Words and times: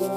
Trzy 0.00 0.08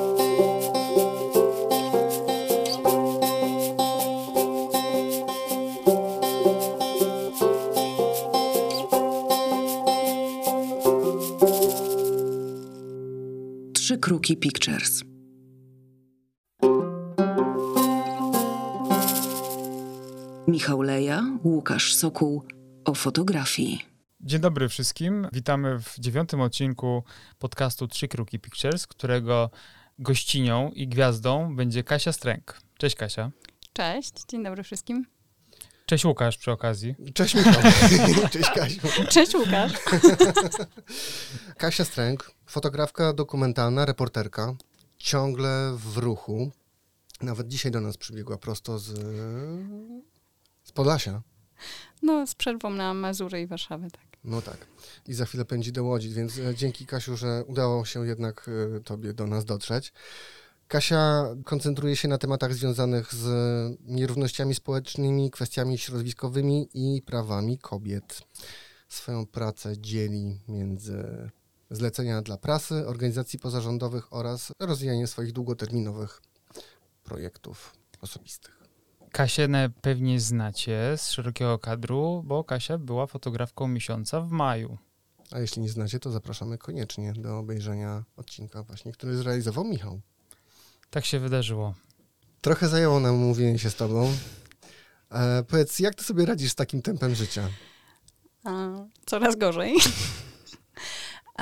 Kruki 13.98 14.38
Pictures. 14.38 15.04
Michał 20.48 20.82
Leja, 20.82 21.24
Łukasz 21.44 21.96
Sokół 21.96 22.44
o 22.86 22.94
fotografii. 22.94 23.93
Dzień 24.26 24.40
dobry 24.40 24.70
wszystkim. 24.70 25.28
Witamy 25.34 25.80
w 25.80 26.00
dziewiątym 26.00 26.42
odcinku 26.42 27.04
podcastu 27.40 27.88
Trzy 27.88 28.08
Kruki 28.08 28.40
Pictures, 28.40 28.88
którego 28.88 29.50
gościnią 30.00 30.72
i 30.72 30.88
gwiazdą 30.88 31.56
będzie 31.56 31.84
Kasia 31.84 32.14
Stręk. 32.14 32.62
Cześć 32.78 32.96
Kasia. 32.96 33.32
Cześć, 33.74 34.14
dzień 34.30 34.44
dobry 34.44 34.64
wszystkim. 34.64 35.06
Cześć 35.86 36.06
Łukasz 36.06 36.38
przy 36.38 36.52
okazji. 36.52 36.96
Cześć 37.14 37.36
Michał. 37.36 37.54
Cześć 38.34 38.50
Kasiu. 38.50 38.82
Cześć 39.10 39.36
Łukasz. 39.36 39.74
Kasia 41.58 41.86
Stręk, 41.86 42.32
fotografka 42.46 43.14
dokumentalna, 43.14 43.86
reporterka, 43.86 44.56
ciągle 44.98 45.74
w 45.78 45.98
ruchu. 45.98 46.52
Nawet 47.22 47.48
dzisiaj 47.48 47.72
do 47.72 47.82
nas 47.82 47.98
przybiegła 47.98 48.38
prosto 48.38 48.80
z, 48.80 48.86
z 50.64 50.72
Podlasia. 50.72 51.22
No, 52.02 52.28
z 52.28 52.36
przerwą 52.36 52.70
na 52.70 52.94
Mazury 52.94 53.42
i 53.42 53.48
Warszawę, 53.48 53.88
tak. 53.92 54.13
No 54.24 54.42
tak. 54.42 54.58
I 55.08 55.14
za 55.14 55.26
chwilę 55.26 55.46
pędzi 55.46 55.72
do 55.72 55.84
Łodzi, 55.84 56.10
więc 56.10 56.38
e, 56.38 56.56
dzięki 56.56 56.86
Kasiu, 56.86 57.18
że 57.18 57.44
udało 57.48 57.86
się 57.86 58.08
jednak 58.08 58.50
e, 58.78 58.80
tobie 58.80 59.14
do 59.14 59.28
nas 59.28 59.46
dotrzeć. 59.46 59.94
Kasia 60.68 61.26
koncentruje 61.46 61.96
się 61.96 62.08
na 62.08 62.18
tematach 62.18 62.54
związanych 62.54 63.14
z 63.14 63.28
nierównościami 63.86 64.56
społecznymi, 64.56 65.32
kwestiami 65.32 65.78
środowiskowymi 65.78 66.70
i 66.74 67.02
prawami 67.02 67.58
kobiet. 67.58 68.22
Swoją 68.90 69.26
pracę 69.26 69.78
dzieli 69.78 70.40
między 70.48 71.30
zlecenia 71.72 72.22
dla 72.22 72.38
prasy, 72.38 72.88
organizacji 72.88 73.40
pozarządowych 73.40 74.14
oraz 74.14 74.52
rozwijanie 74.60 75.08
swoich 75.08 75.32
długoterminowych 75.32 76.22
projektów 77.04 77.74
osobistych. 78.02 78.63
Kasię 79.14 79.48
na- 79.48 79.70
pewnie 79.70 80.20
znacie 80.20 80.94
z 80.98 81.10
szerokiego 81.12 81.60
kadru, 81.60 82.24
bo 82.26 82.44
Kasia 82.44 82.78
była 82.78 83.08
fotografką 83.08 83.68
miesiąca 83.68 84.22
w 84.22 84.32
maju. 84.32 84.78
A 85.32 85.40
jeśli 85.40 85.62
nie 85.62 85.70
znacie, 85.70 86.00
to 86.00 86.12
zapraszamy 86.12 86.58
koniecznie 86.58 87.14
do 87.14 87.38
obejrzenia 87.38 88.04
odcinka 88.18 88.64
właśnie, 88.64 88.92
który 88.92 89.16
zrealizował 89.18 89.64
Michał. 89.64 90.02
Tak 90.90 91.06
się 91.06 91.20
wydarzyło. 91.20 91.74
Trochę 92.42 92.68
zajęło 92.68 93.00
nam 93.00 93.16
mówienie 93.16 93.60
się 93.60 93.70
z 93.70 93.76
tobą. 93.76 94.12
E, 95.12 95.44
powiedz, 95.44 95.80
jak 95.80 95.96
ty 95.96 96.04
sobie 96.04 96.26
radzisz 96.26 96.52
z 96.52 96.56
takim 96.56 96.82
tempem 96.82 97.16
życia? 97.16 97.50
A, 98.44 98.68
coraz 99.06 99.36
gorzej. 99.36 99.76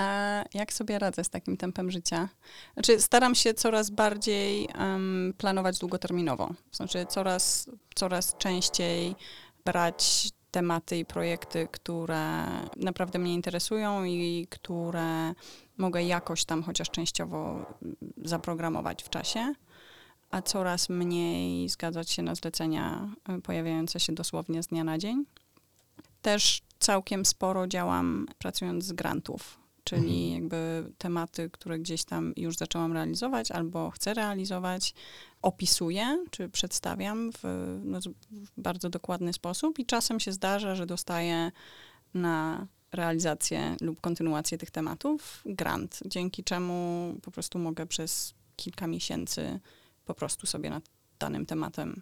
A 0.01 0.43
jak 0.53 0.73
sobie 0.73 0.99
radzę 0.99 1.23
z 1.23 1.29
takim 1.29 1.57
tempem 1.57 1.91
życia? 1.91 2.29
Znaczy, 2.73 3.01
staram 3.01 3.35
się 3.35 3.53
coraz 3.53 3.89
bardziej 3.89 4.69
em, 4.73 5.33
planować 5.37 5.79
długoterminowo. 5.79 6.53
Znaczy, 6.71 7.05
coraz, 7.09 7.69
coraz 7.95 8.37
częściej 8.37 9.15
brać 9.65 10.29
tematy 10.51 10.97
i 10.97 11.05
projekty, 11.05 11.67
które 11.71 12.45
naprawdę 12.75 13.19
mnie 13.19 13.33
interesują 13.33 14.03
i 14.03 14.47
które 14.49 15.33
mogę 15.77 16.03
jakoś 16.03 16.45
tam 16.45 16.63
chociaż 16.63 16.89
częściowo 16.89 17.65
mm, 17.81 17.95
zaprogramować 18.17 19.03
w 19.03 19.09
czasie, 19.09 19.53
a 20.31 20.41
coraz 20.41 20.89
mniej 20.89 21.69
zgadzać 21.69 22.11
się 22.11 22.21
na 22.23 22.35
zlecenia 22.35 23.09
y, 23.37 23.41
pojawiające 23.41 23.99
się 23.99 24.13
dosłownie 24.13 24.63
z 24.63 24.67
dnia 24.67 24.83
na 24.83 24.97
dzień. 24.97 25.25
Też 26.21 26.61
całkiem 26.79 27.25
sporo 27.25 27.67
działam 27.67 28.27
pracując 28.37 28.85
z 28.85 28.93
grantów, 28.93 29.60
czyli 29.83 30.25
Mhm. 30.25 30.43
jakby 30.43 30.91
tematy, 30.97 31.49
które 31.49 31.79
gdzieś 31.79 32.03
tam 32.03 32.33
już 32.37 32.57
zaczęłam 32.57 32.93
realizować 32.93 33.51
albo 33.51 33.91
chcę 33.91 34.13
realizować, 34.13 34.93
opisuję 35.41 36.25
czy 36.31 36.49
przedstawiam 36.49 37.31
w, 37.31 37.43
no, 37.83 37.99
w 38.31 38.61
bardzo 38.61 38.89
dokładny 38.89 39.33
sposób 39.33 39.79
i 39.79 39.85
czasem 39.85 40.19
się 40.19 40.31
zdarza, 40.31 40.75
że 40.75 40.85
dostaję 40.85 41.51
na 42.13 42.67
realizację 42.91 43.75
lub 43.81 44.01
kontynuację 44.01 44.57
tych 44.57 44.71
tematów 44.71 45.41
grant, 45.45 45.99
dzięki 46.05 46.43
czemu 46.43 47.13
po 47.21 47.31
prostu 47.31 47.59
mogę 47.59 47.85
przez 47.85 48.33
kilka 48.55 48.87
miesięcy 48.87 49.59
po 50.05 50.13
prostu 50.13 50.47
sobie 50.47 50.69
nad 50.69 50.83
danym 51.19 51.45
tematem 51.45 52.01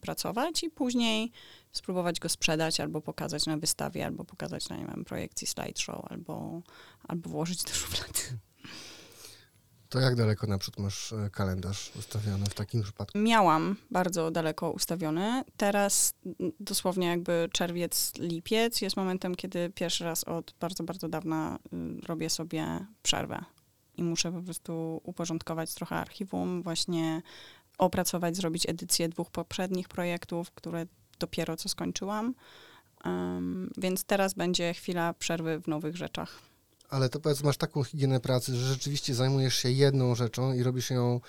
pracować 0.00 0.62
i 0.62 0.70
później 0.70 1.32
spróbować 1.72 2.20
go 2.20 2.28
sprzedać 2.28 2.80
albo 2.80 3.00
pokazać 3.00 3.46
na 3.46 3.56
wystawie, 3.56 4.06
albo 4.06 4.24
pokazać 4.24 4.68
na 4.68 4.76
nie 4.76 4.86
wiem, 4.86 5.04
projekcji 5.04 5.46
slideshow, 5.46 6.04
albo, 6.10 6.62
albo 7.08 7.30
włożyć 7.30 7.64
do 7.64 7.72
szuflady. 7.72 8.38
To 9.90 10.00
jak 10.00 10.14
daleko 10.14 10.46
naprzód 10.46 10.78
masz 10.78 11.12
e, 11.12 11.30
kalendarz 11.30 11.92
ustawiony 11.96 12.46
w 12.46 12.54
takim 12.54 12.82
przypadku? 12.82 13.18
Miałam 13.18 13.76
bardzo 13.90 14.30
daleko 14.30 14.70
ustawiony. 14.70 15.44
Teraz 15.56 16.14
dosłownie 16.60 17.06
jakby 17.06 17.48
czerwiec, 17.52 18.12
lipiec 18.18 18.80
jest 18.80 18.96
momentem, 18.96 19.34
kiedy 19.34 19.70
pierwszy 19.70 20.04
raz 20.04 20.24
od 20.24 20.54
bardzo, 20.60 20.84
bardzo 20.84 21.08
dawna 21.08 21.58
y, 21.72 22.06
robię 22.06 22.30
sobie 22.30 22.86
przerwę. 23.02 23.44
I 23.96 24.02
muszę 24.02 24.32
po 24.32 24.42
prostu 24.42 25.00
uporządkować 25.04 25.74
trochę 25.74 25.96
archiwum, 25.96 26.62
właśnie 26.62 27.22
opracować, 27.80 28.36
zrobić 28.36 28.68
edycję 28.68 29.08
dwóch 29.08 29.30
poprzednich 29.30 29.88
projektów, 29.88 30.50
które 30.50 30.86
dopiero 31.18 31.56
co 31.56 31.68
skończyłam. 31.68 32.34
Ym, 33.06 33.70
więc 33.76 34.04
teraz 34.04 34.34
będzie 34.34 34.74
chwila 34.74 35.14
przerwy 35.14 35.60
w 35.60 35.68
nowych 35.68 35.96
rzeczach. 35.96 36.38
Ale 36.90 37.08
to 37.08 37.20
powiedz, 37.20 37.42
masz 37.42 37.56
taką 37.56 37.84
higienę 37.84 38.20
pracy, 38.20 38.56
że 38.56 38.66
rzeczywiście 38.66 39.14
zajmujesz 39.14 39.54
się 39.54 39.70
jedną 39.70 40.14
rzeczą 40.14 40.52
i 40.52 40.62
robisz 40.62 40.90
ją, 40.90 41.20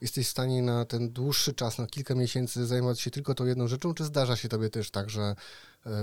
jesteś 0.00 0.26
w 0.26 0.30
stanie 0.30 0.62
na 0.62 0.84
ten 0.84 1.12
dłuższy 1.12 1.54
czas, 1.54 1.78
na 1.78 1.86
kilka 1.86 2.14
miesięcy 2.14 2.66
zajmować 2.66 3.00
się 3.00 3.10
tylko 3.10 3.34
tą 3.34 3.46
jedną 3.46 3.68
rzeczą, 3.68 3.94
czy 3.94 4.04
zdarza 4.04 4.36
się 4.36 4.48
tobie 4.48 4.70
też 4.70 4.90
tak, 4.90 5.10
że 5.10 5.22
e, 5.22 5.34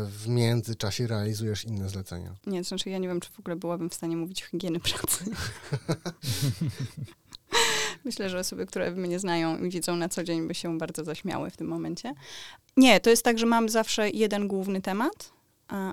w 0.05 0.27
międzyczasie 0.27 1.07
realizujesz 1.07 1.65
inne 1.65 1.89
zlecenia? 1.89 2.35
Nie, 2.45 2.61
to 2.61 2.67
znaczy 2.67 2.89
ja 2.89 2.97
nie 2.97 3.07
wiem, 3.07 3.19
czy 3.19 3.31
w 3.31 3.39
ogóle 3.39 3.55
byłabym 3.55 3.89
w 3.89 3.93
stanie 3.93 4.17
mówić 4.17 4.43
higieny 4.43 4.79
pracy. 4.79 5.25
Myślę, 8.03 8.29
że 8.29 8.39
osoby, 8.39 8.65
które 8.65 8.91
mnie 8.91 9.19
znają 9.19 9.63
i 9.63 9.69
widzą 9.69 9.95
na 9.95 10.09
co 10.09 10.23
dzień, 10.23 10.47
by 10.47 10.53
się 10.53 10.77
bardzo 10.77 11.03
zaśmiały 11.03 11.49
w 11.49 11.57
tym 11.57 11.67
momencie. 11.67 12.13
Nie, 12.77 12.99
to 12.99 13.09
jest 13.09 13.23
tak, 13.23 13.39
że 13.39 13.45
mam 13.45 13.69
zawsze 13.69 14.09
jeden 14.09 14.47
główny 14.47 14.81
temat 14.81 15.33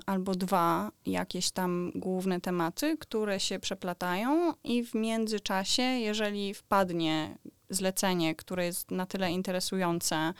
albo 0.05 0.35
dwa 0.35 0.91
jakieś 1.05 1.51
tam 1.51 1.91
główne 1.95 2.41
tematy, 2.41 2.97
które 2.97 3.39
się 3.39 3.59
przeplatają 3.59 4.53
i 4.63 4.83
w 4.83 4.95
międzyczasie, 4.95 5.83
jeżeli 5.83 6.53
wpadnie 6.53 7.37
zlecenie, 7.69 8.35
które 8.35 8.65
jest 8.65 8.91
na 8.91 9.05
tyle 9.05 9.31
interesujące, 9.31 10.33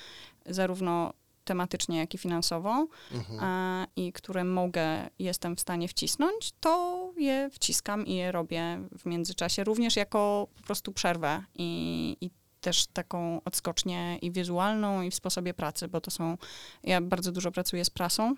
zarówno 0.46 1.14
tematycznie, 1.46 1.98
jak 1.98 2.14
i 2.14 2.18
finansowo, 2.18 2.88
Mhm. 3.12 3.40
a, 3.42 3.88
i 3.96 4.14
które 4.14 4.44
mogę, 4.44 5.10
jestem 5.20 5.56
w 5.56 5.60
stanie 5.60 5.88
wcisnąć, 5.88 6.52
to 6.60 7.09
je 7.20 7.50
wciskam 7.50 8.06
i 8.06 8.16
je 8.16 8.32
robię 8.32 8.80
w 8.98 9.06
międzyczasie, 9.06 9.64
również 9.64 9.96
jako 9.96 10.48
po 10.56 10.64
prostu 10.64 10.92
przerwę 10.92 11.44
i, 11.56 12.18
i 12.22 12.30
też 12.62 12.88
taką 12.88 13.42
odskocznię 13.46 14.18
i 14.22 14.32
wizualną, 14.32 15.02
i 15.02 15.12
w 15.12 15.16
sposobie 15.16 15.54
pracy, 15.54 15.88
bo 15.88 16.02
to 16.02 16.12
są, 16.12 16.38
ja 16.84 17.02
bardzo 17.02 17.32
dużo 17.32 17.52
pracuję 17.52 17.86
z 17.86 17.90
prasą 17.90 18.36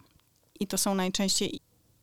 i 0.59 0.67
to 0.67 0.77
są 0.77 0.95
najczęściej 0.95 1.59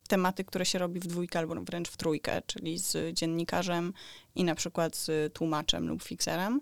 tematy, 0.07 0.43
które 0.43 0.65
się 0.65 0.79
robi 0.79 0.99
w 0.99 1.07
dwójkę 1.07 1.39
albo 1.39 1.55
wręcz 1.55 1.89
w 1.89 1.97
trójkę, 1.97 2.41
czyli 2.45 2.79
z 2.79 3.17
dziennikarzem 3.17 3.93
i 4.35 4.43
na 4.43 4.55
przykład 4.55 4.95
z 4.95 5.33
tłumaczem 5.33 5.87
lub 5.87 6.03
fikserem 6.03 6.61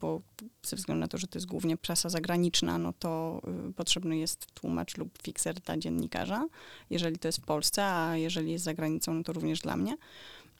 bo 0.00 0.20
ze 0.62 0.76
względu 0.76 1.00
na 1.00 1.08
to, 1.08 1.18
że 1.18 1.26
to 1.26 1.38
jest 1.38 1.46
głównie 1.46 1.76
prasa 1.76 2.08
zagraniczna, 2.08 2.78
no 2.78 2.92
to 2.98 3.42
y, 3.68 3.72
potrzebny 3.72 4.18
jest 4.18 4.46
tłumacz 4.54 4.96
lub 4.96 5.22
fikser 5.22 5.54
dla 5.54 5.76
dziennikarza, 5.76 6.46
jeżeli 6.90 7.18
to 7.18 7.28
jest 7.28 7.38
w 7.38 7.44
Polsce, 7.44 7.84
a 7.84 8.16
jeżeli 8.16 8.52
jest 8.52 8.64
za 8.64 8.74
granicą, 8.74 9.14
no 9.14 9.22
to 9.22 9.32
również 9.32 9.60
dla 9.60 9.76
mnie. 9.76 9.96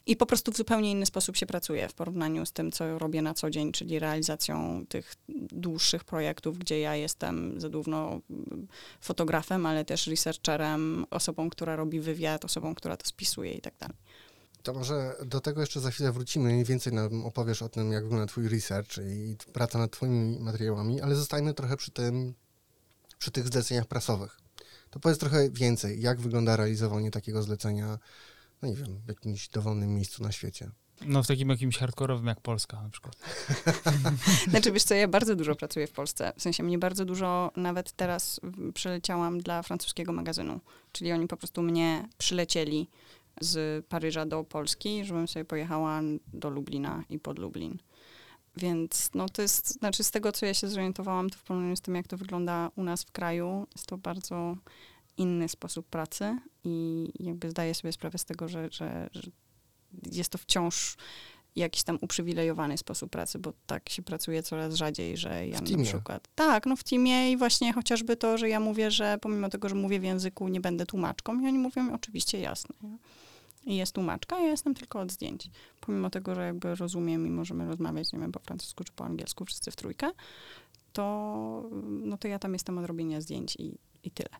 I 0.08 0.16
po 0.16 0.26
prostu 0.26 0.52
w 0.52 0.56
zupełnie 0.56 0.90
inny 0.90 1.06
sposób 1.06 1.36
się 1.36 1.46
pracuje 1.46 1.88
w 1.88 1.94
porównaniu 1.94 2.46
z 2.46 2.52
tym, 2.52 2.72
co 2.72 2.98
robię 2.98 3.22
na 3.22 3.34
co 3.34 3.50
dzień, 3.50 3.72
czyli 3.72 3.98
realizacją 3.98 4.84
tych 4.88 5.14
dłuższych 5.52 6.04
projektów, 6.04 6.58
gdzie 6.58 6.80
ja 6.80 6.96
jestem 6.96 7.60
zarówno 7.60 8.20
mm, 8.30 8.68
fotografem, 9.00 9.66
ale 9.66 9.84
też 9.84 10.06
researcherem, 10.06 11.06
osobą, 11.10 11.50
która 11.50 11.76
robi 11.76 12.00
wywiad, 12.00 12.44
osobą, 12.44 12.74
która 12.74 12.96
to 12.96 13.06
spisuje 13.06 13.52
i 13.52 13.60
tak 13.60 13.74
dalej. 13.78 13.96
To 14.62 14.74
może 14.74 15.16
do 15.26 15.40
tego 15.40 15.60
jeszcze 15.60 15.80
za 15.80 15.90
chwilę 15.90 16.12
wrócimy 16.12 16.60
i 16.60 16.64
więcej 16.64 16.92
nam 16.92 17.24
opowiesz 17.26 17.62
o 17.62 17.68
tym, 17.68 17.92
jak 17.92 18.02
wygląda 18.02 18.26
twój 18.26 18.48
research 18.48 18.98
i 18.98 19.36
praca 19.52 19.78
nad 19.78 19.90
twoimi 19.90 20.38
materiałami, 20.40 21.00
ale 21.00 21.14
zostajmy 21.14 21.54
trochę 21.54 21.76
przy 21.76 21.90
tym, 21.90 22.34
przy 23.18 23.30
tych 23.30 23.48
zleceniach 23.48 23.86
prasowych. 23.86 24.40
To 24.90 25.00
powiedz 25.00 25.18
trochę 25.18 25.50
więcej, 25.50 26.00
jak 26.00 26.20
wygląda 26.20 26.56
realizowanie 26.56 27.10
takiego 27.10 27.42
zlecenia, 27.42 27.98
no 28.62 28.68
nie 28.68 28.74
wiem, 28.74 29.00
w 29.04 29.08
jakimś 29.08 29.48
dowolnym 29.48 29.94
miejscu 29.94 30.22
na 30.22 30.32
świecie. 30.32 30.70
No 31.06 31.22
w 31.22 31.26
takim 31.26 31.48
jakimś 31.48 31.78
hardkorowym 31.78 32.26
jak 32.26 32.40
Polska 32.40 32.82
na 32.82 32.90
przykład. 32.90 33.16
Znaczy, 34.50 34.72
wiesz 34.72 34.82
co, 34.82 34.94
ja 34.94 35.08
bardzo 35.08 35.36
dużo 35.36 35.54
pracuję 35.54 35.86
w 35.86 35.92
Polsce. 35.92 36.32
W 36.36 36.42
sensie 36.42 36.62
mnie 36.62 36.78
bardzo 36.78 37.04
dużo, 37.04 37.52
nawet 37.56 37.92
teraz 37.92 38.40
przyleciałam 38.74 39.40
dla 39.40 39.62
francuskiego 39.62 40.12
magazynu. 40.12 40.60
Czyli 40.92 41.12
oni 41.12 41.28
po 41.28 41.36
prostu 41.36 41.62
mnie 41.62 42.08
przylecieli 42.18 42.88
z 43.40 43.86
Paryża 43.86 44.26
do 44.26 44.44
Polski, 44.44 45.04
żebym 45.04 45.28
sobie 45.28 45.44
pojechała 45.44 46.00
do 46.32 46.50
Lublina 46.50 47.04
i 47.10 47.18
pod 47.18 47.38
Lublin. 47.38 47.78
Więc 48.56 49.10
no 49.14 49.28
to 49.28 49.42
jest, 49.42 49.68
znaczy 49.68 50.04
z 50.04 50.10
tego, 50.10 50.32
co 50.32 50.46
ja 50.46 50.54
się 50.54 50.68
zorientowałam, 50.68 51.30
to 51.30 51.38
w 51.38 51.42
porównaniu 51.42 51.76
z 51.76 51.80
tym, 51.80 51.94
jak 51.94 52.08
to 52.08 52.16
wygląda 52.16 52.70
u 52.76 52.82
nas 52.82 53.04
w 53.04 53.12
kraju, 53.12 53.66
jest 53.74 53.86
to 53.86 53.98
bardzo 53.98 54.56
inny 55.16 55.48
sposób 55.48 55.86
pracy 55.86 56.38
i 56.64 57.08
jakby 57.20 57.50
zdaję 57.50 57.74
sobie 57.74 57.92
sprawę 57.92 58.18
z 58.18 58.24
tego, 58.24 58.48
że, 58.48 58.68
że, 58.70 59.08
że 59.12 59.30
jest 60.12 60.30
to 60.30 60.38
wciąż 60.38 60.96
jakiś 61.56 61.82
tam 61.82 61.98
uprzywilejowany 62.00 62.78
sposób 62.78 63.10
pracy, 63.10 63.38
bo 63.38 63.52
tak 63.66 63.88
się 63.88 64.02
pracuje 64.02 64.42
coraz 64.42 64.74
rzadziej, 64.74 65.16
że 65.16 65.46
ja 65.46 65.60
na 65.60 65.84
przykład. 65.84 66.28
Tak, 66.34 66.66
no 66.66 66.76
w 66.76 66.84
teamie 66.84 67.32
i 67.32 67.36
właśnie 67.36 67.72
chociażby 67.72 68.16
to, 68.16 68.38
że 68.38 68.48
ja 68.48 68.60
mówię, 68.60 68.90
że 68.90 69.18
pomimo 69.20 69.48
tego, 69.48 69.68
że 69.68 69.74
mówię 69.74 70.00
w 70.00 70.04
języku, 70.04 70.48
nie 70.48 70.60
będę 70.60 70.86
tłumaczką, 70.86 71.40
i 71.40 71.46
oni 71.46 71.58
mówią, 71.58 71.94
oczywiście 71.94 72.40
jasne. 72.40 72.74
nie? 72.82 72.98
I 73.64 73.76
jest 73.76 73.92
tłumaczka, 73.92 74.40
ja 74.40 74.50
jestem 74.50 74.74
tylko 74.74 75.00
od 75.00 75.12
zdjęć. 75.12 75.50
Pomimo 75.80 76.10
tego, 76.10 76.34
że 76.34 76.46
jakby 76.46 76.74
rozumiem 76.74 77.26
i 77.26 77.30
możemy 77.30 77.66
rozmawiać, 77.66 78.12
nie 78.12 78.18
wiem, 78.18 78.32
po 78.32 78.40
francusku 78.40 78.84
czy 78.84 78.92
po 78.92 79.04
angielsku, 79.04 79.44
wszyscy 79.44 79.70
w 79.70 79.76
trójkę, 79.76 80.10
to, 80.92 81.70
no 81.82 82.18
to 82.18 82.28
ja 82.28 82.38
tam 82.38 82.52
jestem 82.52 82.78
od 82.78 82.86
robienia 82.86 83.20
zdjęć 83.20 83.56
i, 83.56 83.78
i 84.04 84.10
tyle. 84.10 84.30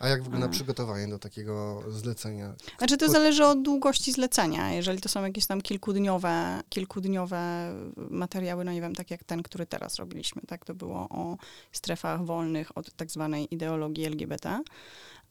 A 0.00 0.08
jak 0.08 0.22
wygląda 0.22 0.46
A. 0.46 0.50
przygotowanie 0.50 1.08
do 1.08 1.18
takiego 1.18 1.82
zlecenia? 1.88 2.54
Znaczy 2.78 2.96
to 2.96 3.08
zależy 3.08 3.44
od 3.44 3.62
długości 3.62 4.12
zlecenia. 4.12 4.72
Jeżeli 4.72 5.00
to 5.00 5.08
są 5.08 5.22
jakieś 5.22 5.46
tam 5.46 5.60
kilkudniowe, 5.60 6.60
kilkudniowe 6.68 7.72
materiały, 7.96 8.64
no 8.64 8.72
nie 8.72 8.80
wiem, 8.80 8.94
tak 8.94 9.10
jak 9.10 9.24
ten, 9.24 9.42
który 9.42 9.66
teraz 9.66 9.96
robiliśmy, 9.96 10.42
tak, 10.42 10.64
to 10.64 10.74
było 10.74 11.08
o 11.08 11.36
strefach 11.72 12.24
wolnych 12.24 12.78
od 12.78 12.92
tak 12.92 13.10
zwanej 13.10 13.54
ideologii 13.54 14.04
LGBT. 14.04 14.60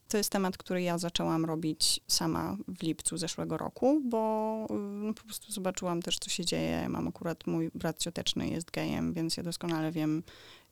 To 0.08 0.18
jest 0.18 0.30
temat, 0.30 0.58
który 0.58 0.82
ja 0.82 0.98
zaczęłam 0.98 1.46
robić 1.46 2.00
sama 2.08 2.58
w 2.68 2.84
lipcu 2.84 3.18
zeszłego 3.18 3.58
roku, 3.58 4.02
bo 4.06 4.68
y, 4.70 4.74
no, 4.74 5.14
po 5.14 5.24
prostu 5.24 5.52
zobaczyłam 5.52 6.02
też, 6.02 6.20
co 6.20 6.30
się 6.30 6.46
dzieje. 6.46 6.90
Mam 6.90 7.08
akurat, 7.08 7.48
mój 7.48 7.72
brat 7.76 8.00
cioteczny 8.00 8.50
jest 8.50 8.72
gejem, 8.72 9.14
więc 9.14 9.38
ja 9.38 9.44
doskonale 9.44 9.92
wiem, 9.92 10.24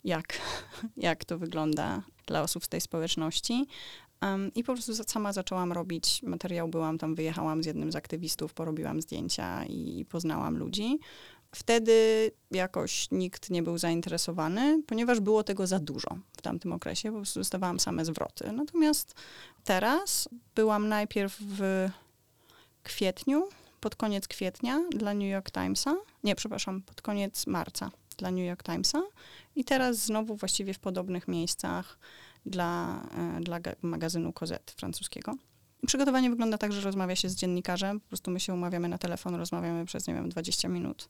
jak, 0.04 0.40
jak 0.98 1.26
to 1.26 1.38
wygląda 1.38 2.04
dla 2.26 2.42
osób 2.42 2.66
z 2.66 2.70
tej 2.70 2.82
społeczności. 2.82 3.68
Um, 4.22 4.54
I 4.54 4.64
po 4.64 4.74
prostu 4.74 4.96
sama 4.96 5.34
zaczęłam 5.34 5.72
robić 5.72 6.24
materiał, 6.24 6.68
byłam 6.68 6.98
tam, 6.98 7.16
wyjechałam 7.16 7.64
z 7.64 7.66
jednym 7.66 7.92
z 7.92 7.96
aktywistów, 7.96 8.54
porobiłam 8.54 9.02
zdjęcia 9.02 9.66
i 9.66 10.06
poznałam 10.10 10.58
ludzi. 10.58 11.00
Wtedy 11.56 12.32
jakoś 12.52 13.12
nikt 13.12 13.50
nie 13.50 13.64
był 13.64 13.78
zainteresowany, 13.78 14.84
ponieważ 14.88 15.20
było 15.20 15.44
tego 15.44 15.68
za 15.68 15.80
dużo 15.80 16.18
w 16.38 16.42
tamtym 16.42 16.74
okresie, 16.74 17.12
po 17.12 17.18
prostu 17.18 17.40
dostawałam 17.40 17.80
same 17.80 18.06
zwroty. 18.06 18.52
Natomiast 18.52 19.14
teraz 19.64 20.30
byłam 20.56 20.88
najpierw 20.88 21.38
w 21.40 21.90
kwietniu, 22.84 23.50
pod 23.80 23.96
koniec 23.96 24.28
kwietnia 24.28 24.82
dla 24.90 25.14
New 25.14 25.30
York 25.30 25.52
Timesa, 25.52 25.96
nie, 26.24 26.36
przepraszam, 26.36 26.82
pod 26.82 27.02
koniec 27.02 27.48
marca 27.48 27.92
dla 28.18 28.32
New 28.32 28.46
York 28.48 28.64
Timesa 28.64 29.02
i 29.56 29.66
teraz 29.66 29.98
znowu 29.98 30.36
właściwie 30.36 30.74
w 30.74 30.80
podobnych 30.80 31.28
miejscach 31.28 32.00
dla, 32.46 33.02
e, 33.18 33.42
dla 33.42 33.60
ga- 33.60 33.76
magazynu 33.82 34.34
Kozet 34.34 34.74
francuskiego. 34.78 35.36
Przygotowanie 35.88 36.30
wygląda 36.30 36.58
tak, 36.58 36.74
że 36.74 36.82
rozmawia 36.82 37.16
się 37.16 37.30
z 37.30 37.36
dziennikarzem, 37.36 38.00
po 38.00 38.08
prostu 38.08 38.32
my 38.32 38.40
się 38.40 38.54
umawiamy 38.54 38.90
na 38.90 38.98
telefon, 38.98 39.36
rozmawiamy 39.36 39.86
przez, 39.86 40.08
nie 40.08 40.14
wiem, 40.14 40.30
20 40.30 40.68
minut 40.68 41.10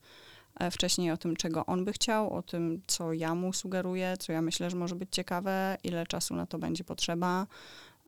wcześniej 0.72 1.12
o 1.12 1.18
tym, 1.18 1.36
czego 1.36 1.66
on 1.66 1.86
by 1.86 1.94
chciał, 1.94 2.34
o 2.34 2.42
tym, 2.42 2.81
co 2.88 3.13
ja 3.13 3.36
mu 3.36 3.54
sugeruję, 3.54 4.18
co 4.19 4.31
ja 4.31 4.42
myślę, 4.42 4.69
że 4.69 4.78
może 4.78 4.96
być 4.96 5.10
ciekawe, 5.12 5.78
ile 5.84 6.07
czasu 6.07 6.36
na 6.36 6.46
to 6.46 6.60
będzie 6.60 6.84
potrzeba. 6.84 7.48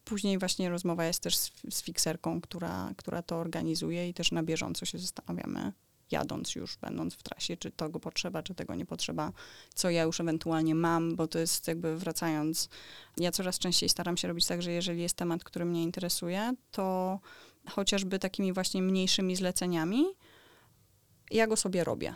Później 0.04 0.38
właśnie 0.38 0.70
rozmowa 0.70 1.06
jest 1.06 1.20
też 1.20 1.38
z, 1.38 1.52
z 1.70 1.82
fikserką, 1.82 2.42
która, 2.42 2.92
która 2.98 3.22
to 3.22 3.36
organizuje 3.36 4.10
i 4.10 4.14
też 4.14 4.32
na 4.32 4.44
bieżąco 4.44 4.86
się 4.86 4.98
zastanawiamy, 5.00 5.74
jadąc 6.12 6.56
już, 6.56 6.78
będąc 6.78 7.14
w 7.14 7.24
trasie, 7.24 7.58
czy 7.58 7.72
tego 7.72 8.00
potrzeba, 8.00 8.44
czy 8.44 8.56
tego 8.56 8.76
nie 8.76 8.86
potrzeba, 8.86 9.32
co 9.74 9.90
ja 9.90 10.04
już 10.04 10.20
ewentualnie 10.20 10.76
mam, 10.76 11.16
bo 11.16 11.28
to 11.28 11.40
jest 11.40 11.68
jakby 11.68 11.98
wracając, 11.98 12.70
ja 13.18 13.32
coraz 13.32 13.60
częściej 13.60 13.90
staram 13.90 14.18
się 14.18 14.28
robić 14.28 14.46
tak, 14.46 14.62
że 14.62 14.72
jeżeli 14.72 15.02
jest 15.02 15.16
temat, 15.16 15.44
który 15.44 15.66
mnie 15.66 15.84
interesuje, 15.84 16.54
to 16.72 17.20
chociażby 17.70 18.20
takimi 18.20 18.54
właśnie 18.54 18.82
mniejszymi 18.82 19.36
zleceniami, 19.36 20.06
ja 21.32 21.48
go 21.48 21.56
sobie 21.56 21.84
robię. 21.84 22.16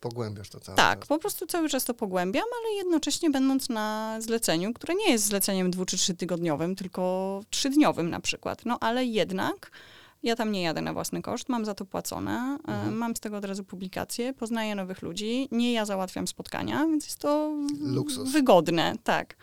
Pogłębiasz 0.00 0.48
to 0.50 0.60
cały 0.60 0.76
Tak, 0.76 0.98
czas. 0.98 1.08
po 1.08 1.18
prostu 1.18 1.46
cały 1.46 1.68
czas 1.68 1.84
to 1.84 1.94
pogłębiam, 1.94 2.44
ale 2.62 2.74
jednocześnie 2.76 3.30
będąc 3.30 3.68
na 3.68 4.16
zleceniu, 4.20 4.72
które 4.72 4.94
nie 4.94 5.10
jest 5.10 5.24
zleceniem 5.24 5.70
dwu 5.70 5.84
czy 5.84 5.96
trzytygodniowym, 5.96 6.76
tylko 6.76 7.40
trzydniowym 7.50 8.10
na 8.10 8.20
przykład. 8.20 8.64
No 8.66 8.78
ale 8.80 9.04
jednak 9.04 9.70
ja 10.22 10.36
tam 10.36 10.52
nie 10.52 10.62
jadę 10.62 10.80
na 10.80 10.92
własny 10.92 11.22
koszt, 11.22 11.48
mam 11.48 11.64
za 11.64 11.74
to 11.74 11.84
płacone, 11.84 12.58
e, 12.68 12.72
Mhm. 12.72 12.96
mam 12.96 13.16
z 13.16 13.20
tego 13.20 13.36
od 13.36 13.44
razu 13.44 13.64
publikacje, 13.64 14.32
poznaję 14.32 14.74
nowych 14.74 15.02
ludzi, 15.02 15.48
nie 15.50 15.72
ja 15.72 15.84
załatwiam 15.84 16.26
spotkania, 16.28 16.86
więc 16.86 17.04
jest 17.04 17.18
to 17.18 17.52
Luksus. 17.80 18.30
wygodne, 18.30 18.94
tak. 19.04 19.36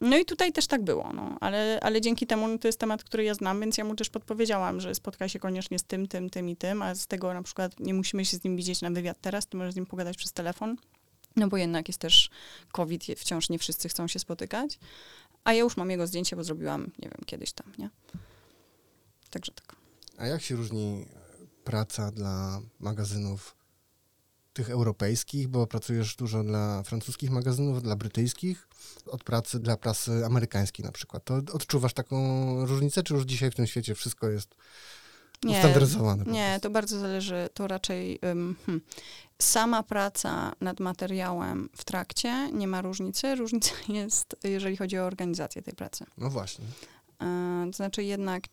No 0.00 0.18
i 0.18 0.24
tutaj 0.24 0.52
też 0.52 0.66
tak 0.66 0.82
było, 0.82 1.12
no, 1.12 1.36
ale, 1.40 1.78
ale 1.82 2.00
dzięki 2.00 2.26
temu 2.26 2.48
no, 2.48 2.58
to 2.58 2.68
jest 2.68 2.80
temat, 2.80 3.04
który 3.04 3.24
ja 3.24 3.34
znam, 3.34 3.60
więc 3.60 3.78
ja 3.78 3.84
mu 3.84 3.94
też 3.94 4.10
podpowiedziałam, 4.10 4.80
że 4.80 4.94
spotkaj 4.94 5.28
się 5.28 5.38
koniecznie 5.38 5.78
z 5.78 5.84
tym, 5.84 6.08
tym, 6.08 6.30
tym 6.30 6.48
i 6.48 6.56
tym, 6.56 6.82
a 6.82 6.94
z 6.94 7.06
tego 7.06 7.34
na 7.34 7.42
przykład 7.42 7.80
nie 7.80 7.94
musimy 7.94 8.24
się 8.24 8.36
z 8.36 8.44
nim 8.44 8.56
widzieć 8.56 8.80
na 8.82 8.90
wywiad 8.90 9.18
teraz, 9.20 9.46
ty 9.46 9.56
możesz 9.56 9.74
z 9.74 9.76
nim 9.76 9.86
pogadać 9.86 10.16
przez 10.16 10.32
telefon, 10.32 10.76
no 11.36 11.48
bo 11.48 11.56
jednak 11.56 11.88
jest 11.88 12.00
też 12.00 12.30
COVID, 12.72 13.04
wciąż 13.16 13.48
nie 13.48 13.58
wszyscy 13.58 13.88
chcą 13.88 14.08
się 14.08 14.18
spotykać, 14.18 14.78
a 15.44 15.52
ja 15.52 15.60
już 15.60 15.76
mam 15.76 15.90
jego 15.90 16.06
zdjęcie, 16.06 16.36
bo 16.36 16.44
zrobiłam, 16.44 16.82
nie 16.82 17.08
wiem, 17.08 17.20
kiedyś 17.26 17.52
tam, 17.52 17.72
nie? 17.78 17.90
Także 19.30 19.52
tak. 19.52 19.76
A 20.16 20.26
jak 20.26 20.42
się 20.42 20.56
różni 20.56 21.06
praca 21.64 22.10
dla 22.10 22.60
magazynów 22.80 23.57
tych 24.58 24.70
europejskich, 24.70 25.48
bo 25.48 25.66
pracujesz 25.66 26.16
dużo 26.16 26.42
dla 26.42 26.82
francuskich 26.82 27.30
magazynów, 27.30 27.82
dla 27.82 27.96
brytyjskich, 27.96 28.68
od 29.06 29.24
pracy 29.24 29.60
dla 29.60 29.76
prasy 29.76 30.26
amerykańskiej 30.26 30.84
na 30.84 30.92
przykład. 30.92 31.24
To 31.24 31.34
odczuwasz 31.34 31.92
taką 31.92 32.16
różnicę, 32.66 33.02
czy 33.02 33.14
już 33.14 33.24
dzisiaj 33.24 33.50
w 33.50 33.54
tym 33.54 33.66
świecie 33.66 33.94
wszystko 33.94 34.28
jest 34.28 34.54
Nie, 35.44 35.56
ustandaryzowane? 35.56 36.24
Nie, 36.24 36.58
to 36.62 36.70
bardzo 36.70 37.00
zależy, 37.00 37.48
to 37.54 37.68
raczej 37.68 38.18
hmm. 38.20 38.56
sama 39.38 39.82
praca 39.82 40.52
nad 40.60 40.80
materiałem 40.80 41.68
w 41.76 41.84
trakcie 41.84 42.50
nie 42.52 42.68
ma 42.68 42.82
różnicy. 42.82 43.34
Różnica 43.34 43.72
jest, 43.88 44.36
jeżeli 44.44 44.76
chodzi 44.76 44.98
o 44.98 45.04
organizację 45.04 45.62
tej 45.62 45.74
pracy. 45.74 46.04
No 46.16 46.30
właśnie. 46.30 46.64
E, 47.22 47.66
to 47.70 47.76
znaczy 47.76 48.02
jednak, 48.02 48.44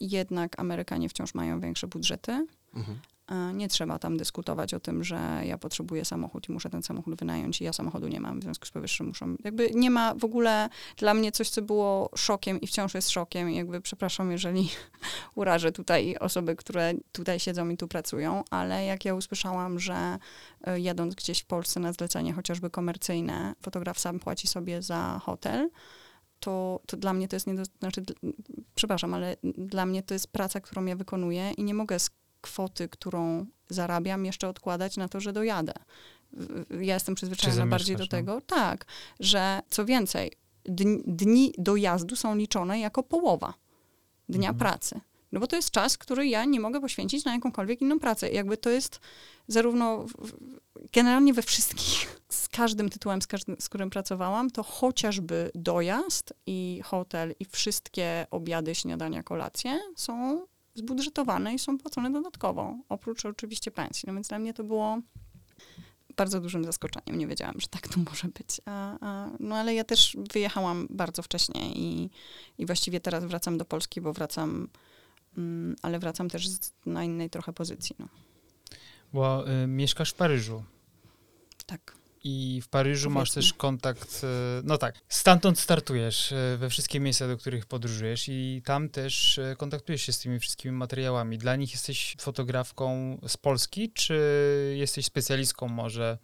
jednak 0.00 0.60
Amerykanie 0.60 1.08
wciąż 1.08 1.34
mają 1.34 1.60
większe 1.60 1.86
budżety. 1.86 2.46
Mhm. 2.74 2.98
E, 3.30 3.52
Nie 3.52 3.68
trzeba 3.68 3.98
tam 3.98 4.16
dyskutować 4.16 4.74
o 4.74 4.80
tym, 4.80 5.04
że 5.04 5.42
ja 5.44 5.58
potrzebuję 5.58 6.04
samochód 6.04 6.48
i 6.48 6.52
muszę 6.52 6.70
ten 6.70 6.82
samochód 6.82 7.14
wynająć 7.14 7.60
i 7.60 7.64
ja 7.64 7.72
samochodu 7.72 8.08
nie 8.08 8.20
mam, 8.20 8.40
w 8.40 8.42
związku 8.42 8.66
z 8.66 8.70
powyższym 8.70 9.06
muszą, 9.06 9.36
jakby 9.44 9.70
nie 9.74 9.90
ma 9.90 10.14
w 10.14 10.24
ogóle 10.24 10.68
dla 10.96 11.14
mnie 11.14 11.32
coś, 11.32 11.50
co 11.50 11.62
było 11.62 12.10
szokiem 12.16 12.60
i 12.60 12.66
wciąż 12.66 12.94
jest 12.94 13.10
szokiem 13.10 13.50
jakby 13.50 13.80
przepraszam, 13.80 14.32
jeżeli 14.32 14.70
urażę 15.34 15.72
tutaj 15.72 16.16
osoby, 16.20 16.56
które 16.56 16.94
tutaj 17.12 17.40
siedzą 17.40 17.68
i 17.68 17.76
tu 17.76 17.88
pracują, 17.88 18.44
ale 18.50 18.84
jak 18.84 19.04
ja 19.04 19.14
usłyszałam, 19.14 19.78
że 19.78 20.18
e, 20.64 20.80
jadąc 20.80 21.14
gdzieś 21.14 21.40
w 21.40 21.46
Polsce 21.46 21.80
na 21.80 21.92
zlecenie 21.92 22.32
chociażby 22.32 22.70
komercyjne, 22.70 23.54
fotograf 23.62 23.98
sam 23.98 24.20
płaci 24.20 24.48
sobie 24.48 24.82
za 24.82 25.20
hotel, 25.22 25.70
to, 26.40 26.80
to 26.86 26.96
dla 26.96 27.12
mnie 27.12 27.28
to 27.28 27.36
jest 27.36 27.46
nie 27.46 27.54
do, 27.54 27.62
znaczy, 27.64 28.02
przepraszam, 28.74 29.14
ale 29.14 29.36
dla 29.42 29.86
mnie 29.86 30.02
to 30.02 30.14
jest 30.14 30.32
praca, 30.32 30.60
którą 30.60 30.84
ja 30.84 30.96
wykonuję 30.96 31.50
i 31.50 31.64
nie 31.64 31.74
mogę 31.74 31.98
kwoty, 32.40 32.88
którą 32.88 33.46
zarabiam, 33.68 34.24
jeszcze 34.24 34.48
odkładać 34.48 34.96
na 34.96 35.08
to, 35.08 35.20
że 35.20 35.32
dojadę. 35.32 35.72
Ja 36.80 36.94
jestem 36.94 37.14
przyzwyczajona 37.14 37.66
bardziej 37.66 37.96
do 37.96 38.04
no. 38.04 38.08
tego, 38.08 38.40
tak, 38.40 38.84
że 39.20 39.60
co 39.70 39.84
więcej, 39.84 40.32
dni, 40.64 41.02
dni 41.06 41.52
dojazdu 41.58 42.16
są 42.16 42.36
liczone 42.36 42.80
jako 42.80 43.02
połowa 43.02 43.54
dnia 44.28 44.48
Mhm. 44.48 44.58
pracy. 44.58 45.00
No 45.32 45.40
bo 45.40 45.46
to 45.46 45.56
jest 45.56 45.70
czas, 45.70 45.98
który 45.98 46.26
ja 46.28 46.44
nie 46.44 46.60
mogę 46.60 46.80
poświęcić 46.80 47.24
na 47.24 47.34
jakąkolwiek 47.34 47.80
inną 47.82 47.98
pracę. 47.98 48.30
Jakby 48.30 48.56
to 48.56 48.70
jest 48.70 49.00
zarówno 49.48 49.98
w- 49.98 50.36
generalnie 50.92 51.34
we 51.34 51.42
wszystkich, 51.42 52.20
z 52.28 52.48
każdym 52.48 52.90
tytułem, 52.90 53.22
z, 53.22 53.26
każdym, 53.26 53.56
z 53.60 53.68
którym 53.68 53.90
pracowałam, 53.90 54.50
to 54.50 54.62
chociażby 54.62 55.50
dojazd 55.54 56.34
i 56.46 56.80
hotel 56.84 57.34
i 57.40 57.44
wszystkie 57.44 58.26
obiady, 58.30 58.74
śniadania, 58.74 59.22
kolacje 59.22 59.80
są 59.96 60.46
zbudżetowane 60.74 61.54
i 61.54 61.58
są 61.58 61.78
płacone 61.78 62.10
dodatkowo, 62.10 62.78
oprócz 62.88 63.24
oczywiście 63.24 63.70
pensji. 63.70 64.04
No 64.06 64.14
więc 64.14 64.28
dla 64.28 64.38
mnie 64.38 64.54
to 64.54 64.64
było 64.64 64.98
bardzo 66.16 66.40
dużym 66.40 66.64
zaskoczeniem. 66.64 67.18
Nie 67.18 67.26
wiedziałam, 67.26 67.60
że 67.60 67.68
tak 67.68 67.88
to 67.88 68.00
może 68.10 68.28
być. 68.28 68.60
A, 68.66 68.98
a, 69.00 69.30
no 69.40 69.56
ale 69.56 69.74
ja 69.74 69.84
też 69.84 70.16
wyjechałam 70.32 70.86
bardzo 70.90 71.22
wcześnie 71.22 71.72
i, 71.72 72.10
i 72.58 72.66
właściwie 72.66 73.00
teraz 73.00 73.24
wracam 73.24 73.58
do 73.58 73.64
Polski, 73.64 74.00
bo 74.00 74.12
wracam, 74.12 74.68
mm, 75.38 75.76
ale 75.82 75.98
wracam 75.98 76.28
też 76.28 76.48
z, 76.48 76.72
na 76.86 77.04
innej 77.04 77.30
trochę 77.30 77.52
pozycji. 77.52 77.96
No. 77.98 78.08
Bo 79.12 79.50
y, 79.62 79.66
mieszkasz 79.66 80.10
w 80.10 80.14
Paryżu. 80.14 80.62
Tak. 81.66 81.99
I 82.24 82.60
w 82.64 82.68
Paryżu 82.68 83.10
masz 83.10 83.28
Powiedzmy. 83.28 83.42
też 83.42 83.52
kontakt, 83.52 84.20
y, 84.24 84.26
no 84.64 84.78
tak, 84.78 84.94
stamtąd 85.08 85.58
startujesz 85.58 86.32
y, 86.32 86.56
we 86.58 86.70
wszystkie 86.70 87.00
miejsca, 87.00 87.28
do 87.28 87.36
których 87.36 87.66
podróżujesz 87.66 88.24
i 88.28 88.62
tam 88.64 88.88
też 88.88 89.38
y, 89.38 89.54
kontaktujesz 89.58 90.02
się 90.02 90.12
z 90.12 90.18
tymi 90.18 90.38
wszystkimi 90.38 90.74
materiałami. 90.74 91.38
Dla 91.38 91.56
nich 91.56 91.72
jesteś 91.72 92.16
fotografką 92.20 93.18
z 93.28 93.36
Polski, 93.36 93.92
czy 93.92 94.20
jesteś 94.76 95.04
specjalistką 95.06 95.68
może 95.68 96.18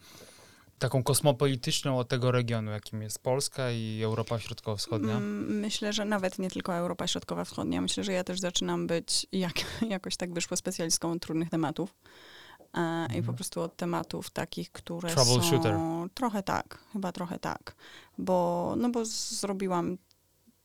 taką 0.79 1.03
kosmopolityczną 1.03 1.99
od 1.99 2.09
tego 2.09 2.31
regionu, 2.31 2.71
jakim 2.71 3.03
jest 3.03 3.19
Polska 3.19 3.71
i 3.71 4.00
Europa 4.03 4.38
Środkowo-Wschodnia? 4.41 5.17
Mm, 5.17 5.61
Myślę, 5.61 5.93
że 5.93 6.05
nawet 6.05 6.38
nie 6.38 6.50
tylko 6.50 6.75
Europa 6.75 7.07
Środkowa-Wschodnia. 7.07 7.81
Myślę, 7.81 8.05
że 8.05 8.12
ja 8.12 8.25
też 8.25 8.41
zaczynam 8.41 8.87
być, 8.87 9.26
jak, 9.33 9.55
jakoś 9.91 10.17
tak 10.17 10.33
wyszło, 10.33 10.57
specjalistką 10.57 11.12
od 11.12 11.23
trudnych 11.23 11.50
tematów. 11.50 11.95
E, 12.76 13.18
I 13.18 13.23
po 13.23 13.33
prostu 13.33 13.61
od 13.61 13.76
tematów 13.76 14.30
takich, 14.30 14.73
które 14.73 15.11
Troubleshooter. 15.11 15.75
są... 15.75 16.09
Trochę 16.14 16.42
tak, 16.42 16.78
chyba 16.92 17.12
trochę 17.12 17.38
tak. 17.38 17.75
Bo, 18.18 18.75
no 18.78 18.90
bo 18.90 19.04
zrobiłam, 19.04 19.99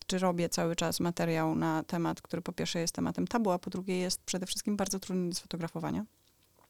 czy 0.06 0.18
robię 0.18 0.48
cały 0.48 0.76
czas 0.76 1.00
materiał 1.00 1.54
na 1.54 1.82
temat, 1.82 2.22
który 2.22 2.42
po 2.42 2.52
pierwsze 2.52 2.80
jest 2.80 2.94
tematem 2.94 3.26
tabu, 3.26 3.50
a 3.50 3.58
po 3.58 3.70
drugie 3.70 3.98
jest 3.98 4.22
przede 4.22 4.46
wszystkim 4.46 4.76
bardzo 4.76 4.98
trudny 4.98 5.28
do 5.28 5.34
sfotografowania. 5.34 6.04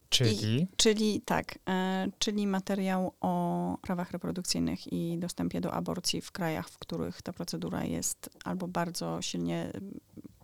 Czyli 0.08 0.66
Czyli 0.76 1.20
tak, 1.20 1.58
e, 1.68 2.08
czyli 2.18 2.46
materiał 2.46 3.12
o 3.20 3.78
prawach 3.82 4.10
reprodukcyjnych 4.10 4.92
i 4.92 5.18
dostępie 5.18 5.60
do 5.60 5.72
aborcji 5.72 6.20
w 6.20 6.32
krajach, 6.32 6.68
w 6.68 6.78
których 6.78 7.22
ta 7.22 7.32
procedura 7.32 7.84
jest 7.84 8.30
albo 8.44 8.68
bardzo 8.68 9.22
silnie, 9.22 9.72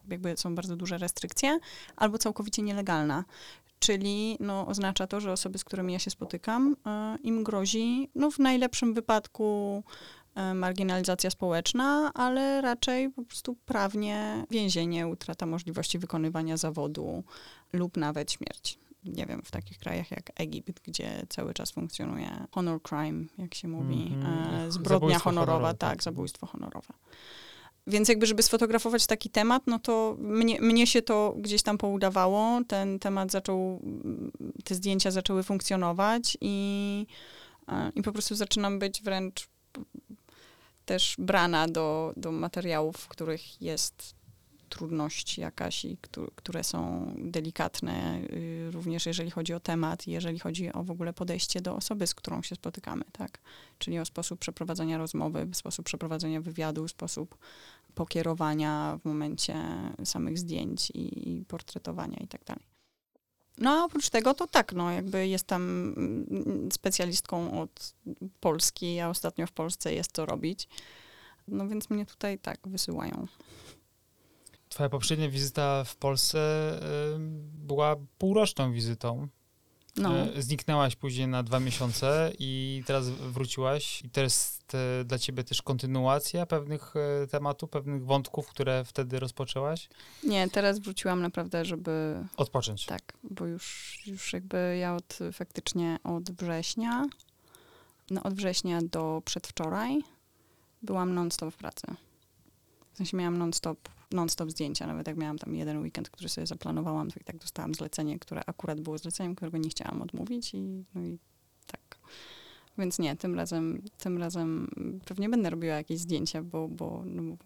jakby 0.09 0.37
są 0.37 0.55
bardzo 0.55 0.77
duże 0.77 0.99
restrykcje, 0.99 1.59
albo 1.97 2.19
całkowicie 2.19 2.63
nielegalna. 2.63 3.25
Czyli 3.79 4.37
no, 4.41 4.67
oznacza 4.67 5.07
to, 5.07 5.21
że 5.21 5.33
osoby, 5.33 5.59
z 5.59 5.65
którymi 5.65 5.93
ja 5.93 5.99
się 5.99 6.11
spotykam, 6.11 6.77
e, 6.87 7.17
im 7.23 7.45
grozi 7.45 8.11
no, 8.15 8.31
w 8.31 8.39
najlepszym 8.39 8.95
wypadku 8.95 9.83
e, 10.35 10.55
marginalizacja 10.55 11.31
społeczna, 11.31 12.11
ale 12.15 12.61
raczej 12.61 13.11
po 13.11 13.23
prostu 13.25 13.57
prawnie 13.67 14.45
więzienie, 14.51 15.07
utrata 15.07 15.47
możliwości 15.47 15.99
wykonywania 15.99 16.57
zawodu 16.57 17.25
lub 17.73 17.97
nawet 17.97 18.33
śmierć 18.33 18.79
nie 19.05 19.27
wiem, 19.27 19.43
w 19.45 19.51
takich 19.51 19.79
krajach 19.79 20.11
jak 20.11 20.31
Egipt, 20.37 20.81
gdzie 20.83 21.23
cały 21.29 21.55
czas 21.55 21.71
funkcjonuje 21.71 22.47
honor 22.51 22.83
crime, 22.83 23.25
jak 23.39 23.55
się 23.55 23.69
mówi, 23.69 24.13
Mhm. 24.15 24.55
e, 24.55 24.71
zbrodnia 24.73 24.97
Zabójstwo 24.99 25.25
honorowa, 25.25 25.53
honorowe, 25.53 25.79
tak, 25.79 25.91
tak. 25.91 26.03
zabójstwo 26.03 26.47
honorowe. 26.47 26.95
Więc 27.89 28.09
jakby, 28.09 28.27
żeby 28.27 28.43
sfotografować 28.43 29.07
taki 29.07 29.31
temat, 29.31 29.63
no 29.67 29.79
to 29.79 30.17
mnie, 30.19 30.61
mnie 30.61 30.87
się 30.87 31.03
to 31.03 31.35
gdzieś 31.39 31.63
tam 31.63 31.79
poudawało. 31.79 32.61
Ten 32.69 32.99
temat 32.99 33.31
zaczął, 33.31 33.81
te 34.65 34.75
zdjęcia 34.75 35.11
zaczęły 35.11 35.43
funkcjonować 35.43 36.39
i, 36.41 37.07
e, 37.69 37.93
i 37.95 38.03
po 38.03 38.13
prostu 38.13 38.35
zaczynam 38.35 38.79
być 38.79 39.03
wręcz 39.03 39.49
też 40.85 41.15
brana 41.19 41.69
do, 41.69 42.13
do 42.17 42.33
materiałów, 42.33 42.97
w 42.97 43.09
których 43.09 43.63
jest 43.63 44.19
trudność 44.69 45.39
jakaś, 45.39 45.85
i 45.85 45.97
któ- 46.01 46.31
które 46.37 46.65
są 46.65 47.13
delikatne, 47.19 48.21
y, 48.33 48.71
również 48.71 49.07
jeżeli 49.07 49.31
chodzi 49.31 49.55
o 49.55 49.61
temat, 49.61 50.07
jeżeli 50.07 50.39
chodzi 50.39 50.73
o 50.73 50.85
w 50.85 50.91
ogóle 50.91 51.13
podejście 51.13 51.61
do 51.61 51.77
osoby, 51.77 52.07
z 52.07 52.15
którą 52.15 52.43
się 52.43 52.55
spotykamy, 52.55 53.05
tak? 53.13 53.39
Czyli 53.79 53.99
o 53.99 54.05
sposób 54.05 54.41
przeprowadzenia 54.41 54.99
rozmowy, 54.99 55.49
sposób 55.53 55.87
przeprowadzenia 55.87 56.41
wywiadu, 56.41 56.89
sposób 56.89 57.39
pokierowania 57.99 58.99
w 59.03 59.05
momencie 59.05 59.55
samych 60.05 60.39
zdjęć 60.39 60.91
i, 60.95 61.45
portretowania 61.49 62.17
i 62.21 62.29
tak 62.29 62.45
dalej. 62.45 62.65
No 63.59 63.71
a 63.71 63.85
oprócz 63.85 64.11
tego 64.11 64.35
to 64.35 64.47
tak, 64.47 64.73
no 64.73 64.91
jakby 64.91 65.29
jestem 65.29 65.63
mm, 65.97 66.73
specjalistką 66.73 67.63
od 67.63 67.95
Polski, 68.41 69.01
a 69.01 69.09
ostatnio 69.09 69.47
w 69.47 69.53
Polsce 69.53 69.95
jest 69.95 70.13
co 70.13 70.27
robić. 70.27 70.69
No 71.49 71.69
więc 71.69 71.91
mnie 71.91 72.07
tutaj 72.07 72.39
tak 72.39 72.69
wysyłają. 72.69 73.27
twoja 74.69 74.89
poprzednia 74.89 75.29
wizyta 75.29 75.85
w 75.85 75.97
Polsce 75.97 76.39
była 77.55 77.97
półroczną 78.19 78.73
wizytą. 78.73 79.29
No. 79.99 80.17
E, 80.17 80.43
Zniknęłaś 80.43 80.97
później 80.97 81.29
na 81.29 81.43
dwa 81.43 81.61
miesiące 81.61 82.33
i 82.39 82.83
teraz 82.87 83.09
wróciłaś. 83.09 84.03
I 84.05 84.11
to 84.11 84.21
jest 84.21 84.75
e, 84.75 85.05
dla 85.05 85.19
ciebie 85.19 85.45
też 85.45 85.63
kontynuacja 85.63 86.47
pewnych 86.47 86.95
e, 86.97 87.27
tematów, 87.27 87.71
pewnych 87.71 88.05
wątków, 88.05 88.49
które 88.49 88.85
wtedy 88.85 89.21
rozpoczęłaś? 89.21 89.89
Nie, 90.25 90.49
teraz 90.51 90.79
wróciłam 90.79 91.23
naprawdę, 91.23 91.65
żeby 91.65 92.25
Odpocząć. 92.37 92.87
tak, 92.87 93.13
bo 93.23 93.47
już, 93.47 93.99
już 94.07 94.33
jakby 94.33 94.77
ja 94.81 94.95
od 94.95 95.19
faktycznie 95.33 95.99
od 96.05 96.31
września, 96.31 97.05
no 98.11 98.23
od 98.23 98.35
września 98.35 98.81
do 98.83 99.23
przedwczoraj 99.25 99.99
byłam 100.83 101.15
non-stop 101.15 101.55
w 101.55 101.57
pracy. 101.57 101.87
W 102.93 102.97
sensie 102.97 103.17
miałam 103.17 103.39
non-stop, 103.39 103.89
non-stop 104.13 104.51
zdjęcia, 104.51 104.87
nawet 104.87 105.07
jak 105.07 105.17
miałam 105.17 105.39
tam 105.39 105.55
jeden 105.55 105.83
weekend, 105.83 106.11
który 106.11 106.29
sobie 106.29 106.47
zaplanowałam, 106.47 107.11
to 107.11 107.21
i 107.21 107.25
tak 107.25 107.39
dostałam 107.39 107.75
zlecenie, 107.75 108.19
które 108.19 108.43
akurat 108.47 108.81
było 108.81 108.99
zleceniem, 108.99 109.35
którego 109.35 109.59
nie 109.59 109.69
chciałam 109.69 110.03
odmówić 110.03 110.55
i, 110.55 110.85
no 110.95 111.03
i 111.03 111.19
tak. 111.67 111.99
Więc 112.79 112.99
nie, 112.99 113.17
tym 113.17 113.35
razem, 113.35 113.83
tym 113.99 114.19
razem 114.19 114.71
pewnie 115.07 115.29
będę 115.29 115.51
robiła 115.51 115.75
jakieś 115.75 115.99
zdjęcia, 115.99 116.43
bo, 116.43 116.69
bo, 116.69 117.03
no, 117.07 117.37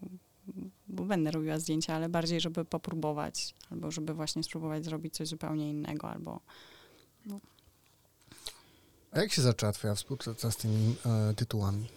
bo, 0.87 1.05
będę 1.05 1.31
robiła 1.31 1.59
zdjęcia, 1.59 1.95
ale 1.95 2.09
bardziej, 2.09 2.41
żeby 2.41 2.65
popróbować, 2.65 3.55
albo 3.69 3.91
żeby 3.91 4.13
właśnie 4.13 4.43
spróbować 4.43 4.85
zrobić 4.85 5.13
coś 5.13 5.27
zupełnie 5.27 5.69
innego, 5.69 6.09
albo 6.09 6.39
A 9.11 9.19
jak 9.19 9.31
się 9.31 9.41
zaczęła 9.41 9.71
twoja 9.71 9.95
współpraca 9.95 10.51
z 10.51 10.57
tymi 10.57 10.95
e, 11.05 11.33
tytułami? 11.33 11.87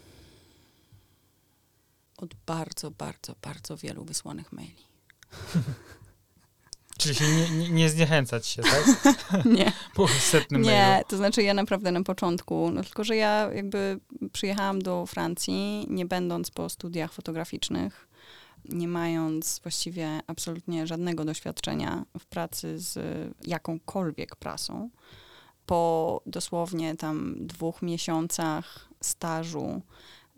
Od 2.18 2.34
bardzo, 2.46 2.90
bardzo, 2.90 3.34
bardzo 3.42 3.76
wielu 3.76 4.04
wysłanych 4.04 4.52
maili. 4.52 4.86
Czyli 6.98 7.14
się 7.14 7.24
nie, 7.24 7.50
nie, 7.50 7.70
nie 7.70 7.90
zniechęcać 7.90 8.46
się, 8.46 8.62
tak? 8.62 8.84
Nie. 9.58 9.72
Po 9.94 10.08
setnym 10.08 10.62
Nie, 10.62 10.88
mailu. 10.88 11.04
to 11.08 11.16
znaczy 11.16 11.42
ja 11.42 11.54
naprawdę 11.54 11.92
na 11.92 12.02
początku, 12.02 12.70
no 12.70 12.82
tylko, 12.82 13.04
że 13.04 13.16
ja 13.16 13.50
jakby 13.54 14.00
przyjechałam 14.32 14.82
do 14.82 15.06
Francji, 15.06 15.86
nie 15.90 16.06
będąc 16.06 16.50
po 16.50 16.68
studiach 16.68 17.12
fotograficznych, 17.12 18.08
nie 18.68 18.88
mając 18.88 19.60
właściwie 19.62 20.20
absolutnie 20.26 20.86
żadnego 20.86 21.24
doświadczenia 21.24 22.04
w 22.18 22.26
pracy 22.26 22.78
z 22.78 22.98
jakąkolwiek 23.46 24.36
prasą. 24.36 24.90
Po 25.66 26.20
dosłownie 26.26 26.96
tam 26.96 27.34
dwóch 27.46 27.82
miesiącach 27.82 28.88
stażu 29.02 29.82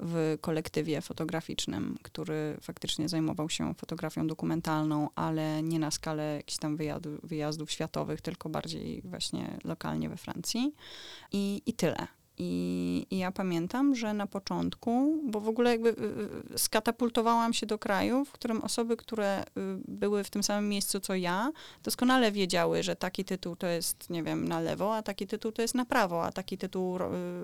w 0.00 0.38
kolektywie 0.40 1.00
fotograficznym, 1.00 1.98
który 2.02 2.56
faktycznie 2.60 3.08
zajmował 3.08 3.50
się 3.50 3.74
fotografią 3.74 4.26
dokumentalną, 4.26 5.08
ale 5.14 5.62
nie 5.62 5.78
na 5.78 5.90
skalę 5.90 6.36
jakichś 6.36 6.58
tam 6.58 6.78
wyjazdów 7.22 7.70
światowych, 7.70 8.20
tylko 8.20 8.48
bardziej 8.48 9.02
właśnie 9.04 9.58
lokalnie 9.64 10.08
we 10.08 10.16
Francji. 10.16 10.74
I, 11.32 11.62
i 11.66 11.72
tyle. 11.72 12.17
I, 12.38 13.06
I 13.10 13.18
ja 13.18 13.32
pamiętam, 13.32 13.94
że 13.94 14.14
na 14.14 14.26
początku, 14.26 15.20
bo 15.24 15.40
w 15.40 15.48
ogóle 15.48 15.70
jakby 15.70 15.88
y, 15.88 16.54
y, 16.54 16.58
skatapultowałam 16.58 17.52
się 17.52 17.66
do 17.66 17.78
kraju, 17.78 18.24
w 18.24 18.32
którym 18.32 18.62
osoby, 18.62 18.96
które 18.96 19.42
y, 19.42 19.44
były 19.88 20.24
w 20.24 20.30
tym 20.30 20.42
samym 20.42 20.68
miejscu 20.68 21.00
co 21.00 21.14
ja, 21.14 21.52
doskonale 21.82 22.32
wiedziały, 22.32 22.82
że 22.82 22.96
taki 22.96 23.24
tytuł 23.24 23.56
to 23.56 23.66
jest, 23.66 24.10
nie 24.10 24.22
wiem, 24.22 24.48
na 24.48 24.60
lewo, 24.60 24.96
a 24.96 25.02
taki 25.02 25.26
tytuł 25.26 25.52
to 25.52 25.62
jest 25.62 25.74
na 25.74 25.84
prawo, 25.84 26.24
a 26.24 26.32
taki 26.32 26.58
tytuł 26.58 26.96
y, 26.96 27.00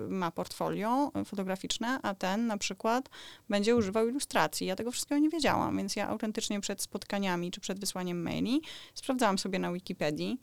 ma 0.09 0.31
portfolio 0.31 1.11
y, 1.21 1.25
fotograficzne, 1.25 1.99
a 2.01 2.15
ten 2.15 2.47
na 2.47 2.57
przykład 2.57 3.09
będzie 3.49 3.75
używał 3.75 4.07
ilustracji. 4.07 4.67
Ja 4.67 4.75
tego 4.75 4.91
wszystkiego 4.91 5.19
nie 5.19 5.29
wiedziałam, 5.29 5.77
więc 5.77 5.95
ja 5.95 6.07
autentycznie 6.07 6.61
przed 6.61 6.81
spotkaniami 6.81 7.51
czy 7.51 7.61
przed 7.61 7.79
wysłaniem 7.79 8.21
maili 8.21 8.61
sprawdzałam 8.93 9.37
sobie 9.37 9.59
na 9.59 9.73
Wikipedii, 9.73 10.39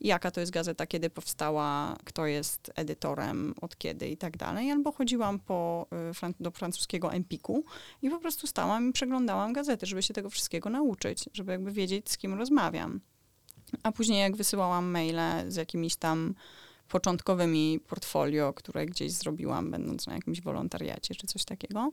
jaka 0.00 0.30
to 0.30 0.40
jest 0.40 0.52
gazeta, 0.52 0.86
kiedy 0.86 1.10
powstała, 1.10 1.96
kto 2.04 2.26
jest 2.26 2.72
edytorem, 2.74 3.54
od 3.60 3.76
kiedy 3.78 4.08
i 4.08 4.16
tak 4.16 4.36
dalej. 4.36 4.70
Albo 4.70 4.92
chodziłam 4.92 5.38
po, 5.38 5.86
y, 6.30 6.34
do 6.40 6.50
francuskiego 6.50 7.12
Empiku 7.12 7.64
i 8.02 8.10
po 8.10 8.18
prostu 8.18 8.46
stałam 8.46 8.90
i 8.90 8.92
przeglądałam 8.92 9.52
gazety, 9.52 9.86
żeby 9.86 10.02
się 10.02 10.14
tego 10.14 10.30
wszystkiego 10.30 10.70
nauczyć, 10.70 11.28
żeby 11.32 11.52
jakby 11.52 11.72
wiedzieć, 11.72 12.10
z 12.10 12.18
kim 12.18 12.34
rozmawiam. 12.34 13.00
A 13.82 13.92
później 13.92 14.20
jak 14.20 14.36
wysyłałam 14.36 14.86
maile 14.86 15.20
z 15.48 15.56
jakimiś 15.56 15.96
tam 15.96 16.34
początkowymi 16.88 17.80
portfolio, 17.88 18.52
które 18.52 18.86
gdzieś 18.86 19.12
zrobiłam, 19.12 19.70
będąc 19.70 20.06
na 20.06 20.14
jakimś 20.14 20.40
wolontariacie 20.40 21.14
czy 21.14 21.26
coś 21.26 21.44
takiego, 21.44 21.90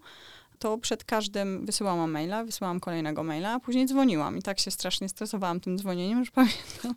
to 0.61 0.77
przed 0.77 1.03
każdym 1.03 1.65
wysyłałam 1.65 2.11
maila, 2.11 2.43
wysyłałam 2.43 2.79
kolejnego 2.79 3.23
maila, 3.23 3.53
a 3.53 3.59
później 3.59 3.85
dzwoniłam. 3.85 4.37
I 4.37 4.41
tak 4.41 4.59
się 4.59 4.71
strasznie 4.71 5.09
stresowałam 5.09 5.59
tym 5.59 5.77
dzwonieniem, 5.77 6.25
że 6.25 6.31
pamiętam, 6.41 6.95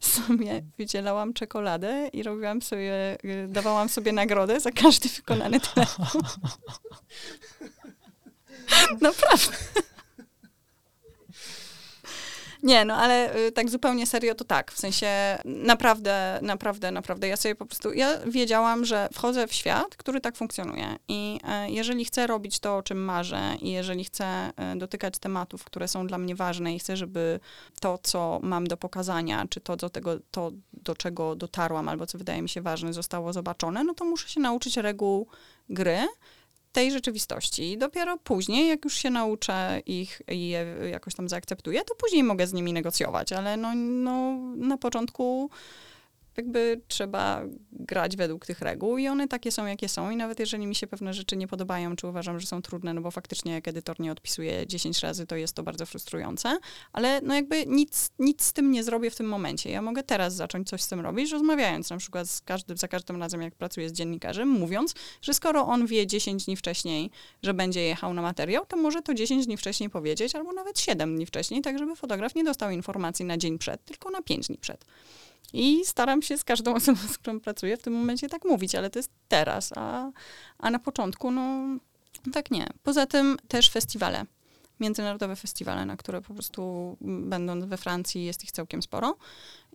sobie 0.00 0.62
wydzielałam 0.78 1.32
czekoladę 1.32 2.08
i 2.12 2.22
robiłam 2.22 2.62
sobie, 2.62 3.18
y, 3.24 3.48
dawałam 3.48 3.88
sobie 3.88 4.12
nagrodę 4.12 4.60
za 4.60 4.70
każdy 4.70 5.08
wykonany 5.08 5.60
telefon. 5.60 6.06
Naprawdę. 9.00 9.56
Nie, 12.62 12.84
no 12.84 12.94
ale 12.94 13.36
y, 13.36 13.52
tak 13.52 13.70
zupełnie 13.70 14.06
serio 14.06 14.34
to 14.34 14.44
tak. 14.44 14.72
W 14.72 14.78
sensie 14.78 15.08
naprawdę, 15.44 16.38
naprawdę, 16.42 16.90
naprawdę. 16.90 17.28
Ja 17.28 17.36
sobie 17.36 17.54
po 17.54 17.66
prostu, 17.66 17.92
ja 17.92 18.18
wiedziałam, 18.26 18.84
że 18.84 19.08
wchodzę 19.12 19.46
w 19.46 19.52
świat, 19.52 19.96
który 19.96 20.20
tak 20.20 20.36
funkcjonuje. 20.36 20.96
I 21.08 21.40
e, 21.44 21.70
jeżeli 21.70 22.04
chcę 22.04 22.26
robić 22.26 22.58
to, 22.58 22.76
o 22.76 22.82
czym 22.82 23.04
marzę, 23.04 23.56
i 23.60 23.70
jeżeli 23.70 24.04
chcę 24.04 24.24
e, 24.56 24.76
dotykać 24.76 25.18
tematów, 25.18 25.64
które 25.64 25.88
są 25.88 26.06
dla 26.06 26.18
mnie 26.18 26.34
ważne, 26.34 26.74
i 26.74 26.78
chcę, 26.78 26.96
żeby 26.96 27.40
to, 27.80 27.98
co 28.02 28.40
mam 28.42 28.66
do 28.66 28.76
pokazania, 28.76 29.46
czy 29.50 29.60
to 29.60 29.76
do 29.76 29.90
tego, 29.90 30.18
to, 30.30 30.50
do 30.72 30.94
czego 30.94 31.36
dotarłam, 31.36 31.88
albo 31.88 32.06
co 32.06 32.18
wydaje 32.18 32.42
mi 32.42 32.48
się 32.48 32.62
ważne, 32.62 32.92
zostało 32.92 33.32
zobaczone, 33.32 33.84
no 33.84 33.94
to 33.94 34.04
muszę 34.04 34.28
się 34.28 34.40
nauczyć 34.40 34.76
reguł 34.76 35.26
gry 35.68 35.98
tej 36.72 36.92
rzeczywistości. 36.92 37.72
I 37.72 37.78
dopiero 37.78 38.18
później, 38.18 38.68
jak 38.68 38.84
już 38.84 38.94
się 38.94 39.10
nauczę 39.10 39.82
ich 39.86 40.22
i 40.28 40.48
je 40.48 40.66
jakoś 40.90 41.14
tam 41.14 41.28
zaakceptuję, 41.28 41.84
to 41.84 41.94
później 41.94 42.24
mogę 42.24 42.46
z 42.46 42.52
nimi 42.52 42.72
negocjować, 42.72 43.32
ale 43.32 43.56
no, 43.56 43.74
no 43.74 44.32
na 44.56 44.76
początku 44.76 45.50
jakby 46.40 46.80
trzeba 46.88 47.42
grać 47.72 48.16
według 48.16 48.46
tych 48.46 48.60
reguł 48.60 48.98
i 48.98 49.08
one 49.08 49.28
takie 49.28 49.52
są, 49.52 49.66
jakie 49.66 49.88
są 49.88 50.10
i 50.10 50.16
nawet 50.16 50.40
jeżeli 50.40 50.66
mi 50.66 50.74
się 50.74 50.86
pewne 50.86 51.14
rzeczy 51.14 51.36
nie 51.36 51.48
podobają, 51.48 51.96
czy 51.96 52.06
uważam, 52.06 52.40
że 52.40 52.46
są 52.46 52.62
trudne, 52.62 52.94
no 52.94 53.00
bo 53.00 53.10
faktycznie 53.10 53.52
jak 53.52 53.68
edytor 53.68 54.00
nie 54.00 54.12
odpisuje 54.12 54.66
10 54.66 55.00
razy, 55.00 55.26
to 55.26 55.36
jest 55.36 55.54
to 55.54 55.62
bardzo 55.62 55.86
frustrujące, 55.86 56.58
ale 56.92 57.20
no 57.20 57.34
jakby 57.34 57.66
nic, 57.66 58.10
nic 58.18 58.42
z 58.42 58.52
tym 58.52 58.70
nie 58.70 58.84
zrobię 58.84 59.10
w 59.10 59.16
tym 59.16 59.26
momencie. 59.26 59.70
Ja 59.70 59.82
mogę 59.82 60.02
teraz 60.02 60.34
zacząć 60.34 60.68
coś 60.68 60.82
z 60.82 60.88
tym 60.88 61.00
robić, 61.00 61.32
rozmawiając 61.32 61.90
na 61.90 61.96
przykład 61.96 62.30
z 62.30 62.40
każdym, 62.40 62.76
za 62.76 62.88
każdym 62.88 63.20
razem, 63.20 63.42
jak 63.42 63.54
pracuję 63.54 63.88
z 63.88 63.92
dziennikarzem, 63.92 64.48
mówiąc, 64.48 64.94
że 65.22 65.34
skoro 65.34 65.66
on 65.66 65.86
wie 65.86 66.06
10 66.06 66.44
dni 66.44 66.56
wcześniej, 66.56 67.10
że 67.42 67.54
będzie 67.54 67.82
jechał 67.82 68.14
na 68.14 68.22
materiał, 68.22 68.66
to 68.66 68.76
może 68.76 69.02
to 69.02 69.14
10 69.14 69.46
dni 69.46 69.56
wcześniej 69.56 69.90
powiedzieć, 69.90 70.34
albo 70.34 70.52
nawet 70.52 70.80
7 70.80 71.16
dni 71.16 71.26
wcześniej, 71.26 71.62
tak 71.62 71.78
żeby 71.78 71.96
fotograf 71.96 72.34
nie 72.34 72.44
dostał 72.44 72.70
informacji 72.70 73.24
na 73.24 73.36
dzień 73.36 73.58
przed, 73.58 73.84
tylko 73.84 74.10
na 74.10 74.22
5 74.22 74.46
dni 74.46 74.58
przed. 74.58 74.84
I 75.52 75.84
staram 75.84 76.22
się 76.22 76.38
z 76.38 76.44
każdą 76.44 76.74
osobą, 76.80 76.98
z 77.12 77.18
którą 77.18 77.40
pracuję, 77.40 77.76
w 77.76 77.82
tym 77.82 77.92
momencie 77.92 78.28
tak 78.28 78.44
mówić, 78.44 78.74
ale 78.74 78.90
to 78.90 78.98
jest 78.98 79.10
teraz, 79.28 79.72
a, 79.76 80.10
a 80.58 80.70
na 80.70 80.78
początku, 80.78 81.30
no 81.30 81.66
tak 82.32 82.50
nie. 82.50 82.66
Poza 82.82 83.06
tym 83.06 83.36
też 83.48 83.70
festiwale, 83.70 84.26
międzynarodowe 84.80 85.36
festiwale, 85.36 85.86
na 85.86 85.96
które 85.96 86.22
po 86.22 86.34
prostu 86.34 86.96
będąc 87.00 87.64
we 87.64 87.76
Francji 87.76 88.24
jest 88.24 88.44
ich 88.44 88.52
całkiem 88.52 88.82
sporo. 88.82 89.16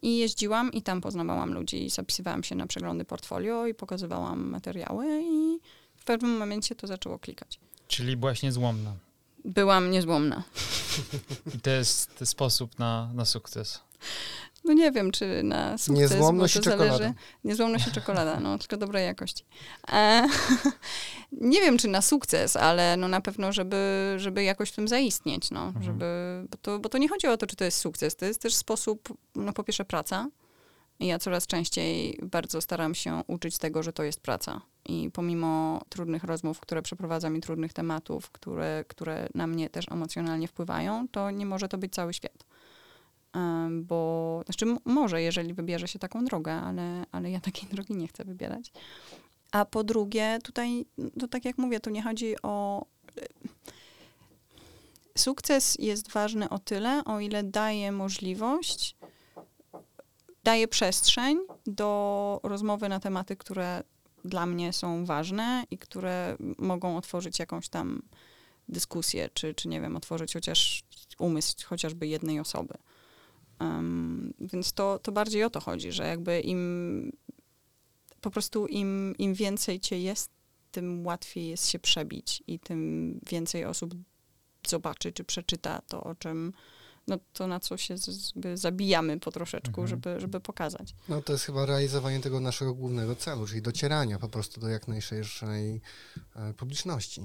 I 0.02 0.18
jeździłam 0.18 0.72
i 0.72 0.82
tam 0.82 1.02
poznawałam 1.02 1.54
ludzi, 1.54 1.90
zapisywałam 1.90 2.44
się 2.44 2.56
na 2.56 2.68
przeglądy 2.68 3.06
portfolio 3.06 3.68
i 3.68 3.74
pokazywałam 3.74 4.50
materiały 4.50 5.22
i 5.24 5.60
w 5.96 6.04
pewnym 6.06 6.38
momencie 6.38 6.76
to 6.76 6.88
zaczęło 6.88 7.20
klikać. 7.20 7.60
Czyli 7.88 8.18
byłaś 8.18 8.44
niezłomna. 8.44 8.94
Byłam 9.46 9.92
niezłomna. 9.92 10.44
I 11.56 11.60
to 11.60 11.70
jest 11.70 12.20
sposób 12.24 12.80
na, 12.80 13.10
na 13.14 13.26
sukces. 13.26 13.80
No 14.66 14.74
nie 14.74 14.92
wiem, 14.92 15.12
czy 15.12 15.44
na 15.44 15.78
sukces, 15.78 16.12
Niezłomność 16.12 16.58
bo 16.58 16.64
to 16.64 16.70
i 16.70 16.72
czekolada. 16.72 16.98
zależy. 16.98 17.14
Niezłomność 17.44 17.88
i 17.88 17.92
czekolada, 17.92 18.40
no, 18.40 18.58
tylko 18.60 18.78
dobrej 18.78 19.06
jakości. 19.06 19.46
E, 19.92 20.28
nie 21.32 21.62
wiem, 21.62 21.78
czy 21.78 21.88
na 21.88 22.02
sukces, 22.02 22.56
ale 22.56 22.98
no 22.98 23.08
na 23.08 23.22
pewno, 23.22 23.52
żeby, 23.54 24.14
żeby 24.18 24.44
jakoś 24.44 24.70
w 24.70 24.76
tym 24.76 24.88
zaistnieć, 24.88 25.52
no, 25.52 25.66
Mhm. 25.66 25.86
żeby, 25.86 26.06
bo, 26.52 26.58
to, 26.62 26.80
bo 26.80 26.90
to 26.90 26.98
nie 26.98 27.10
chodzi 27.10 27.28
o 27.28 27.38
to, 27.38 27.48
czy 27.48 27.56
to 27.56 27.64
jest 27.66 27.78
sukces, 27.78 28.16
to 28.16 28.26
jest 28.26 28.42
też 28.42 28.56
sposób, 28.56 29.10
no 29.36 29.54
po 29.54 29.64
pierwsze 29.64 29.86
praca. 29.86 30.28
I 31.00 31.08
ja 31.08 31.20
coraz 31.20 31.48
częściej 31.48 32.20
bardzo 32.24 32.62
staram 32.62 32.96
się 32.96 33.22
uczyć 33.28 33.58
tego, 33.58 33.84
że 33.84 33.94
to 33.94 34.04
jest 34.04 34.20
praca. 34.20 34.62
I 34.86 35.10
pomimo 35.14 35.82
trudnych 35.90 36.24
rozmów, 36.24 36.60
które 36.60 36.82
przeprowadzam 36.82 37.38
i 37.38 37.42
trudnych 37.42 37.74
tematów, 37.74 38.32
które, 38.32 38.86
które 38.88 39.28
na 39.36 39.48
mnie 39.48 39.70
też 39.70 39.86
emocjonalnie 39.92 40.48
wpływają, 40.48 41.08
to 41.12 41.32
nie 41.32 41.46
może 41.46 41.68
to 41.70 41.78
być 41.78 41.94
cały 41.94 42.14
świat. 42.14 42.46
Bo, 43.72 44.42
znaczy 44.46 44.66
może, 44.86 45.22
jeżeli 45.22 45.54
wybierze 45.54 45.88
się 45.88 46.00
taką 46.00 46.26
drogę, 46.26 46.54
ale, 46.54 47.06
ale 47.12 47.32
ja 47.32 47.40
takiej 47.50 47.70
drogi 47.70 47.96
nie 47.96 48.08
chcę 48.08 48.26
wybierać. 48.26 48.72
A 49.52 49.66
po 49.66 49.84
drugie, 49.84 50.40
tutaj, 50.44 50.86
to 51.20 51.28
tak 51.28 51.46
jak 51.46 51.58
mówię, 51.58 51.80
tu 51.80 51.90
nie 51.90 52.04
chodzi 52.04 52.36
o... 52.44 52.86
Sukces 55.18 55.76
jest 55.80 56.12
ważny 56.12 56.50
o 56.50 56.60
tyle, 56.60 57.04
o 57.06 57.20
ile 57.20 57.44
daje 57.44 57.92
możliwość, 57.92 58.96
daje 60.44 60.68
przestrzeń 60.68 61.40
do 61.66 62.40
rozmowy 62.44 62.90
na 62.90 63.00
tematy, 63.00 63.36
które 63.36 63.84
dla 64.26 64.46
mnie 64.46 64.74
są 64.74 65.06
ważne 65.06 65.64
i 65.72 65.78
które 65.78 66.38
mogą 66.58 66.98
otworzyć 66.98 67.40
jakąś 67.40 67.70
tam 67.70 68.02
dyskusję, 68.68 69.30
czy, 69.34 69.54
czy 69.54 69.68
nie 69.68 69.82
wiem, 69.82 69.96
otworzyć 69.96 70.34
chociaż 70.34 70.84
umysł 71.20 71.56
chociażby 71.66 72.08
jednej 72.08 72.40
osoby. 72.40 72.74
Um, 73.60 74.34
więc 74.40 74.74
to, 74.74 75.00
to 75.00 75.12
bardziej 75.12 75.44
o 75.44 75.50
to 75.50 75.60
chodzi, 75.60 75.92
że 75.92 76.08
jakby 76.08 76.40
im 76.40 77.12
po 78.22 78.32
prostu 78.32 78.68
im, 78.68 79.16
im 79.18 79.34
więcej 79.34 79.80
cię 79.80 80.00
jest, 80.00 80.32
tym 80.72 81.06
łatwiej 81.06 81.48
jest 81.48 81.68
się 81.68 81.80
przebić 81.80 82.44
i 82.48 82.60
tym 82.60 83.20
więcej 83.30 83.66
osób 83.66 83.96
zobaczy 84.68 85.12
czy 85.12 85.24
przeczyta 85.24 85.82
to, 85.88 86.04
o 86.04 86.16
czym, 86.16 86.54
no 87.08 87.20
to 87.34 87.48
na 87.48 87.60
co 87.60 87.78
się 87.78 87.96
jakby 88.36 88.58
zabijamy 88.58 89.20
po 89.20 89.32
troszeczku, 89.32 89.82
Mhm. 89.82 89.88
żeby, 89.88 90.20
żeby 90.20 90.40
pokazać. 90.40 90.96
No 91.10 91.22
to 91.22 91.34
jest 91.34 91.46
chyba 91.46 91.66
realizowanie 91.66 92.20
tego 92.20 92.40
naszego 92.40 92.74
głównego 92.74 93.16
celu, 93.16 93.48
czyli 93.48 93.62
docierania 93.62 94.20
po 94.20 94.30
prostu 94.30 94.62
do 94.62 94.68
jak 94.68 94.88
najszerszej 94.88 95.82
e, 96.36 96.54
publiczności. 96.54 97.22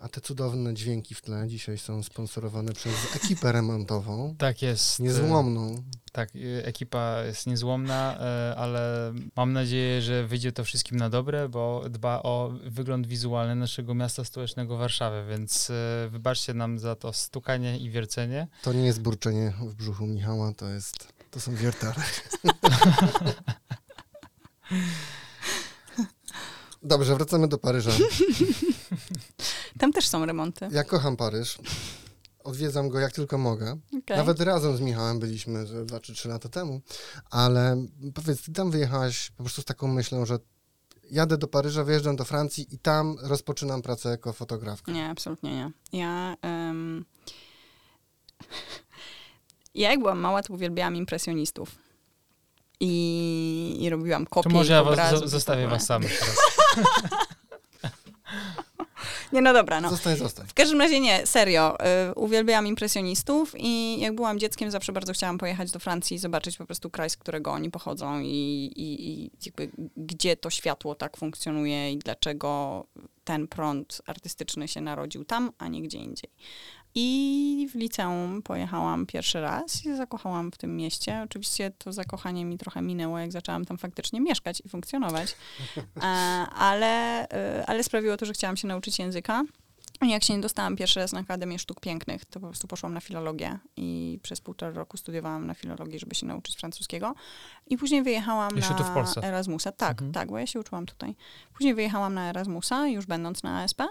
A 0.00 0.08
te 0.08 0.20
cudowne 0.20 0.74
dźwięki 0.74 1.14
w 1.14 1.20
tle 1.22 1.48
dzisiaj 1.48 1.78
są 1.78 2.02
sponsorowane 2.02 2.72
przez 2.72 3.16
ekipę 3.16 3.52
remontową, 3.52 4.34
Tak 4.38 4.62
jest. 4.62 5.00
niezłomną. 5.00 5.82
Tak, 6.12 6.36
y, 6.36 6.62
ekipa 6.64 7.22
jest 7.22 7.46
niezłomna, 7.46 8.18
e, 8.20 8.54
ale 8.56 9.12
mam 9.36 9.52
nadzieję, 9.52 10.02
że 10.02 10.26
wyjdzie 10.26 10.52
to 10.52 10.64
wszystkim 10.64 10.96
na 10.98 11.10
dobre, 11.10 11.48
bo 11.48 11.84
dba 11.90 12.22
o 12.22 12.52
wygląd 12.64 13.06
wizualny 13.06 13.54
naszego 13.54 13.94
miasta 13.94 14.24
stołecznego 14.24 14.76
Warszawy, 14.76 15.24
więc 15.30 15.72
wybaczcie 16.10 16.54
nam 16.54 16.78
za 16.78 16.96
to 16.96 17.12
stukanie 17.12 17.78
i 17.78 17.90
wiercenie. 17.90 18.48
To 18.62 18.72
nie 18.72 18.84
jest 18.86 19.00
burczenie 19.02 19.52
w 19.60 19.74
brzuchu 19.74 20.06
Michała, 20.06 20.52
to 20.54 20.68
jest, 20.68 21.08
to 21.30 21.40
są 21.40 21.54
wiertary. 21.54 22.00
Dobrze, 26.82 27.14
wracamy 27.14 27.48
do 27.48 27.58
Paryża. 27.58 27.90
Tam 29.78 29.92
też 29.92 30.08
są 30.08 30.26
remonty. 30.26 30.68
Ja 30.72 30.84
kocham 30.84 31.16
Paryż. 31.16 31.58
Odwiedzam 32.44 32.88
go 32.88 32.98
jak 33.00 33.12
tylko 33.12 33.38
mogę. 33.38 33.78
Okay. 34.04 34.16
Nawet 34.16 34.40
razem 34.40 34.76
z 34.76 34.80
Michałem 34.80 35.18
byliśmy 35.18 35.66
że 35.66 35.84
dwa 35.84 36.00
czy 36.00 36.14
trzy 36.14 36.28
lata 36.28 36.48
temu, 36.48 36.80
ale 37.30 37.86
powiedz, 38.14 38.42
ty 38.42 38.52
tam 38.52 38.70
wyjechałeś 38.70 39.30
po 39.36 39.42
prostu 39.42 39.62
z 39.62 39.64
taką 39.64 39.88
myślą, 39.88 40.26
że 40.26 40.38
jadę 41.10 41.38
do 41.38 41.48
Paryża, 41.48 41.84
wyjeżdżam 41.84 42.16
do 42.16 42.24
Francji 42.24 42.74
i 42.74 42.78
tam 42.78 43.16
rozpoczynam 43.22 43.82
pracę 43.82 44.08
jako 44.08 44.32
fotografka. 44.32 44.92
Nie, 44.92 45.08
absolutnie 45.08 45.54
nie. 45.54 45.70
Ja, 46.00 46.36
em, 46.42 47.04
ja 49.74 49.90
jak 49.90 50.00
byłam 50.00 50.18
mała, 50.18 50.42
to 50.42 50.54
uwielbiałam 50.54 50.96
impresjonistów. 50.96 51.74
I, 52.80 53.78
i 53.80 53.90
robiłam 53.90 54.24
To 54.24 54.30
kopie 54.30 54.50
może 54.50 54.80
ich 54.80 54.86
ja 54.88 54.96
was, 54.96 55.30
zostawię 55.30 55.68
was 55.68 55.86
samych 55.86 56.18
teraz. 56.20 56.36
Nie, 59.32 59.42
no 59.42 59.52
dobra, 59.52 59.80
no. 59.80 59.90
Zostań, 59.90 60.16
zostań. 60.16 60.46
W 60.46 60.54
każdym 60.54 60.80
razie 60.80 61.00
nie, 61.00 61.26
serio. 61.26 61.76
Y, 62.10 62.14
uwielbiałam 62.14 62.66
impresjonistów 62.66 63.54
i 63.58 64.00
jak 64.00 64.14
byłam 64.14 64.38
dzieckiem, 64.38 64.70
zawsze 64.70 64.92
bardzo 64.92 65.12
chciałam 65.12 65.38
pojechać 65.38 65.70
do 65.70 65.78
Francji 65.78 66.14
i 66.14 66.18
zobaczyć 66.18 66.56
po 66.56 66.66
prostu 66.66 66.90
kraj, 66.90 67.10
z 67.10 67.16
którego 67.16 67.52
oni 67.52 67.70
pochodzą 67.70 68.20
i, 68.20 68.26
i, 68.76 69.08
i 69.08 69.30
jakby 69.46 69.70
gdzie 69.96 70.36
to 70.36 70.50
światło 70.50 70.94
tak 70.94 71.16
funkcjonuje 71.16 71.92
i 71.92 71.98
dlaczego 71.98 72.84
ten 73.24 73.48
prąd 73.48 74.02
artystyczny 74.06 74.68
się 74.68 74.80
narodził 74.80 75.24
tam, 75.24 75.52
a 75.58 75.68
nie 75.68 75.82
gdzie 75.82 75.98
indziej. 75.98 76.30
I 76.94 77.68
w 77.70 77.74
liceum 77.74 78.42
pojechałam 78.42 79.06
pierwszy 79.06 79.40
raz 79.40 79.86
i 79.86 79.96
zakochałam 79.96 80.52
w 80.52 80.56
tym 80.58 80.76
mieście. 80.76 81.22
Oczywiście 81.24 81.70
to 81.78 81.92
zakochanie 81.92 82.44
mi 82.44 82.58
trochę 82.58 82.82
minęło, 82.82 83.18
jak 83.18 83.32
zaczęłam 83.32 83.64
tam 83.64 83.78
faktycznie 83.78 84.20
mieszkać 84.20 84.62
i 84.64 84.68
funkcjonować. 84.68 85.36
E, 85.96 86.06
ale, 86.56 87.28
e, 87.28 87.64
ale 87.66 87.84
sprawiło 87.84 88.16
to, 88.16 88.26
że 88.26 88.32
chciałam 88.32 88.56
się 88.56 88.68
nauczyć 88.68 88.98
języka. 88.98 89.42
I 90.02 90.08
Jak 90.10 90.24
się 90.24 90.34
nie 90.34 90.40
dostałam 90.40 90.76
pierwszy 90.76 91.00
raz 91.00 91.12
na 91.12 91.20
Akademię 91.20 91.58
Sztuk 91.58 91.80
Pięknych, 91.80 92.24
to 92.24 92.40
po 92.40 92.46
prostu 92.46 92.68
poszłam 92.68 92.94
na 92.94 93.00
filologię 93.00 93.58
i 93.76 94.18
przez 94.22 94.40
półtora 94.40 94.72
roku 94.72 94.96
studiowałam 94.96 95.46
na 95.46 95.54
filologii, 95.54 95.98
żeby 95.98 96.14
się 96.14 96.26
nauczyć 96.26 96.56
francuskiego. 96.56 97.14
I 97.66 97.76
później 97.78 98.02
wyjechałam 98.02 98.56
Jeszcze 98.56 98.74
na? 98.74 98.78
Erasmusa. 99.22 99.72
Tak, 99.72 99.90
Mhm. 99.90 100.12
tak, 100.12 100.28
bo 100.30 100.38
ja 100.38 100.46
się 100.46 100.60
uczyłam 100.60 100.86
tutaj. 100.86 101.14
Później 101.54 101.74
wyjechałam 101.74 102.14
na 102.14 102.28
Erasmusa, 102.30 102.86
już 102.88 103.06
będąc 103.06 103.42
na 103.42 103.62
ASP. 103.62 103.82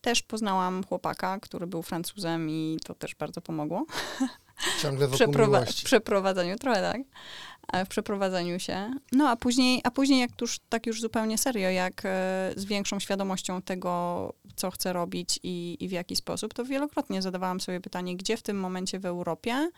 Też 0.00 0.22
poznałam 0.22 0.84
chłopaka, 0.84 1.40
który 1.40 1.66
był 1.66 1.82
Francuzem 1.82 2.50
i 2.50 2.78
to 2.84 2.94
też 2.94 3.14
bardzo 3.14 3.40
pomogło. 3.40 3.86
Ciągle 4.82 5.08
wokół 5.08 5.26
Przeprowa- 5.26 5.60
miłości. 5.60 5.82
w 5.82 5.84
przeprowadzeniu, 5.84 6.56
trochę 6.56 6.80
tak, 6.82 7.00
ale 7.68 7.84
w 7.84 7.88
przeprowadzeniu 7.88 8.58
się. 8.60 8.90
No 9.12 9.28
a 9.28 9.36
później, 9.36 9.80
a 9.84 9.90
później 9.90 10.20
jak 10.20 10.40
już 10.40 10.58
tak 10.68 10.86
już 10.86 11.00
zupełnie 11.00 11.38
serio, 11.38 11.70
jak 11.70 12.02
e, 12.04 12.52
z 12.56 12.64
większą 12.64 13.00
świadomością 13.00 13.62
tego, 13.62 14.32
co 14.56 14.70
chcę 14.70 14.92
robić 14.92 15.40
i, 15.42 15.76
i 15.80 15.88
w 15.88 15.92
jaki 15.92 16.16
sposób, 16.16 16.54
to 16.54 16.64
wielokrotnie 16.64 17.22
zadawałam 17.22 17.60
sobie 17.60 17.80
pytanie, 17.80 18.16
gdzie 18.16 18.36
w 18.36 18.42
tym 18.42 18.60
momencie 18.60 18.98
w 18.98 19.06
Europie 19.06 19.70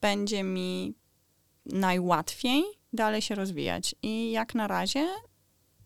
będzie 0.00 0.42
mi 0.42 0.94
najłatwiej 1.66 2.64
dalej 2.92 3.22
się 3.22 3.34
rozwijać. 3.34 3.94
I 4.02 4.30
jak 4.30 4.54
na 4.54 4.66
razie 4.66 5.08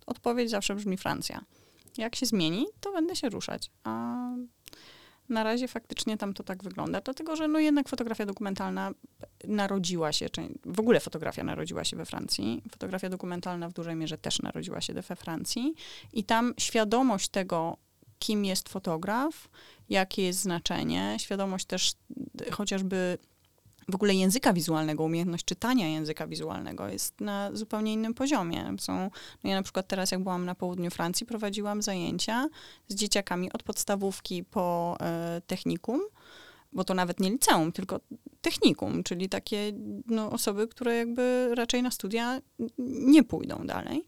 odpowiedź 0.06 0.50
zawsze 0.50 0.74
brzmi 0.74 0.96
Francja. 0.96 1.44
Jak 1.98 2.16
się 2.16 2.26
zmieni, 2.26 2.66
to 2.80 2.92
będę 2.92 3.16
się 3.16 3.28
ruszać. 3.28 3.70
A 3.84 4.14
na 5.28 5.42
razie 5.42 5.68
faktycznie 5.68 6.16
tam 6.16 6.34
to 6.34 6.42
tak 6.42 6.62
wygląda, 6.62 7.00
dlatego 7.00 7.36
że 7.36 7.48
no 7.48 7.58
jednak 7.58 7.88
fotografia 7.88 8.26
dokumentalna 8.26 8.90
narodziła 9.44 10.12
się, 10.12 10.30
czy 10.30 10.48
w 10.64 10.80
ogóle 10.80 11.00
fotografia 11.00 11.44
narodziła 11.44 11.84
się 11.84 11.96
we 11.96 12.06
Francji. 12.06 12.62
Fotografia 12.70 13.08
dokumentalna 13.08 13.68
w 13.68 13.72
dużej 13.72 13.96
mierze 13.96 14.18
też 14.18 14.42
narodziła 14.42 14.80
się 14.80 14.94
we 14.94 15.16
Francji. 15.16 15.74
I 16.12 16.24
tam 16.24 16.54
świadomość 16.58 17.28
tego, 17.28 17.76
kim 18.18 18.44
jest 18.44 18.68
fotograf, 18.68 19.48
jakie 19.88 20.22
jest 20.22 20.40
znaczenie, 20.40 21.16
świadomość 21.20 21.64
też 21.66 21.92
chociażby 22.52 23.18
w 23.90 23.94
ogóle 23.94 24.14
języka 24.14 24.52
wizualnego, 24.52 25.04
umiejętność 25.04 25.44
czytania 25.44 25.88
języka 25.88 26.26
wizualnego 26.26 26.88
jest 26.88 27.20
na 27.20 27.50
zupełnie 27.52 27.92
innym 27.92 28.14
poziomie. 28.14 28.74
Są, 28.78 29.10
no 29.44 29.50
ja 29.50 29.56
na 29.56 29.62
przykład 29.62 29.86
teraz, 29.88 30.10
jak 30.10 30.22
byłam 30.22 30.44
na 30.44 30.54
południu 30.54 30.90
Francji, 30.90 31.26
prowadziłam 31.26 31.82
zajęcia 31.82 32.48
z 32.88 32.94
dzieciakami 32.94 33.52
od 33.52 33.62
podstawówki 33.62 34.44
po 34.44 34.96
e, 35.00 35.42
technikum, 35.46 36.00
bo 36.72 36.84
to 36.84 36.94
nawet 36.94 37.20
nie 37.20 37.30
liceum, 37.30 37.72
tylko 37.72 38.00
technikum, 38.40 39.02
czyli 39.02 39.28
takie 39.28 39.72
no, 40.06 40.30
osoby, 40.30 40.68
które 40.68 40.96
jakby 40.96 41.50
raczej 41.54 41.82
na 41.82 41.90
studia 41.90 42.40
nie 42.78 43.22
pójdą 43.22 43.66
dalej, 43.66 44.06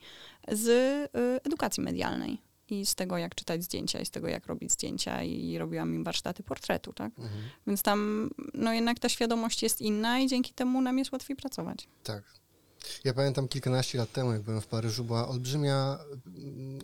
z 0.53 0.69
e, 0.69 1.45
edukacji 1.45 1.83
medialnej 1.83 2.46
i 2.71 2.87
z 2.87 2.95
tego, 2.95 3.19
jak 3.19 3.35
czytać 3.35 3.65
zdjęcia, 3.65 4.01
i 4.01 4.07
z 4.07 4.11
tego, 4.11 4.29
jak 4.29 4.47
robić 4.47 4.73
zdjęcia, 4.73 5.23
i 5.23 5.59
robiłam 5.59 5.95
im 5.95 6.05
warsztaty 6.05 6.43
portretu, 6.43 6.93
tak? 6.93 7.19
Mhm. 7.19 7.43
Więc 7.67 7.83
tam, 7.83 8.31
no 8.55 8.73
jednak 8.73 8.99
ta 8.99 9.09
świadomość 9.09 9.63
jest 9.63 9.81
inna 9.81 10.19
i 10.21 10.27
dzięki 10.27 10.53
temu 10.53 10.81
nam 10.81 10.99
jest 10.99 11.13
łatwiej 11.13 11.37
pracować. 11.37 11.89
Tak. 12.03 12.23
Ja 13.05 13.15
pamiętam 13.15 13.49
kilkanaście 13.49 13.99
lat 13.99 14.13
temu, 14.13 14.33
jak 14.33 14.43
byłem 14.43 14.61
w 14.61 14.67
Paryżu, 14.67 15.05
była 15.05 15.29
olbrzymia, 15.29 15.99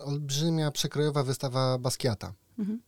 olbrzymia 0.01 0.71
przekrojowa 0.71 1.23
wystawa 1.23 1.77
Basquiata. 1.77 2.33
Mhm. 2.59 2.81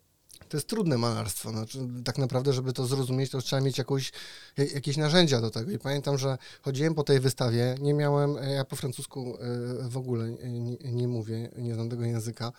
To 0.56 0.58
jest 0.58 0.68
trudne 0.68 0.98
malarstwo. 0.98 1.50
Znaczy, 1.50 1.80
tak 2.06 2.18
naprawdę, 2.18 2.54
żeby 2.54 2.74
to 2.74 2.86
zrozumieć, 2.86 3.32
to 3.32 3.42
trzeba 3.42 3.62
mieć 3.62 3.78
jakąś, 3.78 4.12
ja- 4.58 4.66
jakieś 4.66 4.98
narzędzia 4.98 5.42
do 5.42 5.50
tego. 5.52 5.72
I 5.72 5.80
pamiętam, 5.80 6.18
że 6.18 6.38
chodziłem 6.62 6.96
po 6.96 7.04
tej 7.04 7.20
wystawie, 7.20 7.76
nie 7.82 7.94
miałem, 7.94 8.36
ja 8.36 8.66
po 8.66 8.76
francusku 8.76 9.38
e, 9.40 9.90
w 9.90 9.98
ogóle 9.98 10.32
nie, 10.32 10.78
nie 10.92 11.08
mówię, 11.08 11.52
nie 11.58 11.74
znam 11.74 11.90
tego 11.90 12.04
języka. 12.04 12.52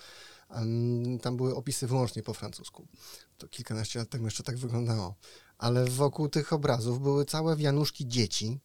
Tam 1.23 1.37
były 1.37 1.55
opisy 1.55 1.87
wyłącznie 1.87 2.23
po 2.23 2.35
francusku. 2.35 2.87
To 3.39 3.49
kilkanaście 3.49 3.99
lat 3.99 4.09
temu 4.09 4.25
jeszcze 4.25 4.43
tak 4.43 4.57
wyglądało. 4.57 5.15
Ale 5.59 5.85
wokół 5.85 6.29
tych 6.29 6.53
obrazów 6.53 7.03
były 7.03 7.25
całe 7.25 7.57
wianuszki 7.57 8.09
dzieci, 8.09 8.61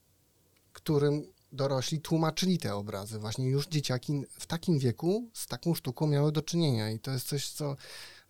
którym 0.74 1.24
dorośli 1.52 2.02
tłumaczyli 2.02 2.58
te 2.58 2.76
obrazy. 2.76 3.20
Właśnie 3.20 3.50
już 3.50 3.67
dzieciaki 3.67 4.24
w 4.39 4.46
takim 4.46 4.80
wieku 4.80 5.30
z 5.34 5.48
taką 5.48 5.76
sztuką 5.76 6.08
miały 6.08 6.32
do 6.32 6.41
czynienia. 6.41 6.91
I 6.91 7.00
to 7.00 7.12
jest 7.12 7.28
coś, 7.28 7.50
co 7.50 7.76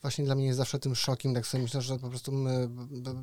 właśnie 0.01 0.25
dla 0.25 0.35
mnie 0.35 0.45
jest 0.45 0.57
zawsze 0.57 0.79
tym 0.79 0.95
szokiem. 0.95 1.33
Tak 1.33 1.47
sobie 1.47 1.63
myślę, 1.63 1.81
że 1.81 1.99
po 1.99 2.09
prostu 2.09 2.31
my 2.31 2.69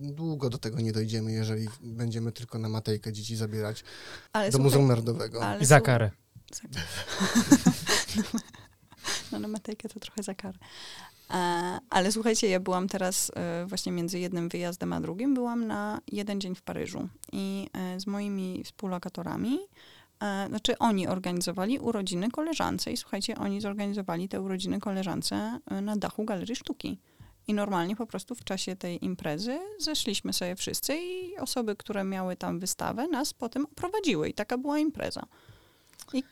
długo 0.01 0.51
do 0.51 0.59
tego 0.59 0.81
nie 0.81 0.93
dojdziemy, 0.93 1.33
jeżeli 1.33 1.69
będziemy 1.81 2.33
tylko 2.33 2.59
na 2.59 2.69
Matejkę 2.69 3.13
dzieci 3.13 3.37
zabierać 3.37 3.85
Ale 4.33 4.51
do 4.51 4.59
Muzeum 4.59 4.89
Narodowego. 4.89 5.45
ale 5.45 5.61
I 5.61 5.65
za 5.65 5.81
karę. 5.81 6.11
No 9.33 9.39
na 9.39 9.49
Matejkę 9.49 9.89
to 9.89 10.01
trochę 10.01 10.23
za 10.23 10.35
karę. 10.35 10.59
E, 11.31 11.35
ale 11.91 12.13
słuchajcie, 12.13 12.49
ja 12.49 12.61
byłam 12.61 12.89
teraz 12.89 13.33
e, 13.35 13.67
właśnie 13.67 13.93
między 13.93 14.19
jednym 14.19 14.49
wyjazdem 14.49 14.93
a 14.93 15.01
drugim, 15.01 15.35
byłam 15.35 15.67
na 15.67 16.01
jeden 16.13 16.41
dzień 16.41 16.55
w 16.55 16.63
Paryżu 16.63 17.09
i 17.33 17.71
e, 17.73 18.01
z 18.01 18.07
moimi 18.07 18.65
współlokatorami, 18.65 19.59
znaczy 20.49 20.79
oni 20.79 21.09
organizowali 21.09 21.79
urodziny 21.79 22.31
koleżance 22.31 22.93
i 22.93 22.97
słuchajcie, 22.97 23.37
oni 23.37 23.61
zorganizowali 23.61 24.29
te 24.29 24.41
urodziny 24.41 24.81
koleżance 24.81 25.61
e, 25.71 25.81
na 25.81 25.97
dachu 25.97 26.25
Galerii 26.25 26.57
Sztuki. 26.57 26.99
I 27.49 27.55
normalnie 27.55 27.97
po 27.97 28.07
prostu 28.07 28.35
w 28.35 28.45
czasie 28.45 28.77
tej 28.77 29.05
imprezy 29.05 29.59
zeszliśmy 29.79 30.33
sobie 30.33 30.57
wszyscy 30.57 30.97
i 30.97 31.37
osoby, 31.37 31.77
które 31.77 32.05
miały 32.05 32.37
tam 32.37 32.59
wystawę, 32.59 33.09
nas 33.09 33.35
potem 33.35 33.65
oprowadziły 33.65 34.29
i 34.29 34.35
taka 34.35 34.59
była 34.59 34.79
impreza. 34.79 35.27
I 36.13 36.23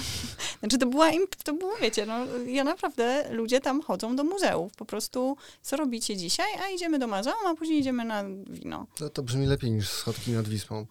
znaczy 0.60 0.78
to 0.78 0.86
była, 0.86 1.10
im- 1.10 1.26
to 1.44 1.52
było, 1.54 1.76
wiecie, 1.76 2.06
no 2.06 2.26
ja 2.46 2.64
naprawdę, 2.64 3.28
ludzie 3.30 3.60
tam 3.60 3.82
chodzą 3.82 4.16
do 4.16 4.24
muzeów, 4.24 4.72
po 4.72 4.84
prostu 4.84 5.36
co 5.62 5.76
robicie 5.76 6.16
dzisiaj, 6.16 6.46
a 6.64 6.68
idziemy 6.68 6.98
do 6.98 7.06
muzeum, 7.06 7.46
a 7.46 7.54
później 7.54 7.80
idziemy 7.80 8.04
na 8.04 8.24
wino. 8.50 8.86
No 9.00 9.08
to 9.08 9.22
brzmi 9.22 9.46
lepiej 9.46 9.70
niż 9.70 9.88
schodki 9.88 10.30
nad 10.30 10.48
Wisłą. 10.48 10.86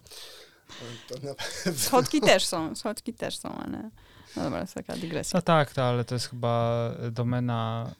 Schodki 1.76 2.20
też 2.20 2.46
są, 2.46 2.74
schodki 2.74 3.14
też 3.14 3.38
są, 3.38 3.54
ale 3.54 3.90
no 4.36 4.42
dobra, 4.42 4.58
to 4.58 4.62
jest 4.62 4.74
taka 4.74 4.96
dygresja. 4.96 5.38
No 5.38 5.42
tak, 5.42 5.72
to, 5.72 5.84
ale 5.84 6.04
to 6.04 6.14
jest 6.14 6.26
chyba 6.26 6.90
domena 7.12 7.90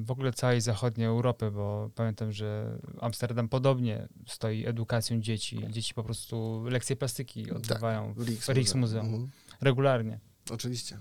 y, 0.00 0.04
w 0.04 0.10
ogóle 0.10 0.32
całej 0.32 0.60
zachodniej 0.60 1.06
Europy, 1.06 1.50
bo 1.50 1.90
pamiętam, 1.94 2.32
że 2.32 2.78
Amsterdam 3.00 3.48
podobnie 3.48 4.08
stoi 4.26 4.66
edukacją 4.66 5.20
dzieci. 5.20 5.66
Dzieci 5.70 5.94
po 5.94 6.04
prostu 6.04 6.64
lekcje 6.68 6.96
plastyki 6.96 7.50
odbywają 7.50 8.14
W 8.14 8.24
w 8.24 8.48
Rijksmuseum 8.48 9.06
Mhm. 9.06 9.30
regularnie. 9.60 10.20
Oczywiście. 10.50 10.98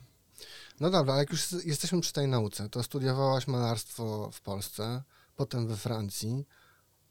No 0.80 0.90
dobra, 0.90 1.14
ale 1.14 1.22
jak 1.22 1.32
już 1.32 1.52
jesteśmy 1.66 2.02
przy 2.02 2.14
tej 2.14 2.28
nauce, 2.28 2.70
to 2.70 2.84
studiowałaś 2.84 3.48
malarstwo 3.48 4.30
w 4.34 4.42
Polsce, 4.42 5.04
potem 5.36 5.68
we 5.68 5.78
Francji. 5.78 6.46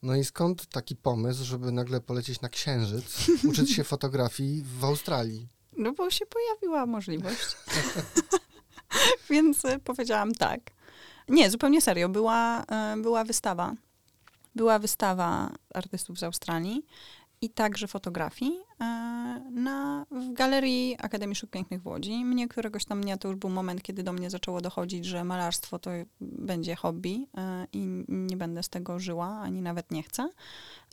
No 0.03 0.17
i 0.17 0.25
skąd 0.25 0.67
taki 0.67 0.97
pomysł, 0.97 1.45
żeby 1.45 1.73
nagle 1.73 2.01
polecieć 2.01 2.41
na 2.41 2.49
Księżyc, 2.49 3.29
uczyć 3.51 3.71
się 3.71 3.85
fotografii 3.85 4.65
w 4.81 4.85
Australii? 4.85 5.49
No 5.77 5.93
bo 5.93 6.11
się 6.11 6.27
pojawiła 6.27 6.87
możliwość. 6.87 7.57
Więc 9.31 9.65
e, 9.65 9.79
powiedziałam 9.79 10.35
tak. 10.35 10.61
Nie, 11.29 11.51
zupełnie 11.51 11.81
serio. 11.81 12.09
Była, 12.09 12.65
e, 12.65 12.97
była 12.97 13.25
wystawa. 13.25 13.75
Była 14.55 14.79
wystawa 14.79 15.51
artystów 15.75 16.19
z 16.19 16.23
Australii 16.23 16.87
i 17.41 17.51
także 17.51 17.89
fotografii 17.89 18.61
na, 19.51 20.07
w 20.11 20.33
Galerii 20.33 20.97
Akademii 20.99 21.37
Sztuk 21.37 21.51
Pięknych 21.51 21.83
w 21.83 21.87
Łodzi. 21.87 22.25
Mnie 22.25 22.49
któregoś 22.49 22.85
tam 22.85 23.01
dnia 23.01 23.17
to 23.17 23.29
już 23.29 23.37
był 23.37 23.51
moment, 23.51 23.83
kiedy 23.83 24.03
do 24.03 24.13
mnie 24.13 24.31
zaczęło 24.31 24.61
dochodzić, 24.61 25.05
że 25.05 25.25
malarstwo 25.25 25.79
to 25.79 25.91
będzie 26.21 26.77
hobby 26.77 27.27
e, 27.37 27.67
i 27.73 28.05
nie 28.09 28.37
będę 28.37 28.63
z 28.63 28.69
tego 28.69 28.99
żyła, 28.99 29.27
ani 29.27 29.63
nawet 29.63 29.91
nie 29.91 30.03
chcę. 30.03 30.29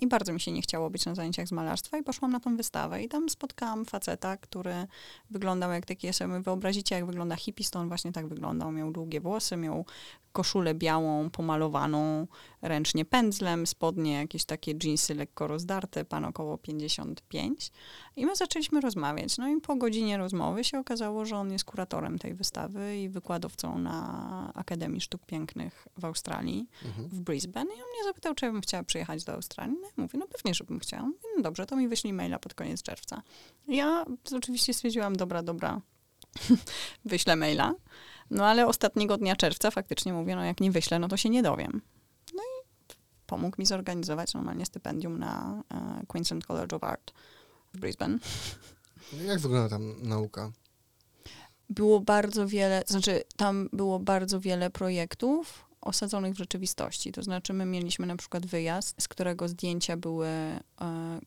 I 0.01 0.07
bardzo 0.07 0.33
mi 0.33 0.41
się 0.41 0.51
nie 0.51 0.61
chciało 0.61 0.89
być 0.89 1.05
na 1.05 1.15
zajęciach 1.15 1.47
z 1.47 1.51
malarstwa 1.51 1.97
i 1.97 2.03
poszłam 2.03 2.31
na 2.31 2.39
tą 2.39 2.57
wystawę. 2.57 3.03
I 3.03 3.07
tam 3.09 3.29
spotkałam 3.29 3.85
faceta, 3.85 4.37
który 4.37 4.87
wyglądał 5.29 5.71
jak 5.71 5.85
taki, 5.85 6.13
sobie 6.13 6.39
wyobrazicie, 6.39 6.95
jak 6.95 7.05
wygląda 7.05 7.35
hippie, 7.35 7.63
on 7.75 7.87
właśnie 7.87 8.11
tak 8.11 8.27
wyglądał. 8.27 8.71
Miał 8.71 8.91
długie 8.91 9.21
włosy, 9.21 9.57
miał 9.57 9.85
koszulę 10.31 10.75
białą, 10.75 11.29
pomalowaną 11.29 12.27
ręcznie 12.61 13.05
pędzlem, 13.05 13.67
spodnie 13.67 14.13
jakieś 14.13 14.45
takie 14.45 14.75
dżinsy 14.75 15.15
lekko 15.15 15.47
rozdarte, 15.47 16.05
pan 16.05 16.25
około 16.25 16.57
55. 16.57 17.71
I 18.15 18.25
my 18.25 18.35
zaczęliśmy 18.35 18.81
rozmawiać. 18.81 19.37
No 19.37 19.47
i 19.49 19.61
po 19.61 19.75
godzinie 19.75 20.17
rozmowy 20.17 20.63
się 20.63 20.79
okazało, 20.79 21.25
że 21.25 21.35
on 21.37 21.51
jest 21.51 21.65
kuratorem 21.65 22.19
tej 22.19 22.33
wystawy 22.33 22.97
i 22.97 23.09
wykładowcą 23.09 23.77
na 23.79 24.51
Akademii 24.55 25.01
Sztuk 25.01 25.25
Pięknych 25.25 25.87
w 25.97 26.05
Australii 26.05 26.67
Mhm. 26.85 27.09
w 27.09 27.19
Brisbane 27.21 27.69
i 27.69 27.81
on 27.81 27.89
mnie 27.89 28.03
zapytał, 28.03 28.35
czy 28.35 28.45
ja 28.45 28.51
bym 28.51 28.61
chciała 28.61 28.83
przyjechać 28.83 29.23
do 29.23 29.33
Australii. 29.33 29.75
No, 29.81 29.87
ja 29.87 29.93
mówię, 30.03 30.19
no 30.19 30.27
pewnie, 30.27 30.53
żebym 30.53 30.79
chciała. 30.79 31.03
Mówię, 31.03 31.19
no 31.37 31.43
dobrze, 31.43 31.65
to 31.65 31.75
mi 31.75 31.87
wyślij 31.87 32.13
maila 32.13 32.39
pod 32.39 32.53
koniec 32.53 32.81
czerwca. 32.81 33.21
Ja 33.67 34.05
oczywiście 34.35 34.73
stwierdziłam, 34.73 35.15
dobra, 35.15 35.43
dobra, 35.43 35.81
wyślę 37.05 37.35
maila. 37.35 37.73
No 38.31 38.45
ale 38.45 38.67
ostatniego 38.67 39.17
dnia 39.17 39.35
czerwca 39.35 39.71
faktycznie 39.71 40.13
mówię, 40.13 40.35
no 40.35 40.43
jak 40.43 40.61
nie 40.61 40.71
wyślę, 40.71 40.99
no 40.99 41.07
to 41.07 41.17
się 41.17 41.29
nie 41.29 41.43
dowiem. 41.43 41.81
No 42.35 42.43
i 42.43 42.65
pomógł 43.25 43.55
mi 43.59 43.65
zorganizować 43.65 44.33
normalnie 44.33 44.65
stypendium 44.65 45.19
na 45.19 45.63
e, 45.73 46.05
Queensland 46.07 46.45
College 46.45 46.75
of 46.75 46.83
Art 46.83 47.11
w 47.73 47.79
Brisbane. 47.79 48.17
Jak 49.25 49.39
wygląda 49.39 49.69
tam 49.69 50.07
nauka? 50.07 50.51
było 51.69 51.99
bardzo 51.99 52.47
wiele, 52.47 52.83
to 52.83 52.93
znaczy 52.93 53.23
tam 53.35 53.69
było 53.73 53.99
bardzo 53.99 54.39
wiele 54.39 54.69
projektów 54.69 55.65
osadzonych 55.81 56.33
w 56.33 56.37
rzeczywistości. 56.37 57.11
To 57.11 57.23
znaczy 57.23 57.53
my 57.53 57.65
mieliśmy 57.65 58.05
na 58.05 58.15
przykład 58.15 58.45
wyjazd, 58.45 59.01
z 59.01 59.07
którego 59.07 59.47
zdjęcia 59.47 59.97
były, 59.97 60.27
e, 60.27 60.59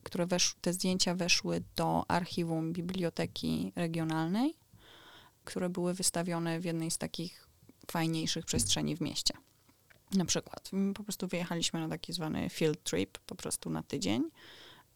które 0.03 0.25
wesz, 0.25 0.55
te 0.61 0.73
zdjęcia 0.73 1.15
weszły 1.15 1.63
do 1.75 2.05
archiwum 2.07 2.73
biblioteki 2.73 3.71
regionalnej, 3.75 4.53
które 5.43 5.69
były 5.69 5.93
wystawione 5.93 6.59
w 6.59 6.65
jednej 6.65 6.91
z 6.91 6.97
takich 6.97 7.47
fajniejszych 7.91 8.45
przestrzeni 8.45 8.95
w 8.95 9.01
mieście. 9.01 9.33
Na 10.13 10.25
przykład. 10.25 10.71
Po 10.95 11.03
prostu 11.03 11.27
wyjechaliśmy 11.27 11.79
na 11.79 11.89
taki 11.89 12.13
zwany 12.13 12.49
field 12.49 12.83
trip, 12.83 13.17
po 13.17 13.35
prostu 13.35 13.69
na 13.69 13.83
tydzień 13.83 14.23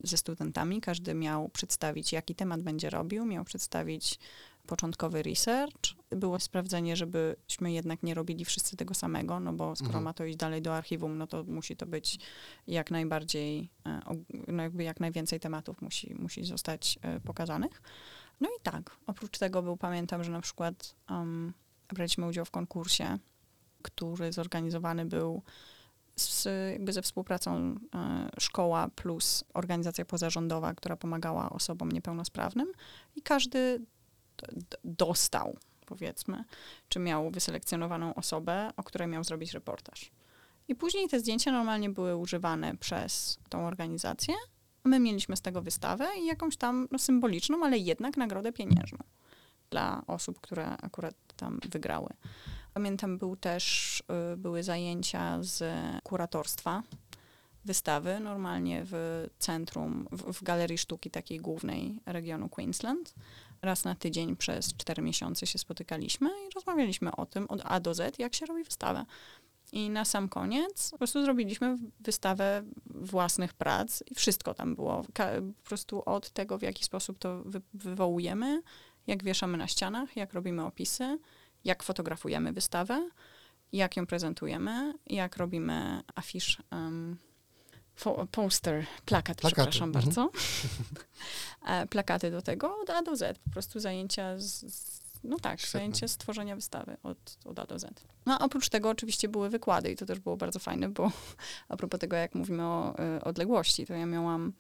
ze 0.04 0.18
studentami. 0.18 0.82
Każdy 0.82 1.14
miał 1.14 1.50
przedstawić, 1.50 2.14
jaki 2.14 2.36
temat 2.36 2.62
będzie 2.62 2.90
robił, 2.90 3.26
miał 3.26 3.44
przedstawić 3.46 4.20
początkowy 4.68 5.24
research. 5.24 5.96
Było 6.10 6.40
sprawdzenie, 6.40 6.96
żebyśmy 6.96 7.72
jednak 7.72 8.04
nie 8.04 8.14
robili 8.14 8.46
wszyscy 8.46 8.78
tego 8.78 8.94
samego, 8.94 9.40
no 9.40 9.54
bo 9.54 9.76
skoro 9.76 9.90
Mhm. 9.90 10.04
ma 10.04 10.14
to 10.14 10.26
iść 10.26 10.38
dalej 10.38 10.62
do 10.62 10.76
archiwum, 10.76 11.18
no 11.18 11.28
to 11.28 11.44
musi 11.44 11.76
to 11.76 11.86
być 11.86 12.20
jak 12.68 12.92
najbardziej, 12.92 13.70
e, 13.86 14.00
no 14.48 14.64
jakby 14.64 14.84
jak 14.84 15.00
najwięcej 15.00 15.40
tematów 15.40 15.82
musi, 15.82 16.16
musi 16.16 16.46
zostać 16.46 17.00
e, 17.02 17.20
pokazanych. 17.20 17.82
No 18.42 18.50
i 18.50 18.62
tak, 18.64 18.98
oprócz 19.08 19.38
tego 19.38 19.62
był, 19.64 19.78
pamiętam, 19.78 20.24
że 20.24 20.32
na 20.32 20.42
przykład 20.42 20.96
um, 21.10 21.54
braliśmy 21.90 22.28
udział 22.28 22.46
w 22.46 22.52
konkursie, 22.52 23.20
który 23.82 24.34
zorganizowany 24.34 25.06
był 25.06 25.42
z, 26.20 26.48
jakby 26.72 26.94
ze 26.94 27.02
współpracą 27.02 27.76
e, 27.96 28.30
szkoła 28.40 28.88
plus 28.96 29.44
organizacja 29.54 30.06
pozarządowa, 30.06 30.74
która 30.74 30.96
pomagała 30.96 31.50
osobom 31.50 31.92
niepełnosprawnym 31.92 32.68
i 33.16 33.22
każdy 33.22 33.82
dostał, 34.84 35.58
powiedzmy, 35.86 36.44
czy 36.90 37.00
miał 37.00 37.32
wyselekcjonowaną 37.32 38.16
osobę, 38.16 38.72
o 38.78 38.84
której 38.84 39.08
miał 39.08 39.24
zrobić 39.24 39.54
reportaż. 39.54 40.12
I 40.68 40.76
później 40.76 41.08
te 41.08 41.20
zdjęcia 41.20 41.52
normalnie 41.52 41.90
były 41.90 42.16
używane 42.16 42.78
przez 42.78 43.40
tą 43.50 43.68
organizację. 43.68 44.36
My 44.84 45.00
mieliśmy 45.00 45.38
z 45.38 45.42
tego 45.42 45.62
wystawę 45.62 46.08
i 46.20 46.26
jakąś 46.26 46.58
tam 46.58 46.88
no, 46.92 47.00
symboliczną, 47.00 47.66
ale 47.66 47.78
jednak 47.78 48.18
nagrodę 48.18 48.54
pieniężną 48.54 49.00
dla 49.70 50.02
osób, 50.08 50.42
które 50.42 50.78
akurat 50.78 51.16
tam 51.36 51.60
wygrały. 51.70 52.10
Pamiętam, 52.78 53.18
był 53.18 53.36
też, 53.36 54.00
y, 54.34 54.38
były 54.38 54.64
zajęcia 54.64 55.38
z 55.42 55.64
kuratorstwa 56.04 56.84
wystawy, 57.66 58.20
normalnie 58.20 58.82
w 58.86 59.28
centrum, 59.40 60.08
w, 60.12 60.34
w 60.34 60.44
Galerii 60.44 60.78
Sztuki 60.78 61.12
takiej 61.12 61.40
głównej 61.40 62.00
regionu 62.06 62.50
Queensland. 62.50 63.14
Raz 63.62 63.84
na 63.84 63.96
tydzień 63.96 64.36
przez 64.36 64.74
cztery 64.78 65.02
miesiące 65.02 65.48
się 65.48 65.60
spotykaliśmy 65.60 66.30
i 66.30 66.54
rozmawialiśmy 66.56 67.16
o 67.16 67.26
tym 67.26 67.46
od 67.50 67.62
A 67.64 67.80
do 67.80 67.94
Z, 67.94 68.20
jak 68.20 68.36
się 68.36 68.46
robi 68.46 68.64
wystawę. 68.64 69.06
I 69.72 69.90
na 69.90 70.06
sam 70.06 70.30
koniec 70.30 70.92
po 70.92 70.98
prostu 70.98 71.24
zrobiliśmy 71.24 71.78
wystawę 72.00 72.64
własnych 72.86 73.54
prac 73.54 74.04
i 74.12 74.16
wszystko 74.16 74.54
tam 74.54 74.76
było. 74.76 75.04
Po 75.64 75.64
prostu 75.64 76.04
od 76.06 76.30
tego, 76.30 76.58
w 76.58 76.62
jaki 76.62 76.84
sposób 76.84 77.20
to 77.20 77.44
wy- 77.44 77.62
wywołujemy, 77.74 78.62
jak 79.08 79.24
wieszamy 79.24 79.58
na 79.58 79.68
ścianach, 79.68 80.16
jak 80.16 80.34
robimy 80.34 80.66
opisy, 80.66 81.20
jak 81.68 81.84
fotografujemy 81.84 82.54
wystawę, 82.54 83.10
jak 83.72 83.98
ją 83.98 84.08
prezentujemy, 84.08 84.94
jak 85.08 85.38
robimy 85.38 86.02
afisz, 86.16 86.58
um, 86.72 87.18
poster, 88.32 88.86
plakat, 89.06 89.38
Plakaty, 89.38 89.56
przepraszam 89.56 89.90
mhm. 89.90 90.06
bardzo. 90.06 90.30
E, 91.68 91.88
Plakaty 91.88 92.32
do 92.32 92.42
tego 92.42 92.80
od 92.82 92.90
A 92.90 93.02
do 93.02 93.16
Z, 93.16 93.40
po 93.40 93.50
prostu 93.50 93.80
zajęcia 93.80 94.40
z, 94.40 94.66
no 95.24 95.40
tak, 95.40 95.60
Świetne. 95.60 95.80
zajęcie 95.80 96.08
z 96.08 96.18
tworzenia 96.18 96.56
wystawy 96.56 96.98
od, 97.04 97.38
od 97.46 97.60
A 97.60 97.66
do 97.66 97.80
Z. 97.80 98.04
No 98.26 98.40
a 98.40 98.46
oprócz 98.46 98.70
tego 98.70 98.90
oczywiście 98.90 99.30
były 99.30 99.50
wykłady 99.50 99.92
i 99.92 99.96
to 99.96 100.06
też 100.06 100.20
było 100.20 100.38
bardzo 100.38 100.60
fajne, 100.60 100.90
bo 100.90 101.12
a 101.70 101.78
propos 101.78 102.00
tego, 102.00 102.16
jak 102.16 102.36
mówimy 102.36 102.64
o 102.64 102.96
y, 103.18 103.24
odległości, 103.24 103.86
to 103.86 103.94
ja 103.94 104.06
miałam 104.06 104.54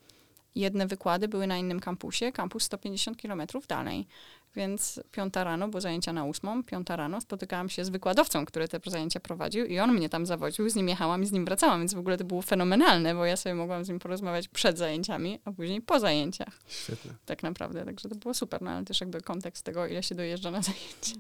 jedne 0.55 0.87
wykłady 0.87 1.27
były 1.27 1.47
na 1.47 1.57
innym 1.57 1.79
kampusie, 1.79 2.31
kampus 2.31 2.63
150 2.63 3.17
kilometrów 3.17 3.67
dalej. 3.67 4.07
Więc 4.55 4.99
piąta 5.11 5.43
rano, 5.43 5.67
bo 5.67 5.81
zajęcia 5.81 6.13
na 6.13 6.25
ósmą, 6.25 6.63
piąta 6.63 6.95
rano 6.95 7.21
spotykałam 7.21 7.69
się 7.69 7.85
z 7.85 7.89
wykładowcą, 7.89 8.45
który 8.45 8.67
te 8.67 8.79
zajęcia 8.85 9.19
prowadził 9.19 9.65
i 9.65 9.79
on 9.79 9.93
mnie 9.93 10.09
tam 10.09 10.25
zawodził, 10.25 10.69
z 10.69 10.75
nim 10.75 10.89
jechałam 10.89 11.23
i 11.23 11.25
z 11.25 11.31
nim 11.31 11.45
wracałam, 11.45 11.79
więc 11.79 11.93
w 11.93 11.97
ogóle 11.97 12.17
to 12.17 12.23
było 12.23 12.41
fenomenalne, 12.41 13.15
bo 13.15 13.25
ja 13.25 13.37
sobie 13.37 13.55
mogłam 13.55 13.85
z 13.85 13.89
nim 13.89 13.99
porozmawiać 13.99 14.47
przed 14.47 14.77
zajęciami, 14.77 15.39
a 15.45 15.51
później 15.51 15.81
po 15.81 15.99
zajęciach 15.99 16.59
Świetnie. 16.67 17.11
tak 17.25 17.43
naprawdę. 17.43 17.85
Także 17.85 18.09
to 18.09 18.15
było 18.15 18.33
super, 18.33 18.61
no 18.61 18.71
ale 18.71 18.85
też 18.85 19.01
jakby 19.01 19.21
kontekst 19.21 19.65
tego, 19.65 19.87
ile 19.87 20.03
się 20.03 20.15
dojeżdża 20.15 20.51
na 20.51 20.61
zajęcia. 20.71 21.15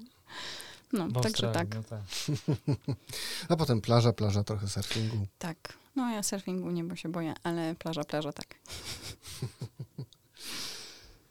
No, 0.93 1.21
także 1.21 1.51
tak, 1.51 1.75
No 1.75 1.83
tak. 1.83 2.01
A 3.49 3.55
potem 3.55 3.81
plaża, 3.81 4.13
plaża, 4.13 4.43
trochę 4.43 4.67
surfingu. 4.67 5.27
tak. 5.39 5.73
No 5.97 6.09
ja 6.09 6.23
surfingu 6.23 6.71
nie, 6.71 6.83
bo 6.83 6.95
się 6.95 7.09
boję, 7.09 7.33
ale 7.43 7.75
plaża, 7.75 8.03
plaża, 8.03 8.33
tak. 8.33 8.55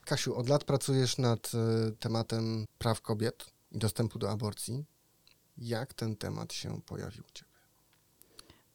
Kasiu, 0.05 0.35
od 0.35 0.49
lat 0.49 0.63
pracujesz 0.63 1.17
nad 1.17 1.51
y, 1.53 1.91
tematem 1.91 2.65
praw 2.77 3.01
kobiet 3.01 3.45
i 3.71 3.77
dostępu 3.77 4.19
do 4.19 4.31
aborcji. 4.31 4.85
Jak 5.57 5.93
ten 5.93 6.15
temat 6.15 6.53
się 6.53 6.81
pojawił 6.81 7.23
u 7.23 7.31
Ciebie? 7.33 7.51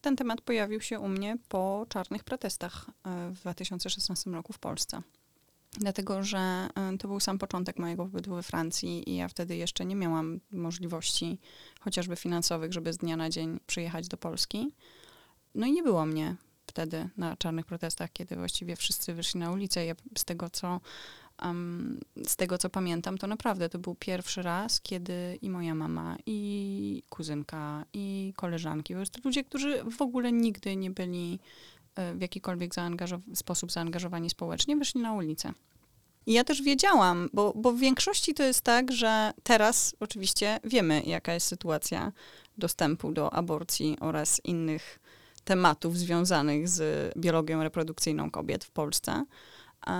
Ten 0.00 0.16
temat 0.16 0.40
pojawił 0.40 0.80
się 0.80 1.00
u 1.00 1.08
mnie 1.08 1.36
po 1.48 1.86
czarnych 1.88 2.24
protestach 2.24 2.86
e, 3.04 3.30
w 3.30 3.40
2016 3.40 4.30
roku 4.30 4.52
w 4.52 4.58
Polsce. 4.58 5.02
Dlatego, 5.72 6.22
że 6.22 6.38
e, 6.38 6.68
to 6.98 7.08
był 7.08 7.20
sam 7.20 7.38
początek 7.38 7.78
mojego 7.78 8.04
pobytu 8.04 8.34
we 8.34 8.42
Francji 8.42 9.10
i 9.10 9.16
ja 9.16 9.28
wtedy 9.28 9.56
jeszcze 9.56 9.84
nie 9.84 9.96
miałam 9.96 10.40
możliwości, 10.50 11.38
chociażby 11.80 12.16
finansowych, 12.16 12.72
żeby 12.72 12.92
z 12.92 12.98
dnia 12.98 13.16
na 13.16 13.30
dzień 13.30 13.60
przyjechać 13.66 14.08
do 14.08 14.16
Polski. 14.16 14.72
No 15.54 15.66
i 15.66 15.72
nie 15.72 15.82
było 15.82 16.06
mnie 16.06 16.36
wtedy 16.66 17.08
na 17.16 17.36
czarnych 17.36 17.66
protestach, 17.66 18.12
kiedy 18.12 18.36
właściwie 18.36 18.76
wszyscy 18.76 19.14
wyszli 19.14 19.40
na 19.40 19.50
ulicę. 19.50 19.86
Ja 19.86 19.94
z 20.18 20.24
tego, 20.24 20.50
co, 20.50 20.80
em, 21.42 22.00
z 22.26 22.36
tego, 22.36 22.58
co 22.58 22.70
pamiętam, 22.70 23.18
to 23.18 23.26
naprawdę 23.26 23.68
to 23.68 23.78
był 23.78 23.94
pierwszy 23.94 24.42
raz, 24.42 24.80
kiedy 24.80 25.38
i 25.42 25.50
moja 25.50 25.74
mama, 25.74 26.16
i 26.26 27.02
kuzynka, 27.08 27.84
i 27.92 28.32
koleżanki, 28.36 28.94
po 28.94 28.98
prostu 28.98 29.20
ludzie, 29.24 29.44
którzy 29.44 29.84
w 29.84 30.02
ogóle 30.02 30.32
nigdy 30.32 30.76
nie 30.76 30.90
byli 30.90 31.38
e, 31.94 32.14
w 32.14 32.20
jakikolwiek 32.20 32.72
sposób 33.34 33.72
zaangażowani 33.72 34.30
społecznie, 34.30 34.76
wyszli 34.76 35.00
na 35.00 35.12
ulicę. 35.12 35.52
I 36.26 36.32
ja 36.32 36.44
też 36.44 36.62
wiedziałam, 36.62 37.28
bo, 37.32 37.52
bo 37.56 37.72
w 37.72 37.78
większości 37.78 38.34
to 38.34 38.42
jest 38.42 38.60
tak, 38.60 38.92
że 38.92 39.32
teraz 39.42 39.96
oczywiście 40.00 40.60
wiemy, 40.64 41.02
jaka 41.06 41.34
jest 41.34 41.46
sytuacja 41.46 42.12
dostępu 42.58 43.12
do 43.12 43.34
aborcji 43.34 43.96
oraz 44.00 44.40
innych 44.44 44.98
tematów 45.44 45.98
związanych 45.98 46.68
z 46.68 47.12
biologią 47.18 47.62
reprodukcyjną 47.62 48.30
kobiet 48.30 48.64
w 48.64 48.70
Polsce. 48.70 49.24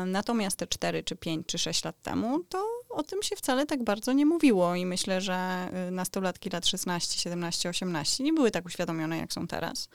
Natomiast 0.06 0.56
te 0.56 0.66
4 0.66 1.02
czy 1.02 1.16
5 1.16 1.46
czy 1.46 1.58
6 1.58 1.84
lat 1.84 2.02
temu, 2.02 2.44
to 2.48 2.64
o 2.88 3.02
tym 3.02 3.22
się 3.22 3.36
wcale 3.36 3.66
tak 3.66 3.84
bardzo 3.84 4.12
nie 4.12 4.26
mówiło 4.26 4.74
i 4.74 4.86
myślę, 4.86 5.20
że 5.20 5.68
y, 5.88 5.90
nastolatki 5.90 6.50
lat 6.50 6.66
16, 6.66 7.18
17, 7.18 7.68
18 7.68 8.24
nie 8.24 8.32
były 8.32 8.50
tak 8.50 8.66
uświadomione, 8.66 9.18
jak 9.18 9.32
są 9.32 9.46
teraz. 9.46 9.88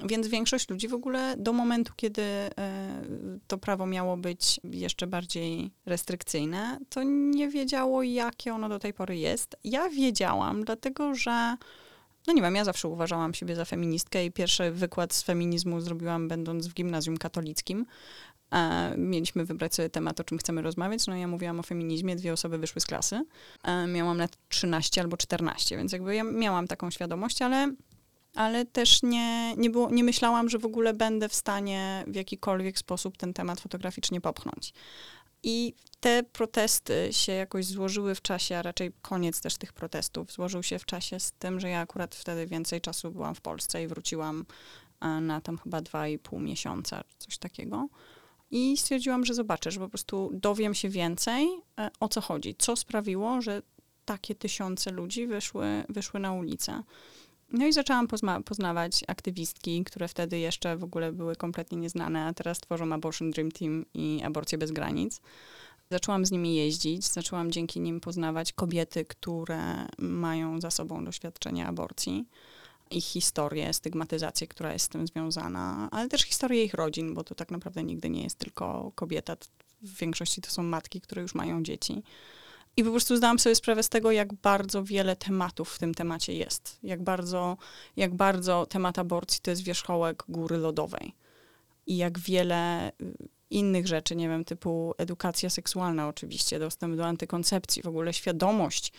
Więc 0.00 0.28
większość 0.28 0.68
ludzi 0.68 0.88
w 0.88 0.94
ogóle 0.94 1.34
do 1.38 1.52
momentu, 1.52 1.92
kiedy 1.96 2.22
e, 2.22 2.50
to 3.46 3.58
prawo 3.58 3.86
miało 3.86 4.16
być 4.16 4.60
jeszcze 4.64 5.06
bardziej 5.06 5.70
restrykcyjne, 5.86 6.78
to 6.88 7.02
nie 7.04 7.48
wiedziało, 7.48 8.02
jakie 8.02 8.54
ono 8.54 8.68
do 8.68 8.78
tej 8.78 8.94
pory 8.94 9.16
jest. 9.16 9.56
Ja 9.64 9.88
wiedziałam, 9.88 10.64
dlatego 10.64 11.14
że 11.14 11.56
no 12.26 12.32
nie 12.32 12.42
wiem, 12.42 12.54
ja 12.54 12.64
zawsze 12.64 12.88
uważałam 12.88 13.34
siebie 13.34 13.56
za 13.56 13.64
feministkę 13.64 14.24
i 14.24 14.32
pierwszy 14.32 14.70
wykład 14.70 15.14
z 15.14 15.22
feminizmu 15.22 15.80
zrobiłam 15.80 16.28
będąc 16.28 16.66
w 16.66 16.74
gimnazjum 16.74 17.16
katolickim. 17.16 17.86
E, 18.52 18.94
mieliśmy 18.96 19.44
wybrać 19.44 19.74
sobie 19.74 19.90
temat, 19.90 20.20
o 20.20 20.24
czym 20.24 20.38
chcemy 20.38 20.62
rozmawiać. 20.62 21.06
No 21.06 21.16
ja 21.16 21.28
mówiłam 21.28 21.60
o 21.60 21.62
feminizmie, 21.62 22.16
dwie 22.16 22.32
osoby 22.32 22.58
wyszły 22.58 22.80
z 22.80 22.86
klasy. 22.86 23.24
E, 23.64 23.86
miałam 23.86 24.18
lat 24.18 24.36
13 24.48 25.00
albo 25.00 25.16
14, 25.16 25.76
więc 25.76 25.92
jakby 25.92 26.14
ja 26.14 26.24
miałam 26.24 26.68
taką 26.68 26.90
świadomość, 26.90 27.42
ale, 27.42 27.74
ale 28.34 28.64
też 28.64 29.02
nie, 29.02 29.56
nie, 29.56 29.70
było, 29.70 29.90
nie 29.90 30.04
myślałam, 30.04 30.48
że 30.48 30.58
w 30.58 30.64
ogóle 30.64 30.94
będę 30.94 31.28
w 31.28 31.34
stanie 31.34 32.04
w 32.06 32.14
jakikolwiek 32.14 32.78
sposób 32.78 33.16
ten 33.16 33.32
temat 33.34 33.60
fotograficznie 33.60 34.20
popchnąć. 34.20 34.72
I 35.42 35.74
te 36.00 36.22
protesty 36.22 37.08
się 37.10 37.32
jakoś 37.32 37.66
złożyły 37.66 38.14
w 38.14 38.22
czasie, 38.22 38.56
a 38.58 38.62
raczej 38.62 38.92
koniec 39.02 39.40
też 39.40 39.56
tych 39.56 39.72
protestów, 39.72 40.32
złożył 40.32 40.62
się 40.62 40.78
w 40.78 40.86
czasie 40.86 41.20
z 41.20 41.32
tym, 41.32 41.60
że 41.60 41.68
ja 41.68 41.80
akurat 41.80 42.14
wtedy 42.14 42.46
więcej 42.46 42.80
czasu 42.80 43.10
byłam 43.10 43.34
w 43.34 43.40
Polsce 43.40 43.82
i 43.82 43.86
wróciłam 43.86 44.44
e, 45.00 45.08
na 45.08 45.40
tam 45.40 45.58
chyba 45.58 45.80
dwa 45.80 46.08
i 46.08 46.18
pół 46.18 46.40
miesiąca, 46.40 47.04
coś 47.18 47.38
takiego. 47.38 47.88
I 48.50 48.76
stwierdziłam, 48.76 49.24
że 49.24 49.34
zobaczę, 49.34 49.70
że 49.70 49.80
po 49.80 49.88
prostu 49.88 50.30
dowiem 50.32 50.74
się 50.74 50.88
więcej, 50.88 51.48
e, 51.78 51.90
o 52.00 52.08
co 52.08 52.20
chodzi. 52.20 52.54
Co 52.58 52.76
sprawiło, 52.76 53.40
że 53.40 53.62
takie 54.04 54.34
tysiące 54.34 54.90
ludzi 54.90 55.26
wyszły, 55.26 55.84
wyszły 55.88 56.20
na 56.20 56.32
ulicę. 56.32 56.82
No 57.52 57.66
i 57.66 57.72
zaczęłam 57.72 58.08
pozna- 58.08 58.42
poznawać 58.42 59.04
aktywistki, 59.06 59.84
które 59.84 60.08
wtedy 60.08 60.38
jeszcze 60.38 60.76
w 60.76 60.84
ogóle 60.84 61.12
były 61.12 61.36
kompletnie 61.36 61.78
nieznane, 61.78 62.24
a 62.24 62.34
teraz 62.34 62.60
tworzą 62.60 62.92
Abortion 62.92 63.30
Dream 63.30 63.52
Team 63.52 63.84
i 63.94 64.20
Aborcję 64.24 64.58
Bez 64.58 64.72
Granic. 64.72 65.20
Zaczęłam 65.90 66.26
z 66.26 66.30
nimi 66.30 66.54
jeździć, 66.54 67.04
zaczęłam 67.06 67.52
dzięki 67.52 67.80
nim 67.80 68.00
poznawać 68.00 68.52
kobiety, 68.52 69.04
które 69.04 69.86
mają 69.98 70.60
za 70.60 70.70
sobą 70.70 71.04
doświadczenie 71.04 71.66
aborcji, 71.66 72.24
ich 72.90 73.04
historię, 73.04 73.72
stygmatyzację, 73.72 74.46
która 74.46 74.72
jest 74.72 74.84
z 74.84 74.88
tym 74.88 75.06
związana, 75.06 75.88
ale 75.90 76.08
też 76.08 76.22
historię 76.22 76.64
ich 76.64 76.74
rodzin, 76.74 77.14
bo 77.14 77.24
to 77.24 77.34
tak 77.34 77.50
naprawdę 77.50 77.84
nigdy 77.84 78.10
nie 78.10 78.22
jest 78.22 78.38
tylko 78.38 78.92
kobieta. 78.94 79.36
W 79.82 79.98
większości 79.98 80.40
to 80.40 80.50
są 80.50 80.62
matki, 80.62 81.00
które 81.00 81.22
już 81.22 81.34
mają 81.34 81.62
dzieci. 81.62 82.02
I 82.76 82.84
po 82.84 82.90
prostu 82.90 83.16
zdałam 83.16 83.38
sobie 83.38 83.54
sprawę 83.54 83.82
z 83.82 83.88
tego, 83.88 84.10
jak 84.10 84.34
bardzo 84.34 84.84
wiele 84.84 85.16
tematów 85.16 85.74
w 85.74 85.78
tym 85.78 85.94
temacie 85.94 86.34
jest. 86.34 86.78
Jak 86.82 87.02
bardzo, 87.02 87.56
jak 87.96 88.14
bardzo 88.14 88.66
temat 88.66 88.98
aborcji 88.98 89.40
to 89.42 89.50
jest 89.50 89.62
wierzchołek 89.62 90.24
góry 90.28 90.56
lodowej. 90.56 91.14
I 91.86 91.96
jak 91.96 92.18
wiele 92.18 92.88
y, 92.88 92.92
innych 93.50 93.86
rzeczy, 93.86 94.16
nie 94.16 94.28
wiem, 94.28 94.44
typu 94.44 94.94
edukacja 94.98 95.50
seksualna 95.50 96.08
oczywiście, 96.08 96.58
dostęp 96.58 96.96
do 96.96 97.06
antykoncepcji, 97.06 97.82
w 97.82 97.86
ogóle 97.86 98.12
świadomość 98.12 98.92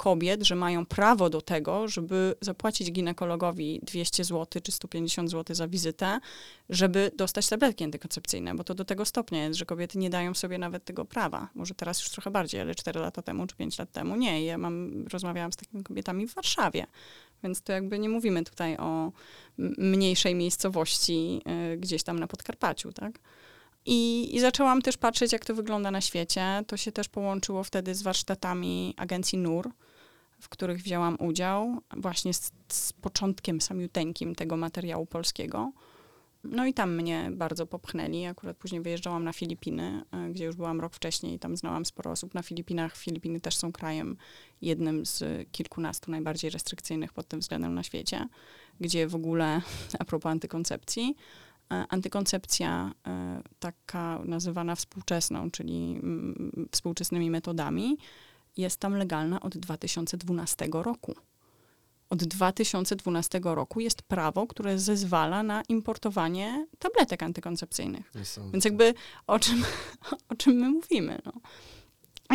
kobiet, 0.00 0.42
że 0.42 0.54
mają 0.54 0.86
prawo 0.86 1.30
do 1.30 1.40
tego, 1.40 1.88
żeby 1.88 2.34
zapłacić 2.40 2.92
ginekologowi 2.92 3.80
200 3.82 4.24
zł 4.24 4.62
czy 4.62 4.72
150 4.72 5.30
zł 5.30 5.56
za 5.56 5.68
wizytę, 5.68 6.20
żeby 6.68 7.10
dostać 7.16 7.48
tabletki 7.48 7.84
antykoncepcyjne, 7.84 8.54
bo 8.54 8.64
to 8.64 8.74
do 8.74 8.84
tego 8.84 9.04
stopnia 9.04 9.44
jest, 9.44 9.58
że 9.58 9.66
kobiety 9.66 9.98
nie 9.98 10.10
dają 10.10 10.34
sobie 10.34 10.58
nawet 10.58 10.84
tego 10.84 11.04
prawa. 11.04 11.48
Może 11.54 11.74
teraz 11.74 12.00
już 12.00 12.10
trochę 12.10 12.30
bardziej, 12.30 12.60
ale 12.60 12.74
4 12.74 13.00
lata 13.00 13.22
temu 13.22 13.46
czy 13.46 13.56
5 13.56 13.78
lat 13.78 13.92
temu 13.92 14.16
nie. 14.16 14.44
Ja 14.44 14.58
mam, 14.58 15.06
rozmawiałam 15.12 15.52
z 15.52 15.56
takimi 15.56 15.84
kobietami 15.84 16.26
w 16.26 16.34
Warszawie, 16.34 16.86
więc 17.42 17.62
to 17.62 17.72
jakby 17.72 17.98
nie 17.98 18.08
mówimy 18.08 18.44
tutaj 18.44 18.76
o 18.76 19.12
mniejszej 19.78 20.34
miejscowości 20.34 21.42
y, 21.72 21.76
gdzieś 21.76 22.02
tam 22.02 22.18
na 22.18 22.26
Podkarpaciu, 22.26 22.92
tak? 22.92 23.18
I, 23.86 24.30
I, 24.36 24.40
zaczęłam 24.40 24.82
też 24.82 24.96
patrzeć, 24.96 25.32
jak 25.32 25.44
to 25.44 25.54
wygląda 25.54 25.90
na 25.90 26.00
świecie. 26.00 26.64
To 26.66 26.76
się 26.76 26.92
też 26.92 27.08
połączyło 27.08 27.64
wtedy 27.64 27.94
z 27.94 28.02
warsztatami 28.02 28.94
agencji 28.96 29.38
NUR, 29.38 29.70
w 30.40 30.48
których 30.48 30.82
wzięłam 30.82 31.16
udział, 31.20 31.78
właśnie 31.96 32.34
z, 32.34 32.52
z 32.68 32.92
początkiem 32.92 33.60
samiuteńkim 33.60 34.34
tego 34.34 34.56
materiału 34.56 35.06
polskiego. 35.06 35.72
No 36.44 36.66
i 36.66 36.74
tam 36.74 36.96
mnie 36.96 37.30
bardzo 37.32 37.66
popchnęli. 37.66 38.26
Akurat 38.26 38.56
później 38.56 38.80
wyjeżdżałam 38.80 39.24
na 39.24 39.32
Filipiny, 39.32 40.04
e, 40.12 40.30
gdzie 40.30 40.44
już 40.44 40.56
byłam 40.56 40.80
rok 40.80 40.94
wcześniej 40.94 41.34
i 41.34 41.38
tam 41.38 41.56
znałam 41.56 41.84
sporo 41.84 42.10
osób 42.10 42.34
na 42.34 42.42
Filipinach. 42.42 42.96
Filipiny 42.96 43.40
też 43.40 43.56
są 43.56 43.72
krajem 43.72 44.16
jednym 44.62 45.06
z 45.06 45.48
kilkunastu 45.52 46.10
najbardziej 46.10 46.50
restrykcyjnych 46.50 47.12
pod 47.12 47.28
tym 47.28 47.40
względem 47.40 47.74
na 47.74 47.82
świecie, 47.82 48.28
gdzie 48.80 49.08
w 49.08 49.14
ogóle, 49.14 49.62
a 50.00 50.04
propos 50.04 50.30
antykoncepcji, 50.30 51.16
e, 51.70 51.84
antykoncepcja 51.88 52.92
e, 53.06 53.42
taka 53.58 54.20
nazywana 54.24 54.74
współczesną, 54.74 55.50
czyli 55.50 56.00
mm, 56.02 56.68
współczesnymi 56.72 57.30
metodami, 57.30 57.98
jest 58.56 58.80
tam 58.80 58.94
legalna 58.94 59.40
od 59.40 59.58
2012 59.58 60.68
roku. 60.72 61.14
Od 62.10 62.24
2012 62.24 63.40
roku 63.44 63.80
jest 63.80 64.02
prawo, 64.02 64.46
które 64.46 64.78
zezwala 64.78 65.42
na 65.42 65.62
importowanie 65.68 66.66
tabletek 66.78 67.22
antykoncepcyjnych. 67.22 68.10
Więc 68.52 68.64
jakby 68.64 68.94
o 69.26 69.38
czym, 69.38 69.64
o 70.30 70.34
czym 70.34 70.54
my 70.54 70.70
mówimy. 70.70 71.18
No. 71.24 71.32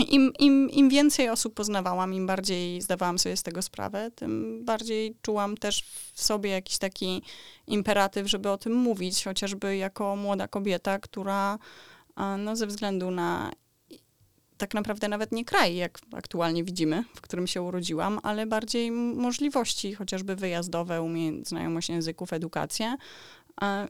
Im, 0.02 0.32
im, 0.40 0.70
Im 0.70 0.90
więcej 0.90 1.30
osób 1.30 1.54
poznawałam, 1.54 2.14
im 2.14 2.28
bardziej 2.28 2.82
zdawałam 2.82 3.20
sobie 3.20 3.38
z 3.38 3.44
tego 3.44 3.62
sprawę, 3.62 4.12
tym 4.16 4.62
bardziej 4.66 5.16
czułam 5.22 5.58
też 5.58 5.84
w 6.14 6.24
sobie 6.24 6.50
jakiś 6.50 6.78
taki 6.78 7.22
imperatyw, 7.68 8.28
żeby 8.28 8.50
o 8.50 8.58
tym 8.58 8.74
mówić, 8.74 9.24
chociażby 9.24 9.78
jako 9.78 10.16
młoda 10.16 10.48
kobieta, 10.48 11.00
która 11.00 11.60
no, 12.38 12.56
ze 12.56 12.68
względu 12.68 13.12
na 13.12 13.52
tak 14.58 14.74
naprawdę 14.74 15.08
nawet 15.08 15.32
nie 15.32 15.46
kraj, 15.46 15.76
jak 15.76 16.00
aktualnie 16.14 16.64
widzimy, 16.64 17.04
w 17.16 17.22
którym 17.22 17.48
się 17.48 17.62
urodziłam, 17.62 18.20
ale 18.24 18.46
bardziej 18.46 18.92
możliwości, 18.92 19.94
chociażby 19.94 20.36
wyjazdowe, 20.36 21.10
znajomość 21.44 21.90
języków, 21.90 22.34
edukację. 22.34 22.96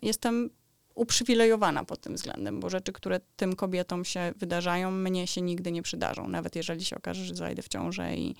Jestem 0.02 0.50
uprzywilejowana 0.96 1.84
pod 1.84 2.02
tym 2.02 2.16
względem, 2.16 2.60
bo 2.60 2.70
rzeczy, 2.70 2.94
które 2.94 3.20
tym 3.36 3.56
kobietom 3.56 4.06
się 4.06 4.34
wydarzają, 4.36 4.92
mnie 4.92 5.28
się 5.28 5.42
nigdy 5.42 5.72
nie 5.72 5.82
przydarzą. 5.82 6.28
Nawet 6.28 6.56
jeżeli 6.56 6.86
się 6.86 6.96
okaże, 6.96 7.26
że 7.26 7.36
zajdę 7.36 7.62
w 7.62 7.68
ciążę 7.68 8.16
i, 8.16 8.36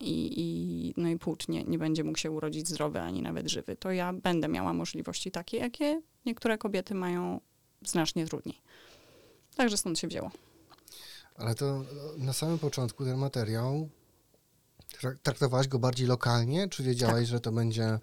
i, 0.00 0.40
i, 0.40 0.94
no 0.96 1.08
i 1.08 1.18
płód 1.18 1.48
nie, 1.48 1.64
nie 1.64 1.78
będzie 1.78 2.04
mógł 2.04 2.18
się 2.18 2.30
urodzić 2.30 2.68
zdrowy, 2.68 3.00
ani 3.00 3.22
nawet 3.22 3.50
żywy, 3.50 3.76
to 3.76 3.90
ja 3.90 4.12
będę 4.12 4.48
miała 4.48 4.72
możliwości 4.72 5.30
takie, 5.30 5.56
jakie 5.56 6.02
niektóre 6.26 6.58
kobiety 6.58 6.94
mają 6.94 7.40
znacznie 7.84 8.26
trudniej. 8.26 8.60
Także 9.56 9.76
stąd 9.76 9.98
się 9.98 10.08
wzięło. 10.08 10.30
Ale 11.36 11.54
to 11.54 11.84
na 12.18 12.32
samym 12.32 12.58
początku 12.58 13.04
ten 13.04 13.18
materiał 13.18 13.88
traktowałaś 15.22 15.68
go 15.68 15.78
bardziej 15.78 16.06
lokalnie, 16.06 16.68
czy 16.68 16.82
wiedziałaś, 16.82 17.14
tak. 17.14 17.26
że 17.26 17.40
to 17.40 17.52
będzie. 17.52 17.98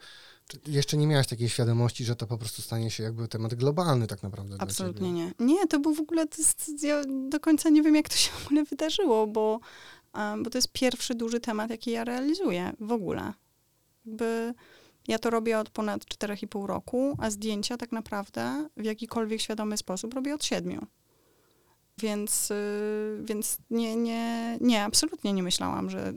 Jeszcze 0.68 0.98
nie 0.98 1.08
miałaś 1.08 1.28
takiej 1.28 1.50
świadomości, 1.50 2.06
że 2.06 2.16
to 2.16 2.28
po 2.28 2.38
prostu 2.38 2.62
stanie 2.62 2.92
się 2.92 3.04
jakby 3.04 3.28
temat 3.28 3.56
globalny 3.56 4.08
tak 4.08 4.24
naprawdę. 4.24 4.56
Absolutnie 4.60 5.12
nie. 5.12 5.32
Nie, 5.40 5.68
to 5.68 5.80
był 5.80 5.94
w 5.94 6.00
ogóle, 6.00 6.28
to 6.28 6.36
jest, 6.38 6.84
ja 6.84 7.02
do 7.30 7.40
końca 7.40 7.70
nie 7.70 7.82
wiem, 7.82 7.96
jak 7.96 8.10
to 8.10 8.16
się 8.16 8.32
w 8.32 8.46
ogóle 8.46 8.64
wydarzyło, 8.64 9.28
bo, 9.28 9.60
bo 10.14 10.50
to 10.50 10.58
jest 10.58 10.72
pierwszy 10.72 11.16
duży 11.16 11.40
temat, 11.40 11.70
jaki 11.70 11.92
ja 11.92 12.04
realizuję 12.04 12.74
w 12.80 12.92
ogóle. 12.92 13.34
Jakby 14.06 14.54
ja 15.08 15.20
to 15.20 15.30
robię 15.30 15.60
od 15.60 15.70
ponad 15.70 16.06
4,5 16.06 16.66
roku, 16.66 17.18
a 17.20 17.30
zdjęcia 17.30 17.78
tak 17.78 17.92
naprawdę 17.92 18.70
w 18.78 18.84
jakikolwiek 18.84 19.42
świadomy 19.42 19.78
sposób 19.78 20.14
robię 20.14 20.36
od 20.36 20.44
7. 20.44 20.86
Więc, 22.02 22.52
y, 22.52 23.22
więc 23.24 23.58
nie, 23.70 23.96
nie, 23.96 24.58
nie, 24.62 24.84
absolutnie 24.84 25.34
nie 25.34 25.44
myślałam, 25.44 25.90
że. 25.90 26.14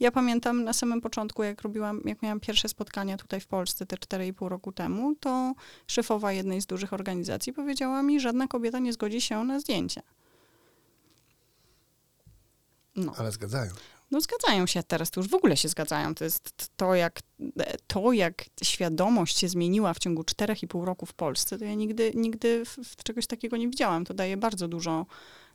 Ja 0.00 0.10
pamiętam 0.10 0.64
na 0.64 0.72
samym 0.72 1.00
początku, 1.00 1.42
jak 1.42 1.62
robiłam, 1.62 2.00
jak 2.04 2.22
miałam 2.22 2.40
pierwsze 2.40 2.68
spotkania 2.68 3.16
tutaj 3.16 3.40
w 3.40 3.46
Polsce 3.46 3.86
te 3.86 3.96
4,5 3.96 4.48
roku 4.48 4.72
temu, 4.72 5.14
to 5.20 5.54
szefowa 5.86 6.32
jednej 6.32 6.60
z 6.60 6.66
dużych 6.66 6.92
organizacji 6.92 7.52
powiedziała 7.52 8.02
mi, 8.02 8.20
żadna 8.20 8.46
kobieta 8.46 8.78
nie 8.78 8.92
zgodzi 8.92 9.20
się 9.20 9.44
na 9.44 9.60
zdjęcie. 9.60 10.02
No. 12.96 13.12
Ale 13.18 13.32
zgadzają. 13.32 13.72
No 14.12 14.20
zgadzają 14.20 14.66
się 14.66 14.82
teraz, 14.82 15.10
to 15.10 15.20
już 15.20 15.30
w 15.30 15.34
ogóle 15.34 15.56
się 15.56 15.68
zgadzają. 15.68 16.14
To 16.14 16.24
jest 16.24 16.70
to, 16.76 16.94
jak, 16.94 17.20
to, 17.86 18.12
jak 18.12 18.44
świadomość 18.62 19.38
się 19.38 19.48
zmieniła 19.48 19.94
w 19.94 19.98
ciągu 19.98 20.22
4,5 20.22 20.84
roku 20.84 21.06
w 21.06 21.14
Polsce, 21.14 21.58
to 21.58 21.64
ja 21.64 21.74
nigdy, 21.74 22.12
nigdy 22.14 22.64
w, 22.64 22.76
w 22.76 23.02
czegoś 23.02 23.26
takiego 23.26 23.56
nie 23.56 23.68
widziałam. 23.68 24.04
To 24.04 24.14
daje 24.14 24.36
bardzo 24.36 24.68
dużo 24.68 25.06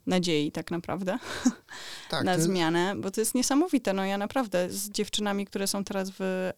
nadziei 0.06 0.52
tak 0.52 0.70
naprawdę 0.70 1.18
tak, 2.10 2.24
na 2.24 2.38
zmianę, 2.38 2.94
bo 2.96 3.10
to 3.10 3.20
jest 3.20 3.34
niesamowite. 3.34 3.92
No 3.92 4.04
ja 4.04 4.18
naprawdę 4.18 4.70
z 4.70 4.90
dziewczynami, 4.90 5.46
które 5.46 5.66
są 5.66 5.84
teraz 5.84 6.10
w 6.18 6.20
e, 6.20 6.52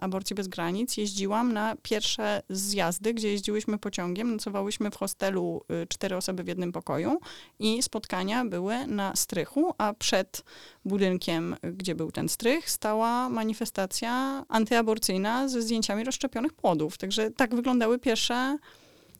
Aborcji 0.00 0.36
Bez 0.36 0.48
Granic, 0.48 0.96
jeździłam 0.96 1.52
na 1.52 1.76
pierwsze 1.82 2.42
zjazdy, 2.48 3.14
gdzie 3.14 3.28
jeździłyśmy 3.32 3.78
pociągiem, 3.78 4.32
nocowałyśmy 4.32 4.90
w 4.90 4.96
hostelu 4.96 5.64
y, 5.82 5.86
cztery 5.86 6.16
osoby 6.16 6.44
w 6.44 6.48
jednym 6.48 6.72
pokoju 6.72 7.20
i 7.58 7.82
spotkania 7.82 8.44
były 8.44 8.86
na 8.86 9.16
strychu, 9.16 9.74
a 9.78 9.94
przed 9.94 10.44
budynkiem, 10.84 11.56
gdzie 11.62 11.94
był 11.94 12.12
ten 12.12 12.28
strych, 12.28 12.70
stała 12.70 13.28
manifestacja 13.28 14.44
antyaborcyjna 14.48 15.48
ze 15.48 15.62
zdjęciami 15.62 16.04
rozszczepionych 16.04 16.52
płodów. 16.52 16.98
Także 16.98 17.30
tak 17.30 17.54
wyglądały 17.54 17.98
pierwsze, 17.98 18.58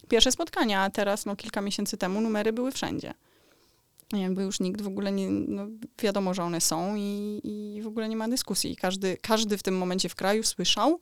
pierwsze 0.09 0.33
spotkania, 0.33 0.83
a 0.83 0.91
teraz, 0.91 1.27
no 1.27 1.37
kilka 1.37 1.61
miesięcy 1.61 1.97
temu, 1.97 2.21
numery 2.21 2.53
były 2.53 2.73
wszędzie 2.73 3.15
jakby 4.21 4.43
już 4.43 4.61
nikt 4.61 4.83
w 4.83 4.87
ogóle 4.87 5.13
nie, 5.13 5.31
no 5.31 5.67
wiadomo, 6.03 6.35
że 6.35 6.43
one 6.43 6.61
są 6.61 6.97
i, 6.97 7.41
i 7.45 7.83
w 7.83 7.87
ogóle 7.87 8.09
nie 8.09 8.17
ma 8.17 8.29
dyskusji. 8.29 8.77
Każdy, 8.77 9.17
każdy 9.17 9.59
w 9.59 9.63
tym 9.63 9.79
momencie 9.79 10.09
w 10.09 10.15
kraju 10.15 10.43
słyszał, 10.43 11.01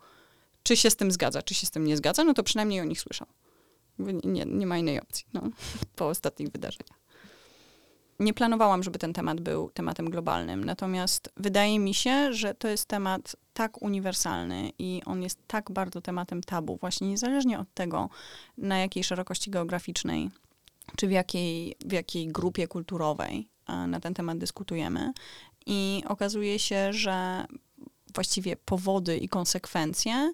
czy 0.63 0.77
się 0.77 0.91
z 0.91 0.97
tym 0.97 1.11
zgadza, 1.11 1.43
czy 1.43 1.55
się 1.55 1.67
z 1.67 1.71
tym 1.71 1.85
nie 1.85 1.97
zgadza, 1.97 2.25
no 2.25 2.35
to 2.35 2.43
przynajmniej 2.43 2.81
o 2.81 2.85
nich 2.85 3.01
słyszał. 3.01 3.27
Nie, 4.25 4.45
nie 4.45 4.67
ma 4.67 4.79
innej 4.79 5.01
opcji 5.01 5.27
no, 5.33 5.43
po 5.97 6.09
ostatnich 6.09 6.49
wydarzeniach. 6.49 7.01
Nie 8.21 8.35
planowałam, 8.35 8.83
żeby 8.83 8.99
ten 8.99 9.13
temat 9.13 9.41
był 9.41 9.71
tematem 9.71 10.11
globalnym, 10.11 10.65
natomiast 10.65 11.33
wydaje 11.37 11.79
mi 11.79 11.95
się, 11.95 12.33
że 12.33 12.55
to 12.55 12.69
jest 12.69 12.87
temat 12.87 13.37
tak 13.53 13.83
uniwersalny 13.83 14.71
i 14.79 15.03
on 15.07 15.23
jest 15.23 15.39
tak 15.47 15.71
bardzo 15.71 16.01
tematem 16.01 16.41
tabu, 16.43 16.77
właśnie 16.77 17.09
niezależnie 17.09 17.59
od 17.59 17.75
tego, 17.75 18.09
na 18.59 18.79
jakiej 18.79 19.05
szerokości 19.05 19.51
geograficznej 19.51 20.31
czy 20.97 21.07
w 21.07 21.11
jakiej, 21.11 21.77
w 21.85 21.93
jakiej 21.93 22.29
grupie 22.29 22.69
kulturowej 22.69 23.49
e, 23.69 23.87
na 23.87 24.01
ten 24.01 24.15
temat 24.15 24.39
dyskutujemy. 24.39 25.13
I 25.67 26.03
okazuje 26.09 26.59
się, 26.59 26.93
że 26.93 27.45
właściwie 28.15 28.57
powody 28.57 29.17
i 29.17 29.29
konsekwencje 29.29 30.33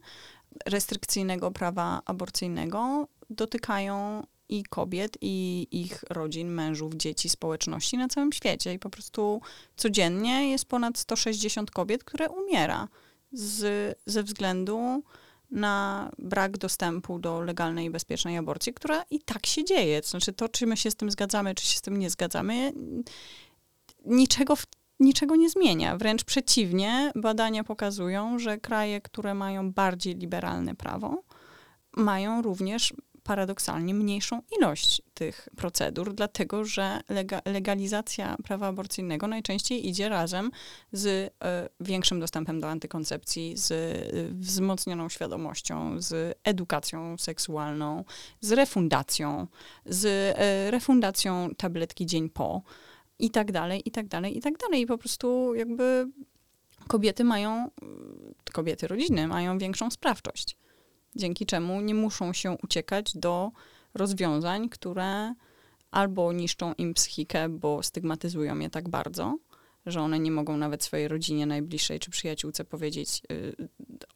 restrykcyjnego 0.67 1.51
prawa 1.51 2.03
aborcyjnego 2.05 3.09
dotykają 3.31 4.27
i 4.49 4.65
kobiet, 4.65 5.19
i 5.21 5.67
ich 5.71 6.05
rodzin, 6.11 6.49
mężów, 6.49 6.95
dzieci, 6.95 7.29
społeczności 7.29 7.97
na 7.97 8.09
całym 8.09 8.33
świecie. 8.33 8.75
I 8.75 8.79
po 8.79 8.91
prostu 8.91 9.41
codziennie 9.77 10.51
jest 10.51 10.65
ponad 10.65 10.99
160 10.99 11.71
kobiet, 11.71 12.05
które 12.05 12.29
umiera 12.29 12.89
z, 13.33 13.99
ze 14.07 14.23
względu 14.23 15.03
na 15.51 16.11
brak 16.19 16.59
dostępu 16.59 17.19
do 17.19 17.41
legalnej 17.41 17.87
i 17.87 17.91
bezpiecznej 17.91 18.37
aborcji, 18.37 18.75
która 18.75 19.03
i 19.11 19.21
tak 19.21 19.47
się 19.47 19.65
dzieje. 19.65 20.03
To 20.03 20.09
znaczy 20.09 20.33
to, 20.33 20.49
czy 20.49 20.67
my 20.67 20.77
się 20.77 20.91
z 20.91 20.97
tym 20.97 21.11
zgadzamy, 21.11 21.55
czy 21.55 21.67
się 21.67 21.79
z 21.79 21.81
tym 21.81 21.97
nie 21.97 22.11
zgadzamy, 22.11 22.73
niczego, 24.05 24.55
niczego 25.01 25.37
nie 25.37 25.51
zmienia. 25.51 25.97
Wręcz 25.97 26.25
przeciwnie, 26.25 27.13
badania 27.15 27.65
pokazują, 27.65 28.39
że 28.39 28.59
kraje, 28.59 29.01
które 29.01 29.35
mają 29.35 29.73
bardziej 29.73 30.15
liberalne 30.15 30.75
prawo, 30.75 31.23
mają 31.97 32.43
również 32.43 32.95
paradoksalnie 33.27 33.95
mniejszą 33.95 34.43
ilość 34.59 35.03
tych 35.15 35.49
procedur, 35.57 36.15
dlatego 36.15 36.65
że 36.65 37.01
lega, 37.09 37.41
legalizacja 37.45 38.37
prawa 38.45 38.67
aborcyjnego 38.67 39.27
najczęściej 39.27 39.89
idzie 39.89 40.09
razem 40.09 40.51
z 40.93 41.07
e, 41.45 41.69
większym 41.81 42.21
dostępem 42.21 42.61
do 42.61 42.69
antykoncepcji, 42.71 43.57
z 43.57 43.73
e, 43.73 43.75
wzmocnioną 44.35 45.09
świadomością, 45.09 46.01
z 46.01 46.39
edukacją 46.45 47.19
seksualną, 47.19 48.05
z 48.41 48.53
refundacją, 48.53 49.47
z 49.87 50.07
e, 50.39 50.71
refundacją 50.71 51.51
tabletki 51.57 52.07
dzień 52.07 52.31
po 52.31 52.63
i 53.19 53.31
tak 53.31 53.53
dalej, 53.53 53.83
i 53.85 53.91
tak 53.91 54.09
dalej, 54.09 54.39
i 54.39 54.41
tak 54.41 54.59
dalej. 54.59 54.81
I 54.81 54.87
po 54.87 54.99
prostu 54.99 55.55
jakby 55.55 56.09
kobiety 56.89 57.25
mają, 57.25 57.71
kobiety 58.53 58.89
rodziny 58.89 59.29
mają 59.29 59.59
większą 59.59 59.91
sprawczość 59.91 60.57
dzięki 61.17 61.47
czemu 61.47 61.81
nie 61.81 61.95
muszą 61.95 62.33
się 62.33 62.57
uciekać 62.63 63.13
do 63.17 63.51
rozwiązań, 63.95 64.69
które 64.69 65.35
albo 65.91 66.33
niszczą 66.33 66.75
im 66.75 66.95
psychikę, 66.95 67.49
bo 67.49 67.83
stygmatyzują 67.83 68.59
je 68.59 68.71
tak 68.71 68.89
bardzo, 68.89 69.39
że 69.87 70.01
one 70.01 70.19
nie 70.19 70.31
mogą 70.31 70.57
nawet 70.57 70.85
swojej 70.85 71.09
rodzinie 71.09 71.47
najbliższej 71.47 72.01
czy 72.01 72.11
przyjaciółce 72.11 72.65
powiedzieć 72.65 73.23
y, 73.33 73.69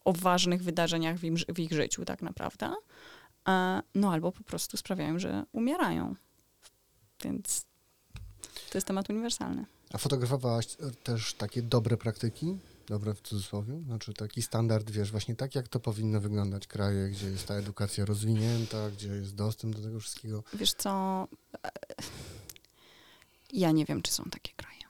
o 0.05 0.13
ważnych 0.13 0.63
wydarzeniach 0.63 1.19
w, 1.19 1.25
im, 1.25 1.37
w, 1.37 1.59
ich 1.59 1.73
życiu, 1.73 2.05
tak 2.05 2.23
naprawdę. 2.23 2.75
E, 3.49 3.83
no 3.95 4.13
albo 4.13 4.33
po 4.33 4.45
prostu 4.45 4.77
sprawiają, 4.77 5.19
że 5.19 5.45
umierają. 5.53 6.15
Więc 7.25 7.65
to 8.71 8.79
jest 8.79 8.87
temat 8.87 9.11
uniwersalny. 9.11 9.67
A 9.93 9.99
fotografowałaś 9.99 10.67
też 11.03 11.35
takie 11.35 11.63
dobre 11.63 11.97
praktyki? 11.97 12.59
Dobre 12.91 13.15
w 13.15 13.21
cudzysłowie, 13.21 13.81
znaczy 13.87 14.15
taki 14.15 14.43
standard, 14.43 14.91
wiesz, 14.91 15.11
właśnie 15.11 15.37
tak, 15.37 15.55
jak 15.55 15.69
to 15.69 15.81
powinno 15.81 16.21
wyglądać 16.21 16.67
kraje, 16.67 17.09
gdzie 17.09 17.27
jest 17.27 17.47
ta 17.47 17.55
edukacja 17.55 18.05
rozwinięta, 18.05 18.91
gdzie 18.91 19.09
jest 19.09 19.35
dostęp 19.35 19.77
do 19.77 19.83
tego 19.83 20.01
wszystkiego. 20.01 20.43
Wiesz 20.55 20.73
co, 20.73 21.29
ja 23.53 23.73
nie 23.73 23.85
wiem, 23.85 24.03
czy 24.03 24.13
są 24.13 24.25
takie 24.25 24.53
kraje. 24.57 24.81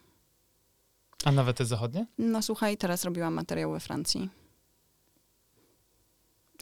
A 1.23 1.31
nawet 1.31 1.57
te 1.57 1.65
zachodnie? 1.65 2.07
No 2.17 2.41
słuchaj, 2.41 2.77
teraz 2.77 3.03
robiłam 3.03 3.33
materiał 3.33 3.71
we 3.71 3.79
Francji. 3.79 4.29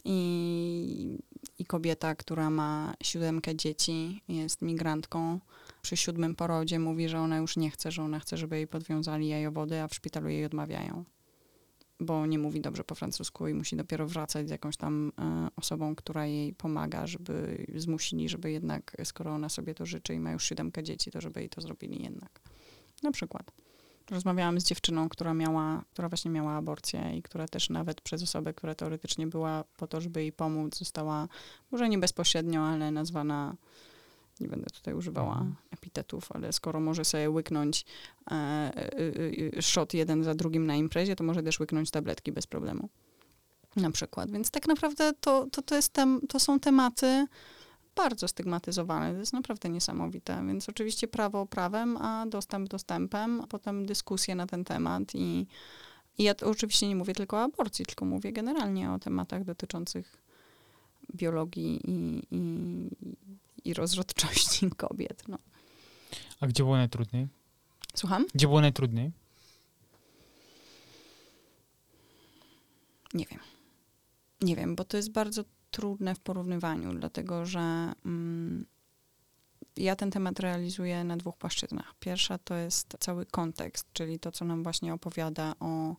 I, 0.04 1.18
I 1.58 1.64
kobieta, 1.64 2.14
która 2.14 2.50
ma 2.50 2.94
siódemkę 3.02 3.56
dzieci, 3.56 4.22
jest 4.28 4.62
migrantką, 4.62 5.40
przy 5.82 5.96
siódmym 5.96 6.34
porodzie 6.34 6.78
mówi, 6.78 7.08
że 7.08 7.20
ona 7.20 7.36
już 7.36 7.56
nie 7.56 7.70
chce, 7.70 7.92
że 7.92 8.02
ona 8.02 8.20
chce, 8.20 8.36
żeby 8.36 8.56
jej 8.56 8.66
podwiązali 8.66 9.28
jajowody, 9.28 9.80
a 9.80 9.88
w 9.88 9.94
szpitalu 9.94 10.28
jej 10.28 10.44
odmawiają 10.44 11.04
bo 12.00 12.26
nie 12.26 12.38
mówi 12.38 12.60
dobrze 12.60 12.84
po 12.84 12.94
francusku 12.94 13.48
i 13.48 13.54
musi 13.54 13.76
dopiero 13.76 14.06
wracać 14.06 14.48
z 14.48 14.50
jakąś 14.50 14.76
tam 14.76 15.12
e, 15.18 15.48
osobą, 15.56 15.94
która 15.96 16.26
jej 16.26 16.52
pomaga, 16.54 17.06
żeby 17.06 17.66
zmusili, 17.74 18.28
żeby 18.28 18.50
jednak, 18.50 18.96
skoro 19.04 19.34
ona 19.34 19.48
sobie 19.48 19.74
to 19.74 19.86
życzy 19.86 20.14
i 20.14 20.20
ma 20.20 20.32
już 20.32 20.44
siódemkę 20.44 20.82
dzieci, 20.82 21.10
to 21.10 21.20
żeby 21.20 21.40
jej 21.40 21.48
to 21.48 21.60
zrobili 21.60 22.02
jednak. 22.02 22.40
Na 23.02 23.12
przykład. 23.12 23.52
Rozmawiałam 24.10 24.60
z 24.60 24.64
dziewczyną, 24.64 25.08
która 25.08 25.34
miała, 25.34 25.84
która 25.92 26.08
właśnie 26.08 26.30
miała 26.30 26.52
aborcję 26.52 27.16
i 27.16 27.22
która 27.22 27.48
też 27.48 27.70
nawet 27.70 28.00
przez 28.00 28.22
osobę, 28.22 28.54
która 28.54 28.74
teoretycznie 28.74 29.26
była 29.26 29.64
po 29.76 29.86
to, 29.86 30.00
żeby 30.00 30.22
jej 30.22 30.32
pomóc, 30.32 30.78
została 30.78 31.28
może 31.70 31.88
nie 31.88 31.98
bezpośrednio, 31.98 32.62
ale 32.62 32.90
nazwana 32.90 33.56
nie 34.40 34.48
będę 34.48 34.70
tutaj 34.70 34.94
używała 34.94 35.32
mhm. 35.32 35.56
Epitetów, 35.90 36.32
ale 36.32 36.52
skoro 36.52 36.80
może 36.80 37.04
sobie 37.04 37.30
łyknąć 37.30 37.84
e, 38.30 38.34
e, 38.34 39.58
e, 39.58 39.62
shot 39.62 39.94
jeden 39.94 40.24
za 40.24 40.34
drugim 40.34 40.66
na 40.66 40.76
imprezie, 40.76 41.16
to 41.16 41.24
może 41.24 41.42
też 41.42 41.60
łyknąć 41.60 41.90
tabletki 41.90 42.32
bez 42.32 42.46
problemu. 42.46 42.88
Na 43.76 43.90
przykład. 43.90 44.30
Więc 44.30 44.50
tak 44.50 44.68
naprawdę 44.68 45.12
to, 45.20 45.46
to, 45.52 45.62
to, 45.62 45.74
jest 45.74 45.92
tem, 45.92 46.20
to 46.28 46.40
są 46.40 46.60
tematy 46.60 47.26
bardzo 47.96 48.28
stygmatyzowane. 48.28 49.12
To 49.12 49.18
jest 49.18 49.32
naprawdę 49.32 49.68
niesamowite. 49.68 50.44
Więc 50.46 50.68
oczywiście 50.68 51.08
prawo 51.08 51.46
prawem, 51.46 51.96
a 51.96 52.26
dostęp 52.26 52.68
dostępem, 52.68 53.40
a 53.40 53.46
potem 53.46 53.86
dyskusje 53.86 54.34
na 54.34 54.46
ten 54.46 54.64
temat 54.64 55.14
i 55.14 55.46
i 56.18 56.22
ja 56.22 56.34
oczywiście 56.44 56.88
nie 56.88 56.96
mówię 56.96 57.14
tylko 57.14 57.36
o 57.36 57.42
aborcji, 57.42 57.86
tylko 57.86 58.04
mówię 58.04 58.32
generalnie 58.32 58.90
o 58.90 58.98
tematach 58.98 59.44
dotyczących 59.44 60.22
biologii 61.14 61.80
i, 61.84 62.22
i, 62.30 62.88
i 63.64 63.74
rozrodczości 63.74 64.70
kobiet. 64.86 65.22
No. 65.28 65.38
A 66.40 66.46
gdzie 66.46 66.62
było 66.62 66.76
najtrudniej? 66.76 67.28
Słucham? 67.94 68.26
Gdzie 68.34 68.46
było 68.46 68.60
najtrudniej? 68.60 69.12
Nie 73.14 73.24
wiem. 73.24 73.40
Nie 74.40 74.56
wiem, 74.56 74.76
bo 74.76 74.84
to 74.84 74.96
jest 74.96 75.12
bardzo 75.12 75.44
trudne 75.70 76.14
w 76.14 76.20
porównywaniu, 76.20 76.94
dlatego 76.94 77.46
że 77.46 77.92
mm, 78.04 78.66
ja 79.76 79.96
ten 79.96 80.10
temat 80.10 80.40
realizuję 80.40 81.04
na 81.04 81.16
dwóch 81.16 81.36
płaszczyznach. 81.36 81.94
Pierwsza 82.00 82.38
to 82.38 82.54
jest 82.54 82.96
cały 83.00 83.26
kontekst, 83.26 83.86
czyli 83.92 84.18
to, 84.18 84.32
co 84.32 84.44
nam 84.44 84.62
właśnie 84.62 84.94
opowiada 84.94 85.54
o 85.60 85.96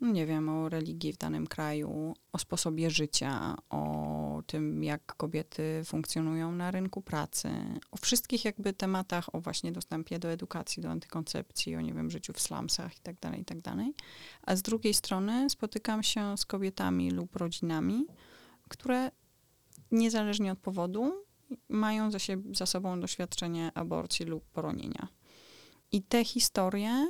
nie 0.00 0.26
wiem, 0.26 0.48
o 0.48 0.68
religii 0.68 1.12
w 1.12 1.16
danym 1.16 1.46
kraju, 1.46 2.14
o 2.32 2.38
sposobie 2.38 2.90
życia, 2.90 3.56
o 3.70 4.42
tym, 4.46 4.84
jak 4.84 5.16
kobiety 5.16 5.82
funkcjonują 5.84 6.52
na 6.52 6.70
rynku 6.70 7.02
pracy, 7.02 7.48
o 7.90 7.96
wszystkich 7.96 8.44
jakby 8.44 8.72
tematach, 8.72 9.34
o 9.34 9.40
właśnie 9.40 9.72
dostępie 9.72 10.18
do 10.18 10.28
edukacji, 10.28 10.82
do 10.82 10.90
antykoncepcji, 10.90 11.76
o 11.76 11.80
nie 11.80 11.94
wiem, 11.94 12.10
życiu 12.10 12.32
w 12.32 12.40
slumsach 12.40 12.96
itd., 12.96 13.18
tak 13.20 13.38
itd. 13.38 13.62
Tak 13.62 13.76
A 14.42 14.56
z 14.56 14.62
drugiej 14.62 14.94
strony 14.94 15.50
spotykam 15.50 16.02
się 16.02 16.36
z 16.36 16.46
kobietami 16.46 17.10
lub 17.10 17.36
rodzinami, 17.36 18.06
które 18.68 19.10
niezależnie 19.92 20.52
od 20.52 20.58
powodu 20.58 21.12
mają 21.68 22.10
za, 22.10 22.18
się, 22.18 22.42
za 22.54 22.66
sobą 22.66 23.00
doświadczenie 23.00 23.70
aborcji 23.74 24.26
lub 24.26 24.44
poronienia. 24.44 25.08
I 25.92 26.02
te 26.02 26.24
historie 26.24 27.06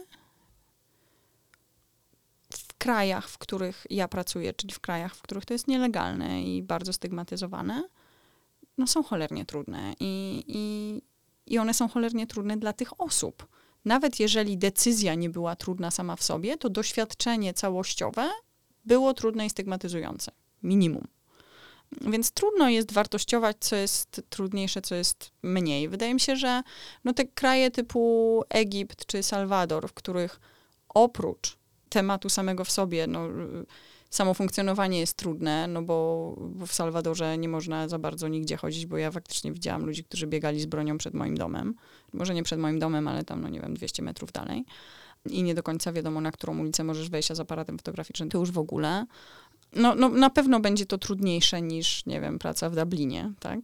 krajach, 2.81 3.29
w 3.29 3.39
których 3.39 3.87
ja 3.91 4.09
pracuję, 4.09 4.55
czyli 4.55 4.75
w 4.75 4.81
krajach, 4.81 5.15
w 5.17 5.23
których 5.23 5.45
to 5.45 5.55
jest 5.55 5.69
nielegalne 5.69 6.43
i 6.43 6.63
bardzo 6.63 6.93
stygmatyzowane, 6.93 7.89
no 8.79 8.87
są 8.87 9.03
cholernie 9.03 9.45
trudne. 9.45 9.95
I, 10.01 10.45
i, 10.47 11.03
i 11.55 11.59
one 11.59 11.75
są 11.75 11.89
cholernie 11.89 12.27
trudne 12.27 12.57
dla 12.57 12.73
tych 12.73 13.01
osób. 13.01 13.47
Nawet 13.85 14.21
jeżeli 14.21 14.59
decyzja 14.59 15.15
nie 15.15 15.31
była 15.31 15.57
trudna 15.57 15.91
sama 15.91 16.17
w 16.17 16.23
sobie, 16.23 16.57
to 16.57 16.71
doświadczenie 16.71 17.55
całościowe 17.55 18.31
było 18.85 19.15
trudne 19.15 19.47
i 19.47 19.51
stygmatyzujące. 19.51 20.33
Minimum. 20.63 21.07
Więc 22.01 22.31
trudno 22.31 22.69
jest 22.69 22.93
wartościować, 22.93 23.57
co 23.61 23.77
jest 23.77 24.23
trudniejsze, 24.29 24.83
co 24.83 24.95
jest 24.95 25.31
mniej. 25.43 25.89
Wydaje 25.89 26.15
mi 26.15 26.21
się, 26.21 26.37
że 26.37 26.63
no 27.05 27.13
te 27.13 27.25
kraje 27.25 27.71
typu 27.71 28.43
Egipt 28.49 29.07
czy 29.07 29.23
Salwador, 29.23 29.89
w 29.89 29.93
których 29.93 30.41
oprócz 30.89 31.60
tematu 31.91 32.29
samego 32.29 32.65
w 32.65 32.71
sobie. 32.71 33.07
No, 33.07 33.29
samo 34.11 34.35
funkcjonowanie 34.35 35.01
jest 35.01 35.17
trudne, 35.17 35.67
no 35.67 35.83
bo 35.83 36.37
w 36.67 36.73
Salwadorze 36.73 37.39
nie 37.39 37.49
można 37.49 37.89
za 37.89 37.99
bardzo 37.99 38.29
nigdzie 38.29 38.57
chodzić, 38.57 38.87
bo 38.87 38.97
ja 38.97 39.11
faktycznie 39.11 39.53
widziałam 39.53 39.87
ludzi, 39.87 40.05
którzy 40.05 40.27
biegali 40.27 40.61
z 40.61 40.67
bronią 40.67 40.99
przed 40.99 41.15
moim 41.15 41.37
domem. 41.37 41.75
Może 42.13 42.35
nie 42.35 42.43
przed 42.43 42.61
moim 42.61 42.79
domem, 42.79 43.09
ale 43.09 43.25
tam, 43.25 43.41
no 43.41 43.49
nie 43.49 43.61
wiem, 43.61 43.75
200 43.75 44.03
metrów 44.03 44.33
dalej. 44.33 44.65
I 45.27 45.43
nie 45.43 45.55
do 45.55 45.63
końca 45.63 45.93
wiadomo, 45.93 46.21
na 46.21 46.33
którą 46.33 46.59
ulicę 46.59 46.85
możesz 46.85 47.11
wejść, 47.11 47.33
z 47.33 47.41
aparatem 47.41 47.79
fotograficznym 47.79 48.29
to 48.29 48.39
już 48.39 48.51
w 48.51 48.59
ogóle. 48.59 49.07
No, 49.73 49.95
no 49.95 50.09
na 50.09 50.31
pewno 50.31 50.61
będzie 50.61 50.87
to 50.87 50.99
trudniejsze 50.99 51.63
niż, 51.63 52.07
nie 52.07 52.21
wiem, 52.21 52.39
praca 52.39 52.71
w 52.71 52.77
Dublinie, 52.77 53.33
tak? 53.41 53.61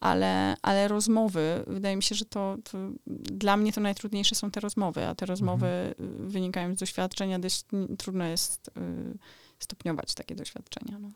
Ale, 0.00 0.56
ale 0.62 0.88
rozmowy, 0.88 1.64
wydaje 1.66 1.96
mi 1.96 2.02
się, 2.02 2.14
że 2.14 2.24
to, 2.24 2.56
to, 2.64 2.78
dla 3.06 3.56
mnie 3.56 3.72
to 3.72 3.80
najtrudniejsze 3.80 4.34
są 4.34 4.50
te 4.50 4.60
rozmowy, 4.60 5.06
a 5.06 5.14
te 5.14 5.26
rozmowy 5.26 5.66
mhm. 5.98 6.28
wynikają 6.28 6.74
z 6.74 6.78
doświadczenia, 6.78 7.38
dość 7.38 7.64
trudno 7.98 8.24
jest 8.24 8.68
y, 8.68 9.18
stopniować 9.58 10.14
takie 10.14 10.34
doświadczenia. 10.34 10.98
No. 10.98 11.10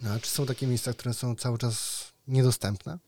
no. 0.00 0.10
a 0.10 0.18
czy 0.18 0.30
są 0.30 0.46
takie 0.46 0.66
miejsca, 0.66 0.92
które 0.92 1.14
są 1.14 1.36
cały 1.36 1.58
czas 1.58 2.04
niedostępne? 2.28 2.98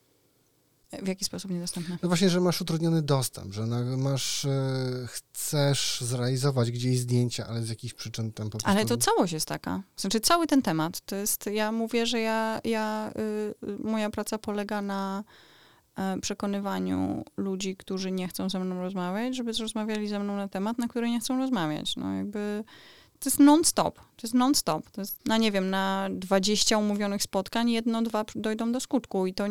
W 1.02 1.08
jaki 1.08 1.24
sposób 1.24 1.50
niedostępne? 1.50 1.98
No 2.02 2.08
właśnie, 2.08 2.30
że 2.30 2.40
masz 2.40 2.60
utrudniony 2.60 3.02
dostęp, 3.02 3.52
że 3.54 3.66
masz, 3.96 4.44
e, 4.44 5.06
chcesz 5.06 6.00
zrealizować 6.00 6.70
gdzieś 6.70 6.98
zdjęcia, 6.98 7.46
ale 7.46 7.62
z 7.62 7.68
jakichś 7.68 7.94
przyczyn 7.94 8.32
tam 8.32 8.46
po 8.46 8.58
prostu... 8.58 8.70
Ale 8.70 8.86
to 8.86 8.96
całość 8.96 9.32
jest 9.32 9.48
taka. 9.48 9.82
Znaczy 9.96 10.20
cały 10.20 10.46
ten 10.46 10.62
temat, 10.62 11.00
to 11.00 11.16
jest, 11.16 11.46
ja 11.46 11.72
mówię, 11.72 12.06
że 12.06 12.20
ja, 12.20 12.60
ja 12.64 13.12
y, 13.62 13.78
moja 13.82 14.10
praca 14.10 14.38
polega 14.38 14.82
na 14.82 15.24
y, 16.16 16.20
przekonywaniu 16.20 17.24
ludzi, 17.36 17.76
którzy 17.76 18.12
nie 18.12 18.28
chcą 18.28 18.50
ze 18.50 18.58
mną 18.58 18.80
rozmawiać, 18.80 19.36
żeby 19.36 19.52
rozmawiali 19.52 20.08
ze 20.08 20.18
mną 20.18 20.36
na 20.36 20.48
temat, 20.48 20.78
na 20.78 20.88
który 20.88 21.10
nie 21.10 21.20
chcą 21.20 21.38
rozmawiać. 21.38 21.96
No 21.96 22.14
jakby 22.14 22.64
to 23.20 23.28
jest 23.28 23.38
non-stop. 23.38 23.98
To 23.98 24.22
jest 24.22 24.34
non-stop. 24.34 24.90
To 24.90 25.00
jest, 25.00 25.26
na 25.26 25.36
nie 25.36 25.52
wiem, 25.52 25.70
na 25.70 26.08
20 26.10 26.78
umówionych 26.78 27.22
spotkań 27.22 27.70
jedno, 27.70 28.02
dwa 28.02 28.24
dojdą 28.34 28.72
do 28.72 28.80
skutku 28.80 29.26
i 29.26 29.34
to 29.34 29.44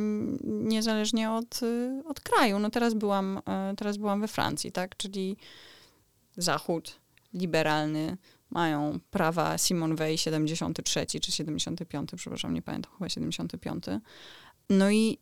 niezależnie 0.44 1.32
od, 1.32 1.64
y, 1.64 2.04
od 2.06 2.20
kraju. 2.20 2.60
No 2.60 2.70
teraz 2.70 2.94
byłam, 2.94 3.42
e, 3.48 3.74
teraz 3.78 3.98
byłam 3.98 4.22
we 4.22 4.28
Francji, 4.28 4.72
tak, 4.72 4.98
czyli 4.98 5.38
Zachód 6.38 7.00
liberalny, 7.34 8.18
mają 8.50 9.00
prawa 9.12 9.58
Simon 9.58 9.96
Weil 9.96 10.18
73 10.18 11.06
czy 11.22 11.32
75, 11.32 12.10
przepraszam, 12.18 12.54
nie 12.54 12.62
pamiętam, 12.62 12.92
chyba 12.94 13.10
75. 13.10 13.86
No 14.70 14.92
i 14.92 15.18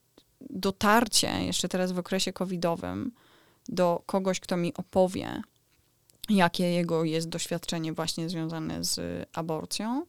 dotarcie 0.50 1.46
jeszcze 1.46 1.70
teraz 1.70 1.91
w 1.91 2.00
okresie 2.00 2.34
covidowym 2.34 3.12
do 3.70 4.04
kogoś, 4.06 4.39
kto 4.39 4.58
mi 4.58 4.74
opowie, 4.74 5.41
jakie 6.30 6.72
jego 6.72 7.04
jest 7.04 7.30
doświadczenie 7.30 7.94
właśnie 7.94 8.30
związane 8.30 8.84
z 8.84 9.00
aborcją, 9.34 10.06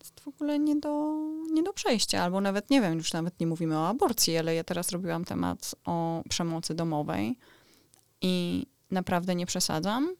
jest 0.00 0.20
w 0.20 0.28
ogóle 0.28 0.58
nie 0.58 0.76
do, 0.76 1.14
nie 1.52 1.62
do 1.62 1.72
przejścia. 1.72 2.22
Albo 2.22 2.40
nawet, 2.40 2.70
nie 2.70 2.80
wiem, 2.80 2.94
już 2.94 3.12
nawet 3.12 3.40
nie 3.40 3.46
mówimy 3.46 3.78
o 3.78 3.88
aborcji, 3.88 4.38
ale 4.38 4.54
ja 4.54 4.64
teraz 4.64 4.92
robiłam 4.92 5.24
temat 5.24 5.74
o 5.84 6.22
przemocy 6.28 6.74
domowej 6.74 7.38
i 8.20 8.66
naprawdę 8.90 9.34
nie 9.34 9.46
przesadzam. 9.46 10.14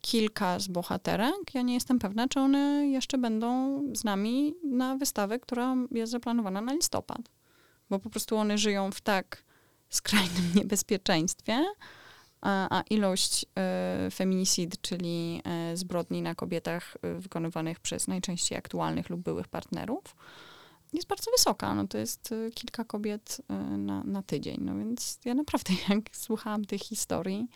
Kilka 0.00 0.58
z 0.58 0.68
bohaterek, 0.68 1.54
ja 1.54 1.62
nie 1.62 1.74
jestem 1.74 1.98
pewna, 1.98 2.28
czy 2.28 2.40
one 2.40 2.88
jeszcze 2.88 3.18
będą 3.18 3.82
z 3.94 4.04
nami 4.04 4.54
na 4.64 4.96
wystawę, 4.96 5.38
która 5.38 5.76
jest 5.90 6.12
zaplanowana 6.12 6.60
na 6.60 6.72
listopad. 6.72 7.20
Bo 7.90 7.98
po 7.98 8.10
prostu 8.10 8.36
one 8.36 8.58
żyją 8.58 8.90
w 8.92 9.00
tak 9.00 9.44
skrajnym 9.90 10.44
niebezpieczeństwie, 10.54 11.64
a, 12.40 12.78
a 12.78 12.82
ilość 12.82 13.44
y, 14.06 14.10
feminicid, 14.10 14.80
czyli 14.80 15.42
y, 15.72 15.76
zbrodni 15.76 16.22
na 16.22 16.34
kobietach 16.34 16.96
y, 16.96 17.20
wykonywanych 17.20 17.80
przez 17.80 18.08
najczęściej 18.08 18.58
aktualnych 18.58 19.10
lub 19.10 19.20
byłych 19.20 19.48
partnerów, 19.48 20.16
jest 20.92 21.08
bardzo 21.08 21.30
wysoka. 21.30 21.74
No 21.74 21.86
to 21.86 21.98
jest 21.98 22.32
y, 22.32 22.50
kilka 22.54 22.84
kobiet 22.84 23.40
y, 23.40 23.76
na, 23.78 24.04
na 24.04 24.22
tydzień. 24.22 24.56
No 24.60 24.76
więc 24.76 25.18
ja 25.24 25.34
naprawdę, 25.34 25.72
jak 25.88 26.00
słuchałam 26.12 26.64
tych 26.64 26.80
historii, 26.80 27.48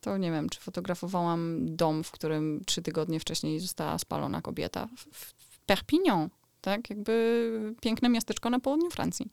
to 0.00 0.16
nie 0.16 0.30
wiem, 0.30 0.48
czy 0.48 0.60
fotografowałam 0.60 1.76
dom, 1.76 2.04
w 2.04 2.10
którym 2.10 2.62
trzy 2.66 2.82
tygodnie 2.82 3.20
wcześniej 3.20 3.60
została 3.60 3.98
spalona 3.98 4.42
kobieta. 4.42 4.88
W, 4.96 5.18
w 5.18 5.60
Perpignan, 5.66 6.28
tak? 6.60 6.90
Jakby 6.90 7.74
piękne 7.80 8.08
miasteczko 8.08 8.50
na 8.50 8.60
południu 8.60 8.90
Francji. 8.90 9.30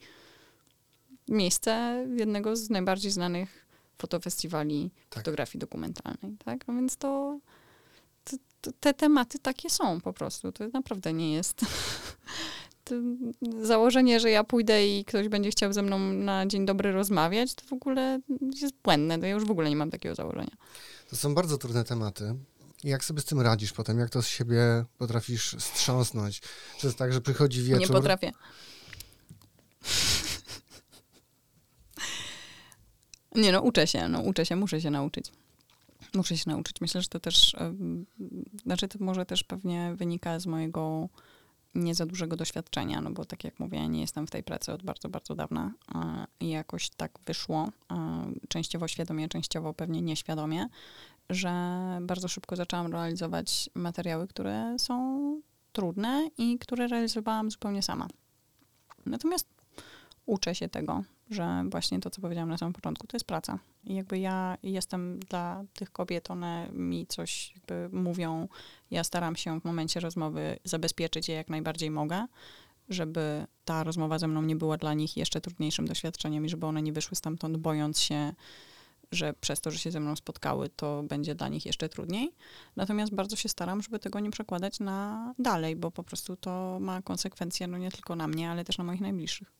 Miejsce 1.27 2.05
jednego 2.17 2.55
z 2.55 2.69
najbardziej 2.69 3.11
znanych 3.11 3.68
fotofestiwali 4.01 4.91
Tak. 5.09 5.23
fotografii 5.23 5.59
dokumentalnej, 5.59 6.37
tak? 6.45 6.67
No 6.67 6.73
więc 6.73 6.97
to, 6.97 7.39
to, 8.23 8.37
to 8.61 8.71
te 8.79 8.93
tematy 8.93 9.39
takie 9.39 9.69
są 9.69 10.01
po 10.01 10.13
prostu. 10.13 10.51
To 10.51 10.67
naprawdę 10.73 11.13
nie 11.13 11.33
jest 11.33 11.61
założenie, 13.61 14.19
że 14.19 14.29
ja 14.29 14.43
pójdę 14.43 14.87
i 14.87 15.05
ktoś 15.05 15.27
będzie 15.27 15.51
chciał 15.51 15.73
ze 15.73 15.81
mną 15.81 15.99
na 15.99 16.45
dzień 16.45 16.65
dobry 16.65 16.91
rozmawiać, 16.91 17.53
to 17.53 17.65
w 17.65 17.73
ogóle 17.73 18.19
jest 18.61 18.73
błędne. 18.83 19.19
To 19.19 19.25
ja 19.25 19.31
już 19.31 19.45
w 19.45 19.51
ogóle 19.51 19.69
nie 19.69 19.75
mam 19.75 19.91
takiego 19.91 20.15
założenia. 20.15 20.57
To 21.09 21.15
są 21.15 21.35
bardzo 21.35 21.57
trudne 21.57 21.83
tematy. 21.83 22.35
I 22.83 22.89
Jak 22.89 23.05
sobie 23.05 23.21
z 23.21 23.25
tym 23.25 23.41
radzisz 23.41 23.73
potem? 23.73 23.99
Jak 23.99 24.09
to 24.09 24.21
z 24.21 24.27
siebie 24.27 24.85
potrafisz 24.97 25.55
strząsnąć? 25.59 26.41
Czy 26.77 26.87
jest 26.87 26.97
tak, 26.97 27.13
że 27.13 27.21
przychodzi 27.21 27.63
wieczór... 27.63 27.81
Nie 27.81 27.87
potrafię. 27.87 28.31
Nie 33.35 33.51
no, 33.51 33.61
uczę 33.61 33.87
się, 33.87 34.07
no 34.07 34.21
uczę 34.21 34.45
się, 34.45 34.55
muszę 34.55 34.81
się 34.81 34.89
nauczyć. 34.89 35.31
Muszę 36.13 36.37
się 36.37 36.49
nauczyć. 36.49 36.81
Myślę, 36.81 37.01
że 37.01 37.07
to 37.07 37.19
też, 37.19 37.55
znaczy 38.63 38.87
to 38.87 38.99
może 39.01 39.25
też 39.25 39.43
pewnie 39.43 39.93
wynika 39.95 40.39
z 40.39 40.45
mojego 40.45 41.09
nie 41.75 41.95
za 41.95 42.05
dużego 42.05 42.35
doświadczenia, 42.35 43.01
no 43.01 43.11
bo 43.11 43.25
tak 43.25 43.43
jak 43.43 43.59
mówię, 43.59 43.87
nie 43.87 44.01
jestem 44.01 44.27
w 44.27 44.31
tej 44.31 44.43
pracy 44.43 44.73
od 44.73 44.83
bardzo, 44.83 45.09
bardzo 45.09 45.35
dawna 45.35 45.71
i 46.39 46.49
jakoś 46.49 46.89
tak 46.89 47.11
wyszło, 47.25 47.69
częściowo 48.47 48.87
świadomie, 48.87 49.29
częściowo 49.29 49.73
pewnie 49.73 50.01
nieświadomie, 50.01 50.67
że 51.29 51.51
bardzo 52.01 52.27
szybko 52.27 52.55
zaczęłam 52.55 52.91
realizować 52.91 53.69
materiały, 53.75 54.27
które 54.27 54.75
są 54.79 55.41
trudne 55.73 56.29
i 56.37 56.59
które 56.59 56.87
realizowałam 56.87 57.51
zupełnie 57.51 57.81
sama. 57.81 58.07
Natomiast 59.05 59.47
uczę 60.25 60.55
się 60.55 60.69
tego, 60.69 61.03
że 61.29 61.63
właśnie 61.71 61.99
to, 61.99 62.09
co 62.09 62.21
powiedziałam 62.21 62.49
na 62.49 62.57
samym 62.57 62.73
początku, 62.73 63.07
to 63.07 63.15
jest 63.17 63.25
praca. 63.25 63.59
I 63.85 63.95
jakby 63.95 64.19
ja 64.19 64.57
jestem 64.63 65.19
dla 65.19 65.63
tych 65.73 65.91
kobiet, 65.91 66.31
one 66.31 66.69
mi 66.73 67.07
coś 67.07 67.53
jakby 67.55 67.97
mówią, 67.97 68.47
ja 68.91 69.03
staram 69.03 69.35
się 69.35 69.59
w 69.59 69.65
momencie 69.65 69.99
rozmowy 69.99 70.59
zabezpieczyć 70.63 71.29
je 71.29 71.35
jak 71.35 71.49
najbardziej 71.49 71.91
mogę, 71.91 72.27
żeby 72.89 73.47
ta 73.65 73.83
rozmowa 73.83 74.19
ze 74.19 74.27
mną 74.27 74.41
nie 74.41 74.55
była 74.55 74.77
dla 74.77 74.93
nich 74.93 75.17
jeszcze 75.17 75.41
trudniejszym 75.41 75.87
doświadczeniem 75.87 76.45
i 76.45 76.49
żeby 76.49 76.65
one 76.65 76.81
nie 76.81 76.93
wyszły 76.93 77.15
stamtąd 77.15 77.57
bojąc 77.57 77.99
się, 77.99 78.33
że 79.11 79.33
przez 79.33 79.61
to, 79.61 79.71
że 79.71 79.77
się 79.77 79.91
ze 79.91 79.99
mną 79.99 80.15
spotkały, 80.15 80.69
to 80.69 81.03
będzie 81.03 81.35
dla 81.35 81.47
nich 81.47 81.65
jeszcze 81.65 81.89
trudniej. 81.89 82.31
Natomiast 82.75 83.15
bardzo 83.15 83.35
się 83.35 83.49
staram, 83.49 83.81
żeby 83.81 83.99
tego 83.99 84.19
nie 84.19 84.31
przekładać 84.31 84.79
na 84.79 85.33
dalej, 85.39 85.75
bo 85.75 85.91
po 85.91 86.03
prostu 86.03 86.35
to 86.35 86.77
ma 86.81 87.01
konsekwencje 87.01 87.67
no 87.67 87.77
nie 87.77 87.91
tylko 87.91 88.15
na 88.15 88.27
mnie, 88.27 88.51
ale 88.51 88.65
też 88.65 88.77
na 88.77 88.83
moich 88.83 89.01
najbliższych. 89.01 89.51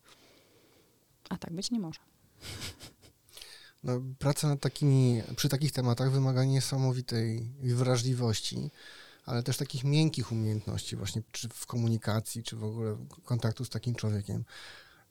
A 1.29 1.37
tak 1.37 1.53
być 1.53 1.71
nie 1.71 1.79
może. 1.79 1.99
No, 3.83 4.01
praca 4.19 4.47
nad 4.47 4.59
takimi, 4.59 5.21
przy 5.35 5.49
takich 5.49 5.71
tematach 5.71 6.11
wymaga 6.11 6.43
niesamowitej 6.43 7.51
wrażliwości, 7.61 8.71
ale 9.25 9.43
też 9.43 9.57
takich 9.57 9.83
miękkich 9.83 10.31
umiejętności, 10.31 10.95
właśnie 10.95 11.21
czy 11.31 11.49
w 11.49 11.65
komunikacji, 11.65 12.43
czy 12.43 12.55
w 12.55 12.63
ogóle 12.63 12.97
kontaktu 13.23 13.65
z 13.65 13.69
takim 13.69 13.95
człowiekiem. 13.95 14.45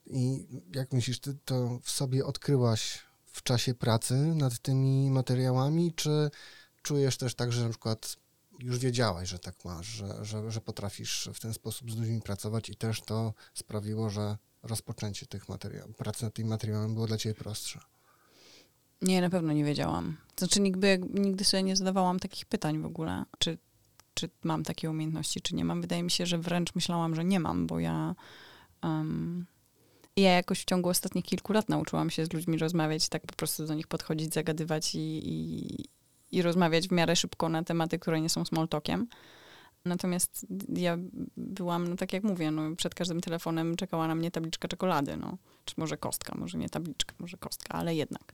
I 0.05 0.47
jak 0.75 0.93
myślisz, 0.93 1.19
ty 1.19 1.37
to 1.45 1.79
w 1.83 1.91
sobie 1.91 2.25
odkryłaś 2.25 2.99
w 3.25 3.43
czasie 3.43 3.73
pracy 3.73 4.15
nad 4.15 4.59
tymi 4.59 5.11
materiałami, 5.11 5.93
czy 5.93 6.31
czujesz 6.81 7.17
też 7.17 7.35
tak, 7.35 7.51
że 7.51 7.63
na 7.63 7.69
przykład 7.69 8.17
już 8.59 8.79
wiedziałaś, 8.79 9.29
że 9.29 9.39
tak 9.39 9.65
masz, 9.65 9.85
że, 9.87 10.25
że, 10.25 10.51
że 10.51 10.61
potrafisz 10.61 11.29
w 11.33 11.39
ten 11.39 11.53
sposób 11.53 11.91
z 11.91 11.97
ludźmi 11.97 12.21
pracować 12.21 12.69
i 12.69 12.75
też 12.75 13.01
to 13.01 13.33
sprawiło, 13.53 14.09
że 14.09 14.37
rozpoczęcie 14.63 15.25
tych 15.25 15.49
materiałów, 15.49 15.95
pracy 15.95 16.23
nad 16.23 16.33
tymi 16.33 16.49
materiałami 16.49 16.93
było 16.93 17.07
dla 17.07 17.17
ciebie 17.17 17.35
prostsze? 17.35 17.79
Nie, 19.01 19.21
na 19.21 19.29
pewno 19.29 19.53
nie 19.53 19.63
wiedziałam. 19.63 20.17
Znaczy 20.37 20.61
nigdy, 20.61 21.01
nigdy 21.13 21.43
sobie 21.43 21.63
nie 21.63 21.75
zadawałam 21.75 22.19
takich 22.19 22.45
pytań 22.45 22.81
w 22.81 22.85
ogóle, 22.85 23.25
czy, 23.39 23.57
czy 24.13 24.29
mam 24.43 24.63
takie 24.63 24.89
umiejętności, 24.89 25.41
czy 25.41 25.55
nie 25.55 25.65
mam. 25.65 25.81
Wydaje 25.81 26.03
mi 26.03 26.11
się, 26.11 26.25
że 26.25 26.37
wręcz 26.37 26.75
myślałam, 26.75 27.15
że 27.15 27.25
nie 27.25 27.39
mam, 27.39 27.67
bo 27.67 27.79
ja... 27.79 28.15
Um, 28.83 29.45
ja 30.15 30.33
jakoś 30.33 30.61
w 30.61 30.65
ciągu 30.65 30.89
ostatnich 30.89 31.25
kilku 31.25 31.53
lat 31.53 31.69
nauczyłam 31.69 32.09
się 32.09 32.25
z 32.25 32.33
ludźmi 32.33 32.57
rozmawiać, 32.57 33.09
tak 33.09 33.21
po 33.21 33.35
prostu 33.35 33.65
do 33.65 33.73
nich 33.73 33.87
podchodzić, 33.87 34.33
zagadywać 34.33 34.95
i, 34.95 34.99
i, 34.99 35.85
i 36.31 36.41
rozmawiać 36.41 36.87
w 36.87 36.91
miarę 36.91 37.15
szybko 37.15 37.49
na 37.49 37.63
tematy, 37.63 37.99
które 37.99 38.21
nie 38.21 38.29
są 38.29 38.45
small 38.45 38.67
talkiem. 38.67 39.07
Natomiast 39.85 40.45
ja 40.75 40.97
byłam, 41.37 41.87
no 41.87 41.95
tak 41.95 42.13
jak 42.13 42.23
mówię, 42.23 42.51
no, 42.51 42.75
przed 42.75 42.95
każdym 42.95 43.21
telefonem 43.21 43.75
czekała 43.75 44.07
na 44.07 44.15
mnie 44.15 44.31
tabliczka 44.31 44.67
czekolady, 44.67 45.17
no. 45.17 45.37
Czy 45.65 45.75
może 45.77 45.97
kostka, 45.97 46.35
może 46.37 46.57
nie 46.57 46.69
tabliczka, 46.69 47.15
może 47.19 47.37
kostka, 47.37 47.73
ale 47.73 47.95
jednak. 47.95 48.33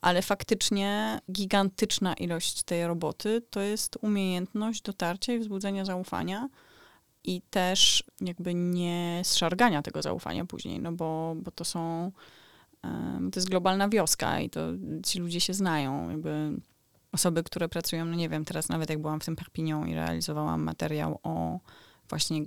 Ale 0.00 0.22
faktycznie 0.22 1.20
gigantyczna 1.32 2.14
ilość 2.14 2.62
tej 2.62 2.86
roboty 2.86 3.42
to 3.50 3.60
jest 3.60 3.98
umiejętność 4.02 4.82
dotarcia 4.82 5.32
i 5.32 5.38
wzbudzenia 5.38 5.84
zaufania 5.84 6.48
i 7.24 7.42
też 7.50 8.04
jakby 8.20 8.54
nie 8.54 9.20
zszargania 9.24 9.82
tego 9.82 10.02
zaufania 10.02 10.44
później, 10.44 10.80
no 10.80 10.92
bo, 10.92 11.34
bo 11.36 11.50
to 11.50 11.64
są, 11.64 12.12
to 13.32 13.40
jest 13.40 13.50
globalna 13.50 13.88
wioska 13.88 14.40
i 14.40 14.50
to 14.50 14.60
ci 15.06 15.18
ludzie 15.18 15.40
się 15.40 15.54
znają, 15.54 16.10
jakby 16.10 16.52
osoby, 17.12 17.42
które 17.42 17.68
pracują, 17.68 18.04
no 18.04 18.14
nie 18.14 18.28
wiem, 18.28 18.44
teraz 18.44 18.68
nawet 18.68 18.90
jak 18.90 18.98
byłam 18.98 19.20
w 19.20 19.24
tym 19.24 19.36
Perpignan 19.36 19.88
i 19.88 19.94
realizowałam 19.94 20.62
materiał 20.62 21.18
o 21.22 21.60
właśnie 22.08 22.42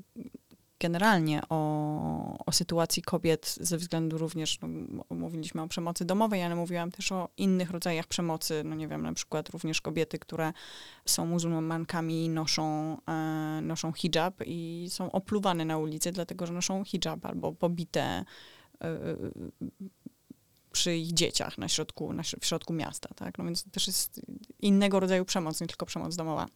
generalnie 0.84 1.42
o, 1.50 2.46
o 2.46 2.52
sytuacji 2.52 3.02
kobiet 3.02 3.56
ze 3.62 3.78
względu 3.78 4.18
również, 4.18 4.60
no, 4.62 5.16
mówiliśmy 5.16 5.62
o 5.62 5.68
przemocy 5.68 6.06
domowej, 6.06 6.44
ale 6.44 6.56
mówiłam 6.56 6.92
też 6.92 7.12
o 7.12 7.30
innych 7.38 7.72
rodzajach 7.72 8.08
przemocy, 8.08 8.62
no 8.66 8.76
nie 8.76 8.88
wiem, 8.88 9.02
na 9.02 9.14
przykład 9.14 9.50
również 9.50 9.82
kobiety, 9.82 10.20
które 10.20 10.54
są 11.06 11.26
muzułmankami, 11.26 12.30
noszą, 12.30 12.98
e, 13.08 13.60
noszą 13.62 13.92
hijab 13.92 14.34
i 14.46 14.88
są 14.90 15.12
opluwane 15.12 15.66
na 15.66 15.78
ulicy, 15.78 16.12
dlatego 16.12 16.46
że 16.46 16.54
noszą 16.54 16.84
hijab 16.84 17.26
albo 17.26 17.54
pobite 17.54 18.02
e, 18.02 18.26
przy 20.74 20.98
ich 20.98 21.14
dzieciach 21.14 21.58
na 21.58 21.68
środku, 21.68 22.14
na, 22.14 22.24
w 22.24 22.46
środku 22.46 22.74
miasta, 22.74 23.10
tak? 23.16 23.38
No 23.38 23.46
więc 23.46 23.64
to 23.64 23.70
też 23.70 23.88
jest 23.88 24.22
innego 24.60 25.00
rodzaju 25.00 25.26
przemoc, 25.26 25.62
nie 25.62 25.68
tylko 25.68 25.86
przemoc 25.86 26.16
domowa. 26.16 26.48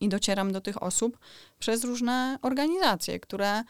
I 0.00 0.08
docieram 0.08 0.52
do 0.52 0.60
tych 0.60 0.82
osób 0.82 1.18
przez 1.58 1.84
różne 1.84 2.38
organizacje, 2.42 3.20
które 3.20 3.64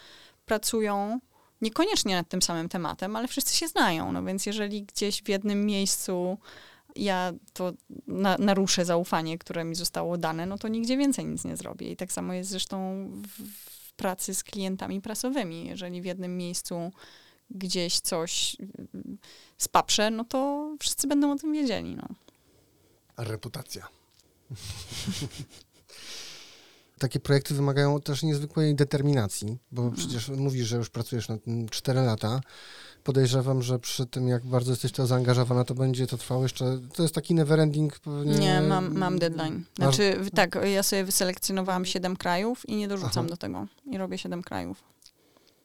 pracują 0.46 1.20
niekoniecznie 1.60 2.14
nad 2.14 2.28
tym 2.28 2.42
samym 2.42 2.68
tematem, 2.68 3.16
ale 3.16 3.28
wszyscy 3.28 3.56
się 3.56 3.68
znają. 3.68 4.12
No 4.12 4.24
więc 4.24 4.46
jeżeli 4.46 4.82
gdzieś 4.82 5.22
w 5.22 5.28
jednym 5.28 5.66
miejscu 5.66 6.38
ja 6.96 7.32
to 7.52 7.72
na, 8.06 8.38
naruszę 8.38 8.84
zaufanie, 8.84 9.38
które 9.38 9.64
mi 9.64 9.74
zostało 9.74 10.18
dane, 10.18 10.46
no 10.46 10.58
to 10.58 10.68
nigdzie 10.68 10.96
więcej 10.96 11.24
nic 11.26 11.44
nie 11.44 11.56
zrobię. 11.56 11.90
I 11.90 11.96
tak 11.96 12.12
samo 12.12 12.32
jest 12.32 12.50
zresztą 12.50 13.08
w, 13.08 13.48
w 13.88 13.92
pracy 13.92 14.34
z 14.34 14.44
klientami 14.44 15.00
prasowymi. 15.00 15.66
Jeżeli 15.66 16.02
w 16.02 16.04
jednym 16.04 16.36
miejscu 16.36 16.92
gdzieś 17.50 18.00
coś 18.00 18.56
spaprze, 19.58 20.10
no 20.10 20.24
to 20.24 20.70
wszyscy 20.80 21.06
będą 21.08 21.32
o 21.32 21.36
tym 21.36 21.52
wiedzieli. 21.52 21.96
No. 21.96 22.08
A 23.16 23.24
reputacja. 23.24 23.88
Takie 26.98 27.20
projekty 27.20 27.54
wymagają 27.54 28.00
też 28.00 28.22
niezwykłej 28.22 28.74
determinacji, 28.74 29.58
bo 29.72 29.82
Mhm. 29.82 29.96
przecież 29.98 30.28
mówisz, 30.28 30.66
że 30.66 30.76
już 30.76 30.90
pracujesz 30.90 31.28
na 31.28 31.38
tym 31.38 31.68
4 31.68 32.00
lata. 32.00 32.40
Podejrzewam, 33.04 33.62
że 33.62 33.78
przy 33.78 34.06
tym, 34.06 34.28
jak 34.28 34.44
bardzo 34.46 34.72
jesteś 34.72 34.92
to 34.92 35.06
zaangażowana, 35.06 35.64
to 35.64 35.74
będzie 35.74 36.06
to 36.06 36.16
trwało 36.18 36.42
jeszcze. 36.42 36.80
To 36.94 37.02
jest 37.02 37.14
taki 37.14 37.34
neverending 37.34 37.98
pewnie. 37.98 38.38
Nie, 38.38 38.60
mam, 38.60 38.94
mam 38.98 39.18
deadline. 39.18 39.54
Masz- 39.78 39.96
Znaczy, 39.96 40.16
w- 40.20 40.30
tak, 40.30 40.58
ja 40.74 40.82
sobie 40.82 41.04
wyselekcjonowałam 41.04 41.84
7 41.84 42.16
krajów 42.16 42.68
i 42.68 42.76
nie 42.76 42.88
dorzucam 42.88 43.24
Aha. 43.24 43.28
do 43.28 43.36
tego. 43.36 43.66
I 43.92 43.98
robię 43.98 44.18
7 44.18 44.42
krajów. 44.42 44.84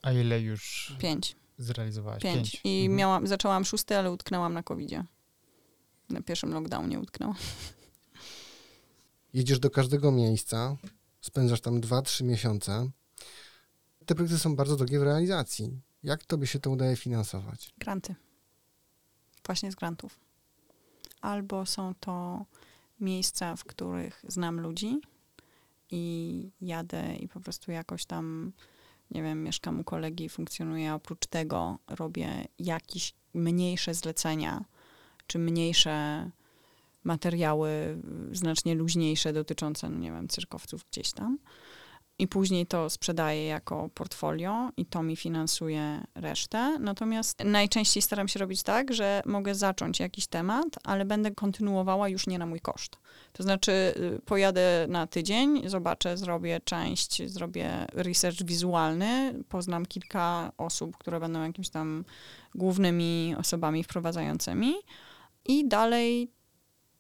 A 0.02 0.12
ile 0.12 0.42
już 0.42 0.94
5. 1.00 1.36
zrealizowałaś? 1.60 2.24
5. 2.24 2.62
I 2.64 2.82
Mhm. 2.82 2.96
miałam, 2.98 3.28
zaczęłam 3.28 3.66
szósty, 3.66 3.98
ale 3.98 4.12
utknęłam 4.12 4.54
na 4.54 4.64
covidzie. 4.64 5.04
Na 6.10 6.22
pierwszym 6.22 6.54
lockdownie 6.54 7.00
utknęłam. 7.00 7.36
Jedziesz 9.34 9.60
do 9.60 9.70
każdego 9.70 10.12
miejsca, 10.12 10.78
spędzasz 11.22 11.62
tam 11.62 11.82
2-3 11.82 12.24
miesiące. 12.24 12.90
Te 14.06 14.16
projekty 14.16 14.40
są 14.40 14.56
bardzo 14.56 14.76
drogie 14.76 15.00
w 15.00 15.04
realizacji. 15.04 15.80
Jak 16.04 16.24
tobie 16.24 16.48
się 16.48 16.60
to 16.60 16.70
udaje 16.72 16.96
finansować? 16.96 17.74
Granty. 17.78 18.16
Właśnie 19.46 19.72
z 19.72 19.76
grantów. 19.76 20.20
Albo 21.22 21.66
są 21.66 21.94
to 22.00 22.46
miejsca, 23.00 23.56
w 23.56 23.64
których 23.64 24.24
znam 24.28 24.60
ludzi 24.60 25.02
i 25.92 26.52
jadę 26.62 27.16
i 27.16 27.28
po 27.28 27.40
prostu 27.40 27.72
jakoś 27.72 28.06
tam, 28.06 28.52
nie 29.12 29.24
wiem, 29.24 29.44
mieszkam 29.44 29.80
u 29.80 29.84
kolegi, 29.84 30.30
funkcjonuję. 30.30 30.94
Oprócz 30.94 31.28
tego 31.28 31.78
robię 31.88 32.48
jakieś 32.60 33.14
mniejsze 33.34 33.94
zlecenia, 33.94 34.66
czy 35.28 35.40
mniejsze 35.40 36.30
materiały, 37.04 38.02
znacznie 38.32 38.76
luźniejsze, 38.76 39.34
dotyczące, 39.34 39.90
no 39.90 39.98
nie 39.98 40.12
wiem, 40.12 40.28
cyrkowców 40.28 40.86
gdzieś 40.92 41.12
tam. 41.12 41.38
I 42.20 42.28
później 42.28 42.66
to 42.66 42.90
sprzedaję 42.90 43.46
jako 43.46 43.90
portfolio 43.94 44.70
i 44.78 44.86
to 44.86 45.04
mi 45.04 45.16
finansuje 45.16 46.04
resztę. 46.16 46.80
Natomiast 46.80 47.44
najczęściej 47.44 48.04
staram 48.04 48.28
się 48.28 48.40
robić 48.40 48.64
tak, 48.64 48.94
że 48.94 49.22
mogę 49.26 49.56
zacząć 49.56 50.00
jakiś 50.00 50.28
temat, 50.28 50.68
ale 50.84 51.06
będę 51.06 51.32
kontynuowała 51.32 52.10
już 52.10 52.28
nie 52.28 52.40
na 52.40 52.46
mój 52.46 52.60
koszt. 52.60 52.98
To 53.34 53.44
znaczy 53.44 53.72
y, 53.72 54.22
pojadę 54.26 54.86
na 54.90 55.08
tydzień, 55.08 55.70
zobaczę, 55.70 56.18
zrobię 56.18 56.60
część, 56.64 57.30
zrobię 57.30 57.88
research 57.94 58.44
wizualny, 58.44 59.44
poznam 59.50 59.86
kilka 59.86 60.52
osób, 60.58 60.98
które 60.98 61.20
będą 61.20 61.44
jakimiś 61.44 61.70
tam 61.70 62.06
głównymi 62.56 63.36
osobami 63.38 63.84
wprowadzającymi 63.84 64.74
i 65.46 65.68
dalej 65.68 66.32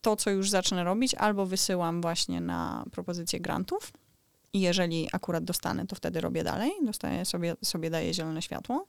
to, 0.01 0.15
co 0.15 0.30
już 0.30 0.49
zacznę 0.49 0.84
robić, 0.84 1.15
albo 1.15 1.45
wysyłam 1.45 2.01
właśnie 2.01 2.41
na 2.41 2.86
propozycje 2.91 3.39
grantów, 3.39 3.91
i 4.54 4.62
jeżeli 4.62 5.10
akurat 5.12 5.43
dostanę, 5.43 5.88
to 5.88 5.95
wtedy 5.95 6.22
robię 6.22 6.43
dalej, 6.43 6.72
dostaję 6.84 7.26
sobie, 7.26 7.56
sobie 7.64 7.89
daję 7.89 8.14
zielone 8.14 8.41
światło. 8.41 8.88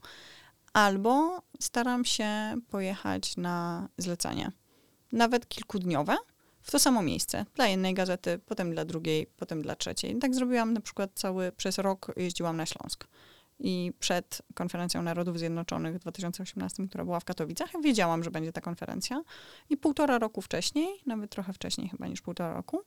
Albo 0.73 1.43
staram 1.61 2.05
się 2.05 2.55
pojechać 2.71 3.37
na 3.37 3.89
zlecenie, 3.99 4.53
nawet 5.13 5.49
kilkudniowe, 5.49 6.17
w 6.63 6.71
to 6.71 6.79
samo 6.79 7.03
miejsce. 7.03 7.45
Dla 7.55 7.67
jednej 7.67 7.95
gazety, 7.95 8.41
potem 8.47 8.71
dla 8.71 8.85
drugiej, 8.85 9.27
potem 9.37 9.63
dla 9.63 9.77
trzeciej. 9.77 10.19
Tak 10.19 10.35
zrobiłam 10.35 10.73
na 10.73 10.81
przykład 10.81 11.11
cały, 11.15 11.53
przez 11.53 11.79
rok 11.79 12.13
jeździłam 12.17 12.57
na 12.57 12.67
Śląsk. 12.67 13.09
I 13.59 13.93
przed 13.99 14.43
konferencją 14.55 15.03
Narodów 15.03 15.39
Zjednoczonych 15.39 15.97
w 15.97 15.99
2018, 15.99 16.89
która 16.89 17.05
była 17.05 17.21
w 17.21 17.25
Katowicach, 17.25 17.71
wiedziałam, 17.83 18.25
że 18.25 18.31
będzie 18.31 18.53
ta 18.53 18.61
konferencja. 18.61 19.23
I 19.71 19.77
półtora 19.77 20.19
roku 20.19 20.43
wcześniej, 20.43 20.89
nawet 21.07 21.31
trochę 21.31 21.53
wcześniej 21.53 21.89
chyba 21.89 22.07
niż 22.07 22.21
półtora 22.21 22.55
roku, 22.55 22.83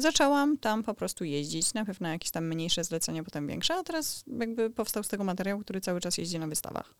zaczęłam 0.00 0.58
tam 0.58 0.82
po 0.82 0.94
prostu 0.94 1.24
jeździć, 1.24 1.74
najpierw 1.74 2.00
na 2.00 2.12
jakieś 2.12 2.30
tam 2.30 2.46
mniejsze 2.46 2.84
zlecenia, 2.84 3.24
potem 3.24 3.46
większe, 3.46 3.74
a 3.74 3.82
teraz 3.82 4.24
jakby 4.40 4.70
powstał 4.70 5.02
z 5.02 5.08
tego 5.08 5.24
materiał, 5.24 5.58
który 5.58 5.80
cały 5.80 6.00
czas 6.00 6.18
jeździ 6.18 6.38
na 6.38 6.46
wystawach. 6.46 6.94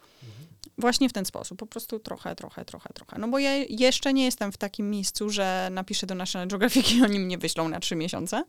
Właśnie 0.79 1.09
w 1.09 1.13
ten 1.13 1.25
sposób, 1.25 1.59
po 1.59 1.67
prostu 1.67 1.99
trochę, 1.99 2.37
trochę, 2.37 2.65
trochę, 2.65 2.89
trochę. 2.95 3.19
No 3.19 3.29
bo 3.29 3.39
ja 3.39 3.57
jeszcze 3.57 4.13
nie 4.13 4.25
jestem 4.25 4.53
w 4.53 4.57
takim 4.57 4.91
miejscu, 4.91 5.31
że 5.31 5.69
napiszę 5.73 6.07
do 6.07 6.15
National 6.15 6.49
Geographic 6.49 6.93
i 6.93 7.03
oni 7.03 7.21
mnie 7.21 7.39
wyślą 7.39 7.69
na 7.69 7.81
trzy 7.81 7.97
miesiące, 7.97 8.45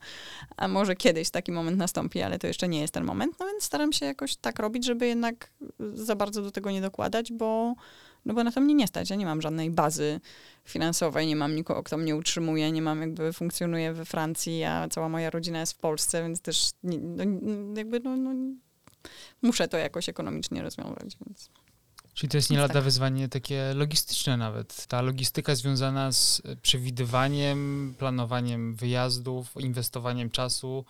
a 0.57 0.67
może 0.67 0.95
kiedyś 0.95 1.29
taki 1.29 1.51
moment 1.51 1.77
nastąpi, 1.77 2.21
ale 2.21 2.39
to 2.39 2.47
jeszcze 2.47 2.67
nie 2.67 2.81
jest 2.81 2.93
ten 2.93 3.03
moment, 3.03 3.39
no 3.39 3.45
więc 3.45 3.63
staram 3.63 3.93
się 3.93 4.05
jakoś 4.05 4.35
tak 4.35 4.59
robić, 4.59 4.85
żeby 4.85 5.07
jednak 5.07 5.51
za 5.93 6.15
bardzo 6.15 6.41
do 6.41 6.51
tego 6.51 6.71
nie 6.71 6.81
dokładać, 6.81 7.33
bo 7.33 7.75
no 8.25 8.33
bo 8.33 8.43
na 8.43 8.51
to 8.51 8.61
mnie 8.61 8.73
nie 8.73 8.87
stać. 8.87 9.09
Ja 9.09 9.15
nie 9.15 9.25
mam 9.25 9.41
żadnej 9.41 9.71
bazy 9.71 10.21
finansowej, 10.65 11.27
nie 11.27 11.35
mam 11.35 11.55
nikogo, 11.55 11.83
kto 11.83 11.97
mnie 11.97 12.15
utrzymuje, 12.15 12.71
nie 12.71 12.81
mam 12.81 13.01
jakby, 13.01 13.33
funkcjonuję 13.33 13.93
we 13.93 14.05
Francji, 14.05 14.63
a 14.63 14.87
cała 14.87 15.09
moja 15.09 15.29
rodzina 15.29 15.59
jest 15.59 15.73
w 15.73 15.77
Polsce, 15.77 16.23
więc 16.23 16.41
też 16.41 16.69
no, 16.83 17.23
jakby 17.75 17.99
no, 17.99 18.17
no, 18.17 18.31
muszę 19.41 19.67
to 19.67 19.77
jakoś 19.77 20.09
ekonomicznie 20.09 20.61
rozwiązać, 20.61 21.17
więc... 21.25 21.49
Czyli 22.13 22.29
to 22.29 22.37
jest 22.37 22.49
nie 22.49 22.57
lada 22.57 22.73
tak. 22.73 22.83
wyzwanie 22.83 23.29
takie 23.29 23.73
logistyczne 23.73 24.37
nawet. 24.37 24.87
Ta 24.87 25.01
logistyka 25.01 25.55
związana 25.55 26.11
z 26.11 26.41
przewidywaniem, 26.61 27.93
planowaniem 27.97 28.75
wyjazdów, 28.75 29.53
inwestowaniem 29.59 30.29
czasu 30.29 30.85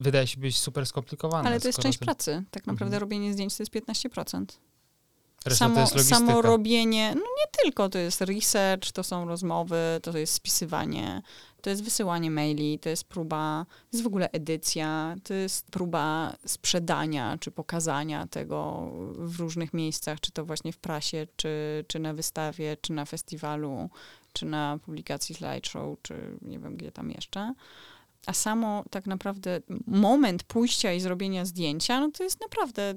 wydaje 0.00 0.26
się 0.26 0.40
być 0.40 0.58
super 0.58 0.86
skomplikowana. 0.86 1.48
Ale 1.48 1.60
to 1.60 1.68
jest 1.68 1.78
część 1.78 1.98
to- 1.98 2.04
pracy. 2.04 2.44
Tak 2.50 2.66
naprawdę 2.66 2.96
Mhm. 2.96 3.00
robienie 3.00 3.32
zdjęć 3.32 3.56
to 3.56 3.62
jest 3.62 3.72
15%. 3.72 4.44
Reszta 5.44 5.86
samo, 5.86 5.86
samo 5.86 6.42
robienie, 6.42 7.14
no 7.14 7.20
nie 7.20 7.62
tylko, 7.62 7.88
to 7.88 7.98
jest 7.98 8.20
research, 8.20 8.92
to 8.92 9.02
są 9.02 9.28
rozmowy, 9.28 10.00
to 10.02 10.18
jest 10.18 10.32
spisywanie, 10.32 11.22
to 11.62 11.70
jest 11.70 11.84
wysyłanie 11.84 12.30
maili, 12.30 12.78
to 12.78 12.88
jest 12.88 13.04
próba, 13.04 13.66
to 13.68 13.96
jest 13.96 14.04
w 14.04 14.06
ogóle 14.06 14.30
edycja, 14.30 15.16
to 15.24 15.34
jest 15.34 15.66
próba 15.70 16.36
sprzedania 16.46 17.38
czy 17.40 17.50
pokazania 17.50 18.26
tego 18.26 18.90
w 19.12 19.40
różnych 19.40 19.74
miejscach, 19.74 20.20
czy 20.20 20.32
to 20.32 20.44
właśnie 20.44 20.72
w 20.72 20.78
prasie, 20.78 21.26
czy, 21.36 21.84
czy 21.88 21.98
na 21.98 22.14
wystawie, 22.14 22.76
czy 22.80 22.92
na 22.92 23.04
festiwalu, 23.04 23.90
czy 24.32 24.46
na 24.46 24.78
publikacji 24.84 25.34
slideshow, 25.34 25.98
czy 26.02 26.14
nie 26.42 26.58
wiem 26.58 26.76
gdzie 26.76 26.92
tam 26.92 27.10
jeszcze. 27.10 27.54
A 28.26 28.32
samo 28.32 28.84
tak 28.90 29.06
naprawdę 29.06 29.60
moment 29.86 30.42
pójścia 30.42 30.92
i 30.92 31.00
zrobienia 31.00 31.44
zdjęcia, 31.44 32.00
no 32.00 32.10
to 32.10 32.22
jest 32.22 32.40
naprawdę 32.40 32.94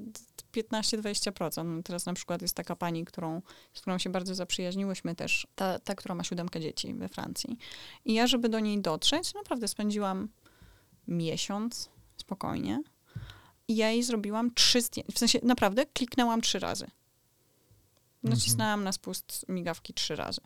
15-20%. 0.53 1.65
No 1.65 1.83
teraz 1.83 2.05
na 2.05 2.13
przykład 2.13 2.41
jest 2.41 2.55
taka 2.55 2.75
pani, 2.75 3.05
którą, 3.05 3.41
z 3.73 3.81
którą 3.81 3.97
się 3.97 4.09
bardzo 4.09 4.35
zaprzyjaźniłyśmy 4.35 5.15
też, 5.15 5.47
ta, 5.55 5.79
ta, 5.79 5.95
która 5.95 6.15
ma 6.15 6.23
siódemkę 6.23 6.59
dzieci 6.59 6.93
we 6.93 7.09
Francji. 7.09 7.57
I 8.05 8.13
ja, 8.13 8.27
żeby 8.27 8.49
do 8.49 8.59
niej 8.59 8.81
dotrzeć, 8.81 9.33
naprawdę 9.33 9.67
spędziłam 9.67 10.29
miesiąc 11.07 11.89
spokojnie. 12.17 12.83
I 13.67 13.75
ja 13.75 13.91
jej 13.91 14.03
zrobiłam 14.03 14.53
trzy 14.53 14.81
zdjęcia. 14.81 15.13
W 15.13 15.19
sensie 15.19 15.39
naprawdę 15.43 15.85
kliknęłam 15.85 16.41
trzy 16.41 16.59
razy. 16.59 16.87
Nacisnęłam 18.23 18.83
na 18.83 18.91
spust 18.91 19.45
migawki 19.49 19.93
trzy 19.93 20.15
razy. 20.15 20.41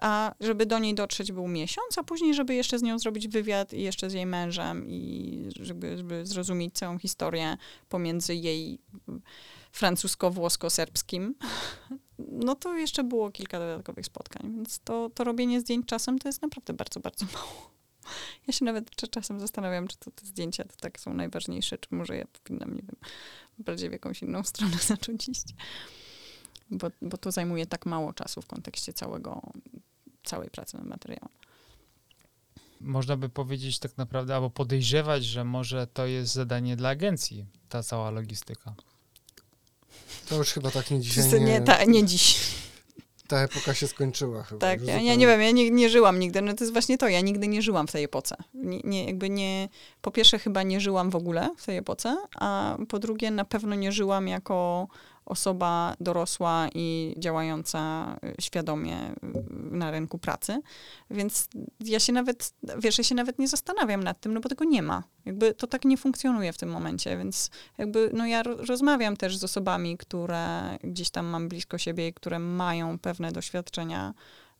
A 0.00 0.34
żeby 0.40 0.66
do 0.66 0.78
niej 0.78 0.94
dotrzeć 0.94 1.32
był 1.32 1.48
miesiąc, 1.48 1.98
a 1.98 2.02
później, 2.02 2.34
żeby 2.34 2.54
jeszcze 2.54 2.78
z 2.78 2.82
nią 2.82 2.98
zrobić 2.98 3.28
wywiad 3.28 3.72
i 3.72 3.82
jeszcze 3.82 4.10
z 4.10 4.12
jej 4.12 4.26
mężem 4.26 4.88
i 4.88 5.48
żeby, 5.60 5.96
żeby 5.96 6.26
zrozumieć 6.26 6.74
całą 6.74 6.98
historię 6.98 7.56
pomiędzy 7.88 8.34
jej 8.34 8.78
francusko-włosko-serbskim, 9.72 11.34
no 12.18 12.54
to 12.54 12.76
jeszcze 12.76 13.04
było 13.04 13.30
kilka 13.30 13.58
dodatkowych 13.58 14.06
spotkań, 14.06 14.52
więc 14.54 14.78
to, 14.78 15.10
to 15.10 15.24
robienie 15.24 15.60
zdjęć 15.60 15.86
czasem 15.86 16.18
to 16.18 16.28
jest 16.28 16.42
naprawdę 16.42 16.72
bardzo, 16.72 17.00
bardzo 17.00 17.26
mało. 17.34 17.76
Ja 18.46 18.52
się 18.52 18.64
nawet 18.64 18.90
czasem 19.10 19.40
zastanawiam, 19.40 19.88
czy 19.88 19.96
to 19.96 20.10
te 20.10 20.26
zdjęcia 20.26 20.64
to 20.64 20.76
tak 20.80 21.00
są 21.00 21.14
najważniejsze, 21.14 21.78
czy 21.78 21.88
może 21.94 22.16
ja 22.16 22.24
powinnam, 22.26 22.74
nie 22.74 22.82
wiem, 22.82 22.96
bardziej 23.58 23.88
w 23.88 23.92
jakąś 23.92 24.22
inną 24.22 24.42
stronę 24.44 24.76
zacząć 24.88 25.28
iść. 25.28 25.46
Bo, 26.70 26.90
bo 27.02 27.16
to 27.16 27.32
zajmuje 27.32 27.66
tak 27.66 27.86
mało 27.86 28.12
czasu 28.12 28.42
w 28.42 28.46
kontekście 28.46 28.92
całego, 28.92 29.42
całej 30.24 30.50
pracy 30.50 30.76
nad 30.76 30.86
materiałem. 30.86 31.28
Można 32.80 33.16
by 33.16 33.28
powiedzieć 33.28 33.78
tak 33.78 33.96
naprawdę, 33.96 34.34
albo 34.34 34.50
podejrzewać, 34.50 35.24
że 35.24 35.44
może 35.44 35.86
to 35.86 36.06
jest 36.06 36.32
zadanie 36.32 36.76
dla 36.76 36.88
agencji, 36.88 37.46
ta 37.68 37.82
cała 37.82 38.10
logistyka. 38.10 38.74
To 40.28 40.36
już 40.36 40.52
chyba 40.52 40.70
tak 40.70 40.90
nie 40.90 41.00
dzisiaj. 41.00 41.24
Wszyscy 41.24 41.40
nie, 41.40 41.60
ta, 41.60 41.84
nie 41.84 42.04
dziś. 42.04 42.54
Ta 43.28 43.40
epoka 43.40 43.74
się 43.74 43.86
skończyła 43.86 44.42
chyba. 44.42 44.60
Tak, 44.60 44.82
ja, 44.82 45.00
ja 45.00 45.14
nie 45.14 45.26
wiem, 45.26 45.40
ja 45.40 45.50
nie, 45.50 45.70
nie 45.70 45.90
żyłam 45.90 46.18
nigdy. 46.18 46.42
No 46.42 46.54
to 46.54 46.64
jest 46.64 46.72
właśnie 46.72 46.98
to, 46.98 47.08
ja 47.08 47.20
nigdy 47.20 47.48
nie 47.48 47.62
żyłam 47.62 47.86
w 47.86 47.92
tej 47.92 48.04
epoce. 48.04 48.36
Nie, 48.54 48.80
nie, 48.84 49.04
jakby 49.04 49.30
nie, 49.30 49.68
po 50.02 50.10
pierwsze 50.10 50.38
chyba 50.38 50.62
nie 50.62 50.80
żyłam 50.80 51.10
w 51.10 51.16
ogóle 51.16 51.50
w 51.56 51.66
tej 51.66 51.76
epoce, 51.76 52.16
a 52.34 52.76
po 52.88 52.98
drugie 52.98 53.30
na 53.30 53.44
pewno 53.44 53.74
nie 53.74 53.92
żyłam 53.92 54.28
jako 54.28 54.88
osoba 55.26 55.94
dorosła 56.00 56.68
i 56.74 57.14
działająca 57.18 58.06
y, 58.24 58.42
świadomie 58.42 59.10
y, 59.10 59.16
na 59.70 59.90
rynku 59.90 60.18
pracy. 60.18 60.60
Więc 61.10 61.48
ja 61.80 62.00
się 62.00 62.12
nawet, 62.12 62.54
wiesz, 62.78 62.98
ja 62.98 63.04
się 63.04 63.14
nawet 63.14 63.38
nie 63.38 63.48
zastanawiam 63.48 64.04
nad 64.04 64.20
tym, 64.20 64.34
no 64.34 64.40
bo 64.40 64.48
tego 64.48 64.64
nie 64.64 64.82
ma. 64.82 65.02
Jakby 65.24 65.54
to 65.54 65.66
tak 65.66 65.84
nie 65.84 65.96
funkcjonuje 65.96 66.52
w 66.52 66.58
tym 66.58 66.68
momencie, 66.68 67.16
więc 67.18 67.50
jakby, 67.78 68.10
no 68.14 68.26
ja 68.26 68.42
ro- 68.42 68.56
rozmawiam 68.56 69.16
też 69.16 69.36
z 69.36 69.44
osobami, 69.44 69.96
które 69.96 70.78
gdzieś 70.84 71.10
tam 71.10 71.26
mam 71.26 71.48
blisko 71.48 71.78
siebie 71.78 72.08
i 72.08 72.12
które 72.12 72.38
mają 72.38 72.98
pewne 72.98 73.32
doświadczenia 73.32 74.14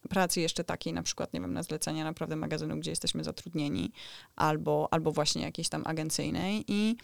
pracy 0.06 0.40
jeszcze 0.40 0.64
takiej, 0.64 0.92
na 0.92 1.02
przykład, 1.02 1.32
nie 1.32 1.40
wiem, 1.40 1.52
na 1.52 1.62
zlecenia 1.62 2.04
naprawdę 2.04 2.36
magazynu, 2.36 2.76
gdzie 2.76 2.90
jesteśmy 2.90 3.24
zatrudnieni, 3.24 3.92
albo, 4.36 4.88
albo 4.90 5.12
właśnie 5.12 5.42
jakiejś 5.42 5.68
tam 5.68 5.82
agencyjnej 5.86 6.64
i 6.68 6.96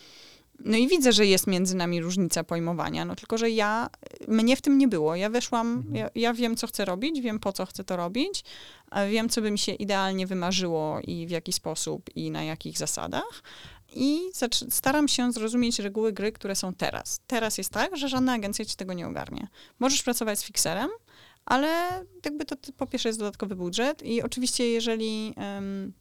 no 0.64 0.76
i 0.76 0.88
widzę, 0.88 1.12
że 1.12 1.26
jest 1.26 1.46
między 1.46 1.76
nami 1.76 2.00
różnica 2.00 2.44
pojmowania, 2.44 3.04
no 3.04 3.16
tylko, 3.16 3.38
że 3.38 3.50
ja, 3.50 3.88
mnie 4.28 4.56
w 4.56 4.62
tym 4.62 4.78
nie 4.78 4.88
było. 4.88 5.16
Ja 5.16 5.30
weszłam, 5.30 5.84
ja, 5.92 6.10
ja 6.14 6.34
wiem, 6.34 6.56
co 6.56 6.66
chcę 6.66 6.84
robić, 6.84 7.20
wiem, 7.20 7.38
po 7.38 7.52
co 7.52 7.66
chcę 7.66 7.84
to 7.84 7.96
robić, 7.96 8.44
wiem, 9.10 9.28
co 9.28 9.42
by 9.42 9.50
mi 9.50 9.58
się 9.58 9.72
idealnie 9.72 10.26
wymarzyło 10.26 11.00
i 11.00 11.26
w 11.26 11.30
jaki 11.30 11.52
sposób 11.52 12.10
i 12.14 12.30
na 12.30 12.44
jakich 12.44 12.78
zasadach. 12.78 13.42
I 13.94 14.20
staram 14.70 15.08
się 15.08 15.32
zrozumieć 15.32 15.78
reguły 15.78 16.12
gry, 16.12 16.32
które 16.32 16.54
są 16.54 16.74
teraz. 16.74 17.20
Teraz 17.26 17.58
jest 17.58 17.70
tak, 17.70 17.96
że 17.96 18.08
żadna 18.08 18.32
agencja 18.32 18.64
ci 18.64 18.76
tego 18.76 18.92
nie 18.92 19.06
ogarnie. 19.06 19.48
Możesz 19.78 20.02
pracować 20.02 20.38
z 20.38 20.44
fixerem, 20.44 20.90
ale 21.44 22.04
jakby 22.24 22.44
to 22.44 22.56
po 22.76 22.86
pierwsze 22.86 23.08
jest 23.08 23.18
dodatkowy 23.18 23.56
budżet 23.56 24.02
i 24.02 24.22
oczywiście 24.22 24.68
jeżeli... 24.68 25.34
Um, 25.36 25.92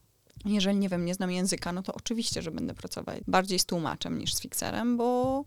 jeżeli, 0.45 0.77
nie 0.77 0.89
wiem, 0.89 1.05
nie 1.05 1.13
znam 1.13 1.31
języka, 1.31 1.71
no 1.71 1.83
to 1.83 1.93
oczywiście, 1.93 2.41
że 2.41 2.51
będę 2.51 2.73
pracować 2.73 3.23
bardziej 3.27 3.59
z 3.59 3.65
tłumaczem 3.65 4.17
niż 4.17 4.33
z 4.33 4.41
fixerem, 4.41 4.97
bo 4.97 5.45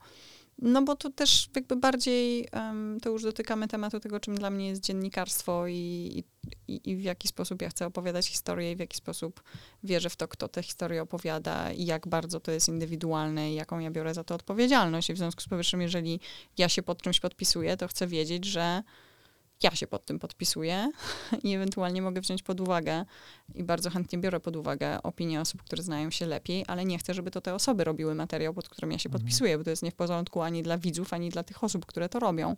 no 0.58 0.82
bo 0.82 0.96
to 0.96 1.10
też 1.10 1.48
jakby 1.56 1.76
bardziej, 1.76 2.48
um, 2.52 2.98
to 3.02 3.10
już 3.10 3.22
dotykamy 3.22 3.68
tematu 3.68 4.00
tego, 4.00 4.20
czym 4.20 4.34
dla 4.34 4.50
mnie 4.50 4.68
jest 4.68 4.82
dziennikarstwo 4.82 5.66
i, 5.68 6.24
i, 6.68 6.90
i, 6.90 6.96
w 6.96 7.02
jaki 7.02 7.28
sposób 7.28 7.62
ja 7.62 7.68
chcę 7.68 7.86
opowiadać 7.86 8.26
historię 8.26 8.72
i 8.72 8.76
w 8.76 8.78
jaki 8.78 8.96
sposób 8.96 9.42
wierzę 9.84 10.10
w 10.10 10.16
to, 10.16 10.28
kto 10.28 10.48
tę 10.48 10.62
historię 10.62 11.02
opowiada 11.02 11.72
i 11.72 11.84
jak 11.84 12.08
bardzo 12.08 12.40
to 12.40 12.52
jest 12.52 12.68
indywidualne 12.68 13.52
i 13.52 13.54
jaką 13.54 13.78
ja 13.78 13.90
biorę 13.90 14.14
za 14.14 14.24
to 14.24 14.34
odpowiedzialność. 14.34 15.10
I 15.10 15.14
w 15.14 15.18
związku 15.18 15.40
z 15.40 15.48
powyższym, 15.48 15.80
jeżeli 15.80 16.20
ja 16.58 16.68
się 16.68 16.82
pod 16.82 17.02
czymś 17.02 17.20
podpisuję, 17.20 17.76
to 17.76 17.88
chcę 17.88 18.06
wiedzieć, 18.06 18.44
że 18.44 18.82
ja 19.62 19.70
się 19.70 19.86
pod 19.86 20.04
tym 20.04 20.18
podpisuję 20.18 20.90
i 21.44 21.54
ewentualnie 21.54 22.02
mogę 22.02 22.20
wziąć 22.20 22.42
pod 22.42 22.60
uwagę 22.60 23.04
i 23.54 23.64
bardzo 23.64 23.90
chętnie 23.90 24.18
biorę 24.18 24.40
pod 24.40 24.56
uwagę 24.56 25.02
opinie 25.02 25.40
osób, 25.40 25.62
które 25.62 25.82
znają 25.82 26.10
się 26.10 26.26
lepiej, 26.26 26.64
ale 26.66 26.84
nie 26.84 26.98
chcę, 26.98 27.14
żeby 27.14 27.30
to 27.30 27.40
te 27.40 27.54
osoby 27.54 27.84
robiły 27.84 28.14
materiał, 28.14 28.54
pod 28.54 28.68
którym 28.68 28.92
ja 28.92 28.98
się 28.98 29.08
mhm. 29.08 29.22
podpisuję, 29.22 29.58
bo 29.58 29.64
to 29.64 29.70
jest 29.70 29.82
nie 29.82 29.90
w 29.90 29.94
porządku 29.94 30.42
ani 30.42 30.62
dla 30.62 30.78
widzów, 30.78 31.12
ani 31.12 31.30
dla 31.30 31.42
tych 31.42 31.64
osób, 31.64 31.86
które 31.86 32.08
to 32.08 32.18
robią. 32.18 32.56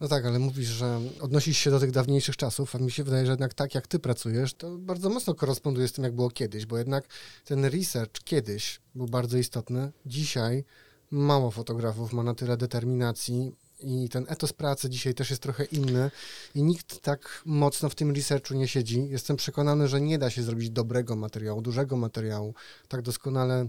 No 0.00 0.08
tak, 0.08 0.26
ale 0.26 0.38
mówisz, 0.38 0.68
że 0.68 1.00
odnosisz 1.20 1.58
się 1.58 1.70
do 1.70 1.80
tych 1.80 1.90
dawniejszych 1.90 2.36
czasów, 2.36 2.76
a 2.76 2.78
mi 2.78 2.90
się 2.90 3.04
wydaje, 3.04 3.26
że 3.26 3.32
jednak 3.32 3.54
tak 3.54 3.74
jak 3.74 3.86
ty 3.86 3.98
pracujesz, 3.98 4.54
to 4.54 4.78
bardzo 4.78 5.10
mocno 5.10 5.34
koresponduje 5.34 5.88
z 5.88 5.92
tym, 5.92 6.04
jak 6.04 6.14
było 6.14 6.30
kiedyś, 6.30 6.66
bo 6.66 6.78
jednak 6.78 7.04
ten 7.44 7.64
research 7.64 8.24
kiedyś 8.24 8.80
był 8.94 9.06
bardzo 9.06 9.38
istotny. 9.38 9.92
Dzisiaj 10.06 10.64
mało 11.10 11.50
fotografów 11.50 12.12
ma 12.12 12.22
na 12.22 12.34
tyle 12.34 12.56
determinacji 12.56 13.52
i 13.82 14.08
ten 14.08 14.26
etos 14.28 14.52
pracy 14.52 14.90
dzisiaj 14.90 15.14
też 15.14 15.30
jest 15.30 15.42
trochę 15.42 15.64
inny 15.64 16.10
i 16.54 16.62
nikt 16.62 17.00
tak 17.00 17.42
mocno 17.46 17.88
w 17.88 17.94
tym 17.94 18.10
researchu 18.10 18.54
nie 18.54 18.68
siedzi. 18.68 19.08
Jestem 19.08 19.36
przekonany, 19.36 19.88
że 19.88 20.00
nie 20.00 20.18
da 20.18 20.30
się 20.30 20.42
zrobić 20.42 20.70
dobrego 20.70 21.16
materiału, 21.16 21.62
dużego 21.62 21.96
materiału, 21.96 22.54
tak 22.88 23.02
doskonale 23.02 23.66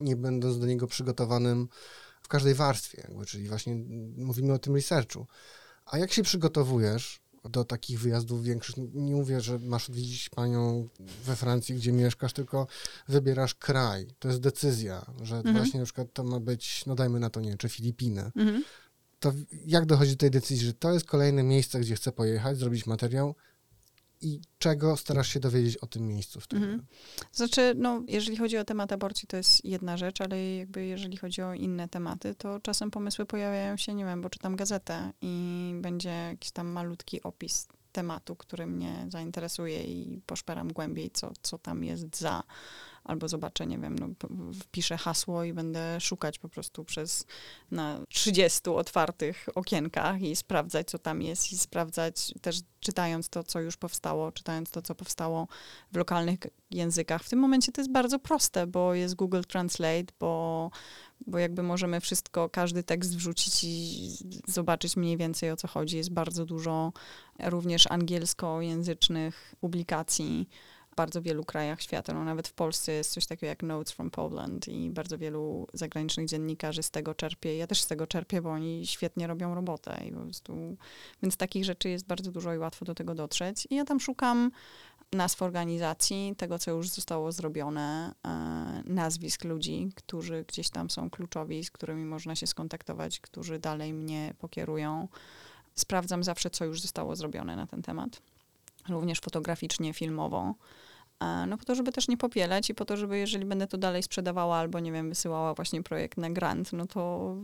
nie 0.00 0.16
będąc 0.16 0.58
do 0.58 0.66
niego 0.66 0.86
przygotowanym 0.86 1.68
w 2.22 2.28
każdej 2.28 2.54
warstwie, 2.54 3.04
jakby, 3.08 3.26
czyli 3.26 3.48
właśnie 3.48 3.74
mówimy 4.16 4.52
o 4.52 4.58
tym 4.58 4.74
researchu. 4.74 5.26
A 5.86 5.98
jak 5.98 6.12
się 6.12 6.22
przygotowujesz 6.22 7.20
do 7.44 7.64
takich 7.64 8.00
wyjazdów 8.00 8.44
większych? 8.44 8.76
Nie 8.94 9.14
mówię, 9.14 9.40
że 9.40 9.58
masz 9.58 9.90
odwiedzić 9.90 10.28
panią 10.28 10.88
we 11.24 11.36
Francji, 11.36 11.74
gdzie 11.74 11.92
mieszkasz, 11.92 12.32
tylko 12.32 12.66
wybierasz 13.08 13.54
kraj. 13.54 14.06
To 14.18 14.28
jest 14.28 14.40
decyzja, 14.40 15.06
że 15.22 15.36
mhm. 15.36 15.56
właśnie 15.56 15.80
na 15.80 15.86
przykład 15.86 16.08
to 16.12 16.24
ma 16.24 16.40
być, 16.40 16.86
no 16.86 16.94
dajmy 16.94 17.20
na 17.20 17.30
to, 17.30 17.40
nie 17.40 17.56
czy 17.56 17.68
Filipiny. 17.68 18.30
Mhm 18.36 18.62
to 19.20 19.32
jak 19.66 19.86
dochodzi 19.86 20.10
do 20.10 20.16
tej 20.16 20.30
decyzji, 20.30 20.66
że 20.66 20.74
to 20.74 20.92
jest 20.92 21.06
kolejne 21.06 21.42
miejsce, 21.42 21.80
gdzie 21.80 21.94
chcę 21.94 22.12
pojechać, 22.12 22.58
zrobić 22.58 22.86
materiał 22.86 23.34
i 24.20 24.40
czego 24.58 24.96
starasz 24.96 25.28
się 25.28 25.40
dowiedzieć 25.40 25.76
o 25.76 25.86
tym 25.86 26.08
miejscu 26.08 26.40
wtedy? 26.40 26.62
Mhm. 26.62 26.86
Znaczy, 27.32 27.74
no, 27.76 28.02
jeżeli 28.08 28.36
chodzi 28.36 28.58
o 28.58 28.64
temat 28.64 28.92
aborcji, 28.92 29.28
to 29.28 29.36
jest 29.36 29.64
jedna 29.64 29.96
rzecz, 29.96 30.20
ale 30.20 30.54
jakby 30.54 30.86
jeżeli 30.86 31.16
chodzi 31.16 31.42
o 31.42 31.54
inne 31.54 31.88
tematy, 31.88 32.34
to 32.34 32.60
czasem 32.60 32.90
pomysły 32.90 33.26
pojawiają 33.26 33.76
się, 33.76 33.94
nie 33.94 34.04
wiem, 34.04 34.22
bo 34.22 34.30
czytam 34.30 34.56
gazetę 34.56 35.12
i 35.22 35.72
będzie 35.80 36.08
jakiś 36.08 36.50
tam 36.50 36.68
malutki 36.68 37.22
opis 37.22 37.68
tematu, 37.92 38.36
który 38.36 38.66
mnie 38.66 39.06
zainteresuje 39.08 39.82
i 39.84 40.20
poszperam 40.26 40.72
głębiej, 40.72 41.10
co, 41.10 41.32
co 41.42 41.58
tam 41.58 41.84
jest 41.84 42.18
za 42.18 42.42
albo 43.04 43.28
zobaczę, 43.28 43.66
nie 43.66 43.78
wiem, 43.78 43.98
no, 43.98 44.08
wpiszę 44.62 44.96
hasło 44.96 45.44
i 45.44 45.52
będę 45.52 46.00
szukać 46.00 46.38
po 46.38 46.48
prostu 46.48 46.84
przez 46.84 47.26
na 47.70 48.00
30 48.08 48.70
otwartych 48.70 49.48
okienkach 49.54 50.22
i 50.22 50.36
sprawdzać, 50.36 50.90
co 50.90 50.98
tam 50.98 51.22
jest 51.22 51.52
i 51.52 51.58
sprawdzać 51.58 52.34
też 52.42 52.60
czytając 52.80 53.28
to, 53.28 53.44
co 53.44 53.60
już 53.60 53.76
powstało, 53.76 54.32
czytając 54.32 54.70
to, 54.70 54.82
co 54.82 54.94
powstało 54.94 55.48
w 55.92 55.96
lokalnych 55.96 56.38
językach. 56.70 57.22
W 57.22 57.28
tym 57.28 57.38
momencie 57.38 57.72
to 57.72 57.80
jest 57.80 57.92
bardzo 57.92 58.18
proste, 58.18 58.66
bo 58.66 58.94
jest 58.94 59.14
Google 59.14 59.42
Translate, 59.48 60.12
bo, 60.20 60.70
bo 61.26 61.38
jakby 61.38 61.62
możemy 61.62 62.00
wszystko, 62.00 62.48
każdy 62.48 62.82
tekst 62.82 63.16
wrzucić 63.16 63.64
i 63.64 64.10
zobaczyć 64.46 64.96
mniej 64.96 65.16
więcej 65.16 65.50
o 65.50 65.56
co 65.56 65.68
chodzi. 65.68 65.96
Jest 65.96 66.12
bardzo 66.12 66.46
dużo 66.46 66.92
również 67.38 67.86
angielskojęzycznych 67.90 69.54
publikacji 69.60 70.48
bardzo 71.00 71.22
wielu 71.22 71.44
krajach 71.44 71.82
świata. 71.82 72.14
No, 72.14 72.24
nawet 72.24 72.48
w 72.48 72.52
Polsce 72.52 72.92
jest 72.92 73.12
coś 73.12 73.26
takiego 73.26 73.46
jak 73.46 73.62
Notes 73.62 73.92
from 73.92 74.10
Poland 74.10 74.68
i 74.68 74.90
bardzo 74.90 75.18
wielu 75.18 75.66
zagranicznych 75.72 76.26
dziennikarzy 76.26 76.82
z 76.82 76.90
tego 76.90 77.14
czerpie. 77.14 77.56
Ja 77.56 77.66
też 77.66 77.80
z 77.80 77.86
tego 77.86 78.06
czerpię, 78.06 78.42
bo 78.42 78.50
oni 78.50 78.86
świetnie 78.86 79.26
robią 79.26 79.54
robotę. 79.54 80.00
I 80.08 80.12
po 80.12 80.20
prostu, 80.20 80.76
więc 81.22 81.36
takich 81.36 81.64
rzeczy 81.64 81.88
jest 81.88 82.06
bardzo 82.06 82.32
dużo 82.32 82.54
i 82.54 82.58
łatwo 82.58 82.84
do 82.84 82.94
tego 82.94 83.14
dotrzeć. 83.14 83.66
I 83.70 83.74
ja 83.74 83.84
tam 83.84 84.00
szukam 84.00 84.50
nazw 85.12 85.42
organizacji, 85.42 86.34
tego, 86.36 86.58
co 86.58 86.70
już 86.70 86.88
zostało 86.88 87.32
zrobione, 87.32 88.14
e, 88.24 88.82
nazwisk 88.84 89.44
ludzi, 89.44 89.88
którzy 89.94 90.44
gdzieś 90.48 90.70
tam 90.70 90.90
są 90.90 91.10
kluczowi, 91.10 91.64
z 91.64 91.70
którymi 91.70 92.04
można 92.04 92.36
się 92.36 92.46
skontaktować, 92.46 93.20
którzy 93.20 93.58
dalej 93.58 93.92
mnie 93.92 94.34
pokierują. 94.38 95.08
Sprawdzam 95.74 96.24
zawsze, 96.24 96.50
co 96.50 96.64
już 96.64 96.80
zostało 96.80 97.16
zrobione 97.16 97.56
na 97.56 97.66
ten 97.66 97.82
temat, 97.82 98.22
również 98.88 99.20
fotograficznie, 99.20 99.92
filmowo. 99.92 100.54
No 101.20 101.58
po 101.58 101.64
to, 101.64 101.74
żeby 101.74 101.92
też 101.92 102.08
nie 102.08 102.16
popielać 102.16 102.70
i 102.70 102.74
po 102.74 102.84
to, 102.84 102.96
żeby 102.96 103.18
jeżeli 103.18 103.44
będę 103.44 103.66
to 103.66 103.78
dalej 103.78 104.02
sprzedawała 104.02 104.56
albo, 104.56 104.80
nie 104.80 104.92
wiem, 104.92 105.08
wysyłała 105.08 105.54
właśnie 105.54 105.82
projekt 105.82 106.18
na 106.18 106.30
grant, 106.30 106.72
no 106.72 106.86
to 106.86 107.34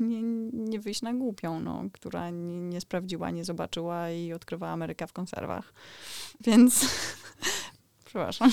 nie, 0.00 0.22
nie 0.52 0.80
wyjść 0.80 1.02
na 1.02 1.14
głupią, 1.14 1.60
no, 1.60 1.84
która 1.92 2.30
nie, 2.30 2.60
nie 2.60 2.80
sprawdziła, 2.80 3.30
nie 3.30 3.44
zobaczyła 3.44 4.10
i 4.10 4.32
odkrywa 4.32 4.68
Amerykę 4.68 5.06
w 5.06 5.12
konserwach. 5.12 5.72
Więc, 6.40 6.86
przepraszam. 8.04 8.50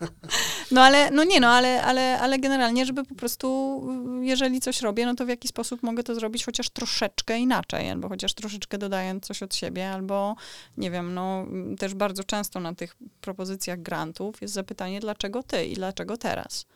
No 0.70 0.82
ale, 0.82 1.10
no 1.10 1.24
nie, 1.24 1.40
no 1.40 1.48
ale, 1.48 1.82
ale, 1.82 2.20
ale 2.20 2.38
generalnie, 2.38 2.86
żeby 2.86 3.04
po 3.04 3.14
prostu, 3.14 3.80
jeżeli 4.20 4.60
coś 4.60 4.82
robię, 4.82 5.06
no 5.06 5.14
to 5.14 5.26
w 5.26 5.28
jaki 5.28 5.48
sposób 5.48 5.82
mogę 5.82 6.02
to 6.02 6.14
zrobić 6.14 6.44
chociaż 6.44 6.70
troszeczkę 6.70 7.38
inaczej, 7.38 7.90
albo 7.90 8.08
chociaż 8.08 8.34
troszeczkę 8.34 8.78
dodając 8.78 9.26
coś 9.26 9.42
od 9.42 9.54
siebie, 9.54 9.90
albo 9.90 10.36
nie 10.76 10.90
wiem, 10.90 11.14
no 11.14 11.46
też 11.78 11.94
bardzo 11.94 12.24
często 12.24 12.60
na 12.60 12.74
tych 12.74 12.96
propozycjach 13.20 13.82
grantów 13.82 14.42
jest 14.42 14.54
zapytanie, 14.54 15.00
dlaczego 15.00 15.42
ty 15.42 15.66
i 15.66 15.74
dlaczego 15.74 16.16
teraz? 16.16 16.66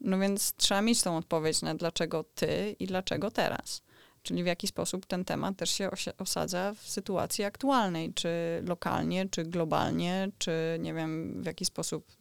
No 0.00 0.18
więc 0.18 0.52
trzeba 0.52 0.82
mieć 0.82 1.02
tą 1.02 1.16
odpowiedź 1.16 1.62
na 1.62 1.74
dlaczego 1.74 2.24
ty 2.34 2.76
i 2.78 2.86
dlaczego 2.86 3.30
teraz 3.30 3.82
czyli 4.28 4.42
w 4.42 4.46
jaki 4.46 4.66
sposób 4.66 5.06
ten 5.06 5.24
temat 5.24 5.56
też 5.56 5.70
się 5.70 5.90
osadza 6.18 6.74
w 6.74 6.88
sytuacji 6.88 7.44
aktualnej, 7.44 8.14
czy 8.14 8.28
lokalnie, 8.66 9.28
czy 9.28 9.44
globalnie, 9.44 10.28
czy 10.38 10.52
nie 10.80 10.94
wiem, 10.94 11.42
w 11.42 11.46
jaki 11.46 11.64
sposób 11.64 12.12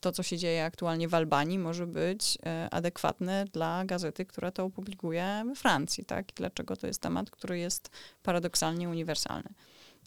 to, 0.00 0.12
co 0.12 0.22
się 0.22 0.38
dzieje 0.38 0.64
aktualnie 0.64 1.08
w 1.08 1.14
Albanii, 1.14 1.58
może 1.58 1.86
być 1.86 2.38
e, 2.46 2.68
adekwatne 2.70 3.44
dla 3.52 3.84
gazety, 3.84 4.26
która 4.26 4.50
to 4.50 4.64
opublikuje 4.64 5.42
we 5.46 5.54
Francji, 5.54 6.04
tak? 6.04 6.30
I 6.30 6.34
dlaczego 6.34 6.76
to 6.76 6.86
jest 6.86 7.02
temat, 7.02 7.30
który 7.30 7.58
jest 7.58 7.90
paradoksalnie 8.22 8.88
uniwersalny. 8.88 9.48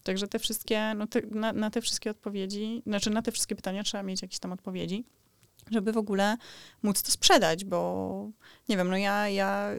Także 0.03 0.27
te 0.27 0.39
wszystkie, 0.39 0.93
no 0.95 1.07
te, 1.07 1.21
na, 1.21 1.53
na 1.53 1.69
te 1.69 1.81
wszystkie 1.81 2.11
odpowiedzi, 2.11 2.83
znaczy 2.87 3.09
na 3.09 3.21
te 3.21 3.31
wszystkie 3.31 3.55
pytania 3.55 3.83
trzeba 3.83 4.03
mieć 4.03 4.21
jakieś 4.21 4.39
tam 4.39 4.51
odpowiedzi 4.51 5.05
żeby 5.71 5.91
w 5.91 5.97
ogóle 5.97 6.37
móc 6.83 7.03
to 7.03 7.11
sprzedać, 7.11 7.65
bo 7.65 8.29
nie 8.69 8.77
wiem, 8.77 8.89
no 8.89 8.97
ja, 8.97 9.29
ja 9.29 9.69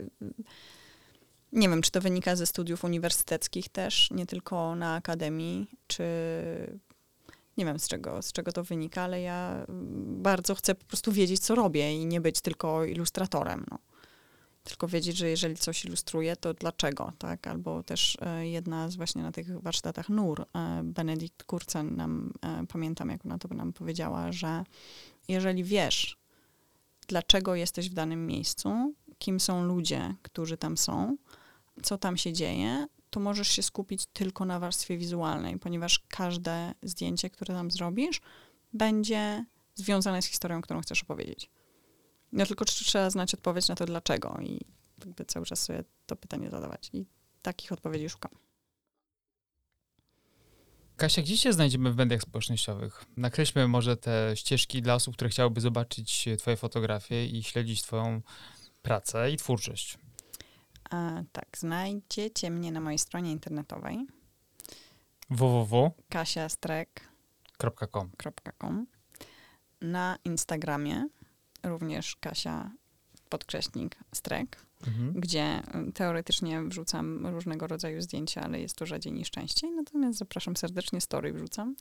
nie 1.53 1.69
wiem, 1.69 1.83
czy 1.83 1.91
to 1.91 2.01
wynika 2.01 2.37
ze 2.37 2.47
studiów 2.47 2.85
uniwersyteckich 2.85 3.69
też, 3.69 4.11
nie 4.11 4.27
tylko 4.27 4.75
na 4.75 4.95
akademii, 4.95 5.71
czy 5.87 6.05
nie 7.57 7.65
wiem 7.65 7.79
z 7.79 7.89
czego, 7.89 8.23
z 8.23 8.33
czego 8.33 8.53
to 8.53 8.65
wynika, 8.65 9.03
ale 9.03 9.21
ja 9.21 9.67
bardzo 10.07 10.55
chcę 10.55 10.75
po 10.75 10.85
prostu 10.85 11.13
wiedzieć, 11.13 11.41
co 11.41 11.55
robię 11.55 11.95
i 11.95 12.07
nie 12.07 12.21
być 12.21 12.41
tylko 12.41 12.85
ilustratorem. 12.85 13.65
No. 13.71 13.79
Tylko 14.65 14.89
wiedzieć, 14.89 15.17
że 15.17 15.29
jeżeli 15.29 15.57
coś 15.57 15.85
ilustruję, 15.85 16.37
to 16.37 16.55
dlaczego, 16.55 17.13
tak? 17.19 17.47
Albo 17.47 17.83
też 17.83 18.19
e, 18.21 18.49
jedna 18.49 18.89
z 18.89 18.97
właśnie 18.97 19.23
na 19.23 19.33
tych 19.33 19.63
warsztatach 19.63 20.09
NUR, 20.09 20.41
e, 20.41 20.81
Benedikt 20.85 21.45
Kurcen 21.45 21.97
nam, 21.97 22.33
e, 22.43 22.67
pamiętam 22.67 23.09
jak 23.11 23.27
ona 23.27 23.39
to 23.39 23.49
nam 23.55 23.73
powiedziała, 23.73 24.33
że 24.33 24.65
jeżeli 25.29 25.65
wiesz, 25.65 26.17
dlaczego 27.09 27.55
jesteś 27.55 27.91
w 27.91 27.95
danym 27.95 28.27
miejscu, 28.27 28.95
kim 29.19 29.41
są 29.41 29.65
ludzie, 29.65 30.15
którzy 30.23 30.57
tam 30.57 30.77
są, 30.77 31.17
co 31.83 31.99
tam 31.99 32.17
się 32.17 32.33
dzieje, 32.33 32.87
to 33.11 33.21
możesz 33.21 33.49
się 33.49 33.63
skupić 33.63 34.07
tylko 34.13 34.45
na 34.45 34.59
warstwie 34.59 34.99
wizualnej, 34.99 35.59
ponieważ 35.59 35.99
każde 36.09 36.75
zdjęcie, 36.83 37.31
które 37.31 37.55
tam 37.55 37.71
zrobisz, 37.71 38.21
będzie 38.73 39.45
związane 39.75 40.23
z 40.23 40.27
historią, 40.27 40.63
którą 40.63 40.81
chcesz 40.81 41.03
opowiedzieć. 41.03 41.51
No 42.33 42.47
tylko 42.47 42.65
trzeba 42.65 43.11
znać 43.11 43.35
odpowiedź 43.35 43.69
na 43.69 43.75
to 43.75 43.87
dlaczego 43.87 44.39
i 44.43 44.61
jakby 44.99 45.25
cały 45.25 45.47
czas 45.47 45.63
sobie 45.63 45.85
to 46.07 46.17
pytanie 46.17 46.51
zadawać. 46.51 46.91
I 46.93 47.07
takich 47.43 47.73
odpowiedzi 47.73 48.09
szukam. 48.09 48.33
Kasia, 50.97 51.23
gdzie 51.23 51.37
się 51.37 51.53
znajdziemy 51.53 51.93
w 51.93 51.97
mediach 51.97 52.23
społecznościowych? 52.23 53.05
Nakreślmy 53.17 53.69
może 53.69 53.97
te 53.97 54.33
ścieżki 54.35 54.83
dla 54.83 54.95
osób, 54.95 55.15
które 55.15 55.31
chciałyby 55.31 55.61
zobaczyć 55.61 56.29
twoje 56.39 56.57
fotografie 56.57 57.27
i 57.27 57.43
śledzić 57.43 57.83
twoją 57.83 58.23
pracę 58.83 59.31
i 59.31 59.37
twórczość. 59.37 59.99
A, 60.91 61.23
tak, 61.33 61.59
znajdziecie 61.59 62.51
mnie 62.51 62.73
na 62.73 62.81
mojej 62.81 62.99
stronie 62.99 63.33
internetowej 63.33 64.07
www.com 65.31 65.91
kasiastrek.com 66.09 68.87
na 69.81 70.19
Instagramie 70.25 71.09
również 71.63 72.17
Kasia 72.17 72.71
podkreśnik 73.29 73.97
strek, 74.15 74.67
mhm. 74.87 75.13
gdzie 75.13 75.63
y, 75.89 75.93
teoretycznie 75.93 76.63
wrzucam 76.63 77.27
różnego 77.27 77.67
rodzaju 77.67 78.03
zdjęcia, 78.03 78.43
ale 78.43 78.61
jest 78.61 78.77
to 78.77 78.87
rzadziej 78.87 79.13
niż 79.13 79.31
częściej. 79.31 79.71
Natomiast 79.71 80.19
zapraszam 80.19 80.57
serdecznie, 80.57 81.01
story 81.01 81.33
wrzucam. 81.33 81.77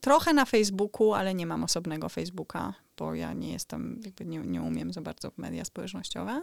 Trochę 0.00 0.32
na 0.32 0.44
Facebooku, 0.44 1.12
ale 1.12 1.34
nie 1.34 1.46
mam 1.46 1.64
osobnego 1.64 2.08
Facebooka, 2.08 2.74
bo 2.96 3.14
ja 3.14 3.32
nie 3.32 3.52
jestem, 3.52 4.00
jakby 4.04 4.24
nie, 4.24 4.38
nie 4.38 4.62
umiem 4.62 4.92
za 4.92 5.00
bardzo 5.00 5.30
w 5.30 5.38
media 5.38 5.64
społecznościowe. 5.64 6.42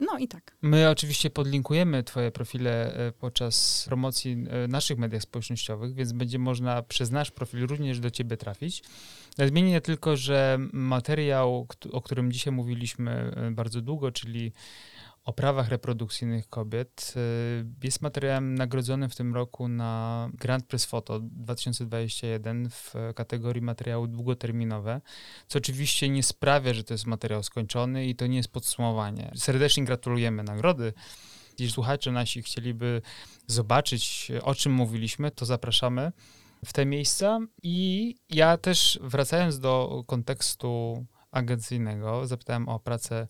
No 0.00 0.18
i 0.18 0.28
tak. 0.28 0.56
My 0.62 0.90
oczywiście 0.90 1.30
podlinkujemy 1.30 2.02
Twoje 2.02 2.30
profile 2.30 2.94
e, 2.94 3.12
podczas 3.12 3.84
promocji 3.86 4.44
e, 4.50 4.68
naszych 4.68 4.98
mediach 4.98 5.22
społecznościowych, 5.22 5.94
więc 5.94 6.12
będzie 6.12 6.38
można 6.38 6.82
przez 6.82 7.10
nasz 7.10 7.30
profil 7.30 7.66
również 7.66 8.00
do 8.00 8.10
Ciebie 8.10 8.36
trafić. 8.36 8.82
Nadmienię 9.38 9.80
tylko, 9.80 10.16
że 10.16 10.58
materiał, 10.72 11.66
o 11.92 12.02
którym 12.02 12.32
dzisiaj 12.32 12.52
mówiliśmy 12.52 13.32
e, 13.36 13.50
bardzo 13.50 13.80
długo, 13.80 14.12
czyli 14.12 14.52
o 15.30 15.32
prawach 15.32 15.68
reprodukcyjnych 15.68 16.48
kobiet. 16.48 17.14
Y, 17.16 17.64
jest 17.82 18.02
materiałem 18.02 18.54
nagrodzonym 18.54 19.10
w 19.10 19.16
tym 19.16 19.34
roku 19.34 19.68
na 19.68 20.28
Grand 20.34 20.66
Prix 20.66 20.84
Photo 20.84 21.20
2021 21.20 22.70
w 22.70 22.94
kategorii 23.14 23.62
materiały 23.62 24.08
długoterminowe, 24.08 25.00
co 25.46 25.58
oczywiście 25.58 26.08
nie 26.08 26.22
sprawia, 26.22 26.74
że 26.74 26.84
to 26.84 26.94
jest 26.94 27.06
materiał 27.06 27.42
skończony 27.42 28.06
i 28.06 28.14
to 28.14 28.26
nie 28.26 28.36
jest 28.36 28.48
podsumowanie. 28.48 29.32
Serdecznie 29.36 29.84
gratulujemy 29.84 30.42
nagrody. 30.42 30.92
Jeśli 31.58 31.72
słuchacze 31.74 32.12
nasi 32.12 32.42
chcieliby 32.42 33.02
zobaczyć, 33.46 34.32
o 34.42 34.54
czym 34.54 34.72
mówiliśmy, 34.72 35.30
to 35.30 35.44
zapraszamy 35.44 36.12
w 36.64 36.72
te 36.72 36.86
miejsca. 36.86 37.38
I 37.62 38.16
ja 38.30 38.56
też 38.56 38.98
wracając 39.02 39.60
do 39.60 40.04
kontekstu 40.06 41.04
agencyjnego, 41.30 42.26
zapytałem 42.26 42.68
o 42.68 42.78
pracę 42.78 43.28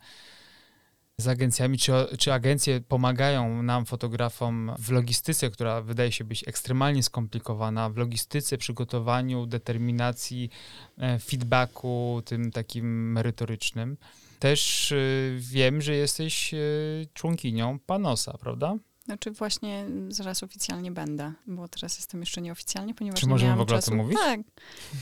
z 1.20 1.28
agencjami, 1.28 1.78
czy, 1.78 1.92
czy 2.18 2.32
agencje 2.32 2.80
pomagają 2.80 3.62
nam, 3.62 3.86
fotografom, 3.86 4.72
w 4.78 4.90
logistyce, 4.90 5.50
która 5.50 5.82
wydaje 5.82 6.12
się 6.12 6.24
być 6.24 6.48
ekstremalnie 6.48 7.02
skomplikowana, 7.02 7.90
w 7.90 7.96
logistyce, 7.96 8.58
przygotowaniu, 8.58 9.46
determinacji, 9.46 10.50
e, 10.98 11.18
feedbacku, 11.18 12.22
tym 12.24 12.50
takim 12.50 13.12
merytorycznym. 13.12 13.96
Też 14.38 14.92
y, 14.92 15.36
wiem, 15.38 15.82
że 15.82 15.94
jesteś 15.94 16.54
y, 16.54 17.06
członkinią 17.14 17.78
Panosa, 17.78 18.38
prawda? 18.40 18.76
Znaczy 19.10 19.30
właśnie 19.30 19.86
zaraz 20.08 20.42
oficjalnie 20.42 20.92
będę, 20.92 21.32
bo 21.46 21.68
teraz 21.68 21.96
jestem 21.96 22.20
jeszcze 22.20 22.42
nieoficjalnie, 22.42 22.94
ponieważ 22.94 23.20
Czy 23.20 23.26
nie 23.26 23.30
możemy 23.30 23.46
miałam 23.46 23.58
w 23.58 23.62
ogóle 23.62 23.78
czasu. 23.78 23.88
o 23.88 23.90
tym 23.90 23.98
mówić? 23.98 24.18
Tak. 24.18 24.40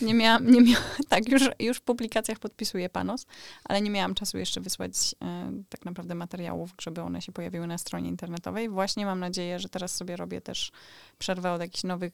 Nie 0.03 0.15
miałam, 0.15 0.51
nie 0.51 0.61
miałam, 0.61 0.85
tak, 1.09 1.29
już, 1.29 1.43
już 1.59 1.79
w 1.79 1.81
publikacjach 1.81 2.39
podpisuję 2.39 2.89
panos, 2.89 3.27
ale 3.65 3.81
nie 3.81 3.91
miałam 3.91 4.15
czasu 4.15 4.39
jeszcze 4.39 4.61
wysłać 4.61 5.15
e, 5.25 5.53
tak 5.69 5.85
naprawdę 5.85 6.15
materiałów, 6.15 6.75
żeby 6.81 7.03
one 7.03 7.23
się 7.23 7.33
pojawiły 7.33 7.67
na 7.67 7.79
stronie 7.79 8.09
internetowej. 8.09 8.69
Właśnie 8.69 9.07
mam 9.07 9.21
nadzieję, 9.21 9.59
że 9.59 9.69
teraz 9.69 9.95
sobie 9.95 10.17
robię 10.17 10.41
też 10.41 10.73
przerwę 11.19 11.53
od 11.53 11.61
jakichś 11.61 11.85
nowych 11.85 12.13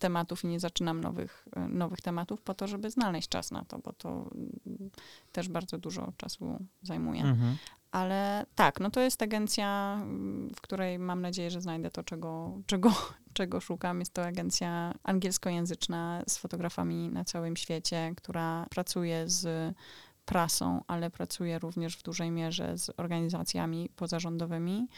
tematów 0.00 0.44
i 0.44 0.46
nie 0.46 0.60
zaczynam 0.60 1.00
nowych, 1.00 1.48
e, 1.56 1.68
nowych 1.68 2.00
tematów 2.00 2.42
po 2.42 2.54
to, 2.54 2.66
żeby 2.66 2.90
znaleźć 2.90 3.28
czas 3.28 3.50
na 3.50 3.64
to, 3.64 3.78
bo 3.78 3.92
to 3.92 4.08
mm, 4.34 4.90
też 5.32 5.48
bardzo 5.48 5.78
dużo 5.78 6.12
czasu 6.16 6.58
zajmuje. 6.82 7.22
Mhm. 7.22 7.56
Ale 7.92 8.46
tak, 8.54 8.80
no 8.80 8.90
to 8.90 9.00
jest 9.00 9.22
agencja, 9.22 9.98
w 10.56 10.60
której 10.60 10.98
mam 10.98 11.20
nadzieję, 11.20 11.50
że 11.50 11.60
znajdę 11.60 11.90
to, 11.90 12.02
czego, 12.02 12.58
czego, 12.66 12.92
czego 13.32 13.60
szukam. 13.60 14.00
Jest 14.00 14.14
to 14.14 14.24
agencja 14.24 14.94
angielskojęzyczna 15.02 16.22
z 16.28 16.38
fotografami 16.38 17.08
na 17.08 17.24
całym 17.24 17.56
świecie, 17.56 18.12
która 18.16 18.66
pracuje 18.70 19.28
z 19.28 19.74
prasą, 20.24 20.82
ale 20.86 21.10
pracuje 21.10 21.58
również 21.58 21.96
w 21.96 22.02
dużej 22.02 22.30
mierze 22.30 22.78
z 22.78 22.90
organizacjami 22.96 23.90
pozarządowymi 23.96 24.88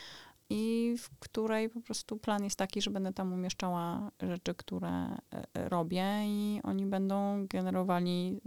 i 0.50 0.94
w 0.98 1.18
której 1.18 1.70
po 1.70 1.80
prostu 1.80 2.16
plan 2.16 2.44
jest 2.44 2.56
taki, 2.56 2.82
że 2.82 2.90
będę 2.90 3.12
tam 3.12 3.32
umieszczała 3.32 4.10
rzeczy, 4.22 4.54
które 4.54 4.88
e, 4.88 5.18
e, 5.54 5.68
robię 5.68 6.04
i 6.26 6.60
oni 6.62 6.86
będą 6.86 7.46
generowali 7.46 8.40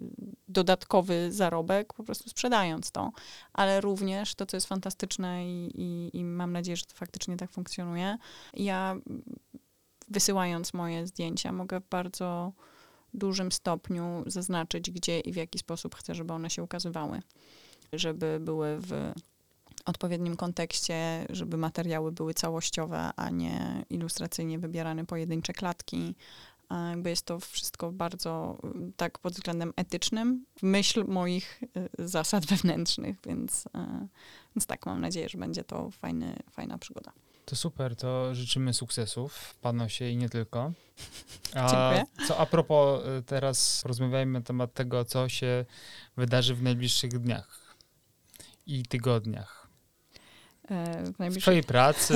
dodatkowy 0.47 1.31
zarobek, 1.31 1.93
po 1.93 2.03
prostu 2.03 2.29
sprzedając 2.29 2.91
to. 2.91 3.11
Ale 3.53 3.81
również 3.81 4.35
to, 4.35 4.45
co 4.45 4.57
jest 4.57 4.67
fantastyczne 4.67 5.49
i, 5.49 5.81
i, 5.81 6.17
i 6.17 6.23
mam 6.23 6.51
nadzieję, 6.51 6.77
że 6.77 6.85
to 6.85 6.95
faktycznie 6.95 7.37
tak 7.37 7.51
funkcjonuje, 7.51 8.17
ja 8.53 8.95
wysyłając 10.07 10.73
moje 10.73 11.07
zdjęcia 11.07 11.51
mogę 11.51 11.81
bardzo 11.89 12.53
dużym 13.13 13.51
stopniu 13.51 14.23
zaznaczyć, 14.25 14.91
gdzie 14.91 15.19
i 15.19 15.31
w 15.31 15.35
jaki 15.35 15.59
sposób 15.59 15.95
chcę, 15.95 16.15
żeby 16.15 16.33
one 16.33 16.49
się 16.49 16.63
ukazywały. 16.63 17.21
Żeby 17.93 18.39
były 18.41 18.77
w 18.79 19.13
odpowiednim 19.87 20.35
kontekście, 20.35 21.25
żeby 21.29 21.57
materiały 21.57 22.11
były 22.11 22.33
całościowe, 22.33 23.11
a 23.15 23.29
nie 23.29 23.85
ilustracyjnie 23.89 24.59
wybierane 24.59 25.05
pojedyncze 25.05 25.53
klatki. 25.53 26.15
Jakby 26.89 27.09
jest 27.09 27.25
to 27.25 27.39
wszystko 27.39 27.91
bardzo 27.91 28.57
y, 28.89 28.91
tak 28.97 29.19
pod 29.19 29.33
względem 29.33 29.73
etycznym, 29.75 30.45
w 30.59 30.63
myśl 30.63 31.05
moich 31.07 31.63
y, 31.99 32.07
zasad 32.07 32.45
wewnętrznych, 32.51 33.17
więc, 33.25 33.65
y, 33.65 33.69
więc 34.55 34.65
tak, 34.65 34.85
mam 34.85 35.01
nadzieję, 35.01 35.29
że 35.29 35.37
będzie 35.37 35.63
to 35.63 35.91
fajny, 35.91 36.35
fajna 36.51 36.77
przygoda. 36.77 37.11
To 37.45 37.55
super, 37.55 37.95
to 37.95 38.35
życzymy 38.35 38.73
sukcesów 38.73 39.33
w 39.33 39.55
Panosie 39.55 40.09
i 40.09 40.17
nie 40.17 40.29
tylko. 40.29 40.71
A 41.55 41.67
Dziękuję. 41.69 42.27
co 42.27 42.37
a 42.37 42.45
propos, 42.45 43.01
teraz 43.25 43.79
porozmawiajmy 43.81 44.39
na 44.39 44.45
temat 44.45 44.73
tego, 44.73 45.05
co 45.05 45.29
się 45.29 45.65
wydarzy 46.17 46.55
w 46.55 46.61
najbliższych 46.61 47.19
dniach 47.19 47.75
i 48.65 48.83
tygodniach. 48.83 49.66
E, 50.71 51.03
w, 51.13 51.19
najbliższych... 51.19 51.41
w 51.41 51.45
twojej 51.45 51.63
pracy, 51.63 52.13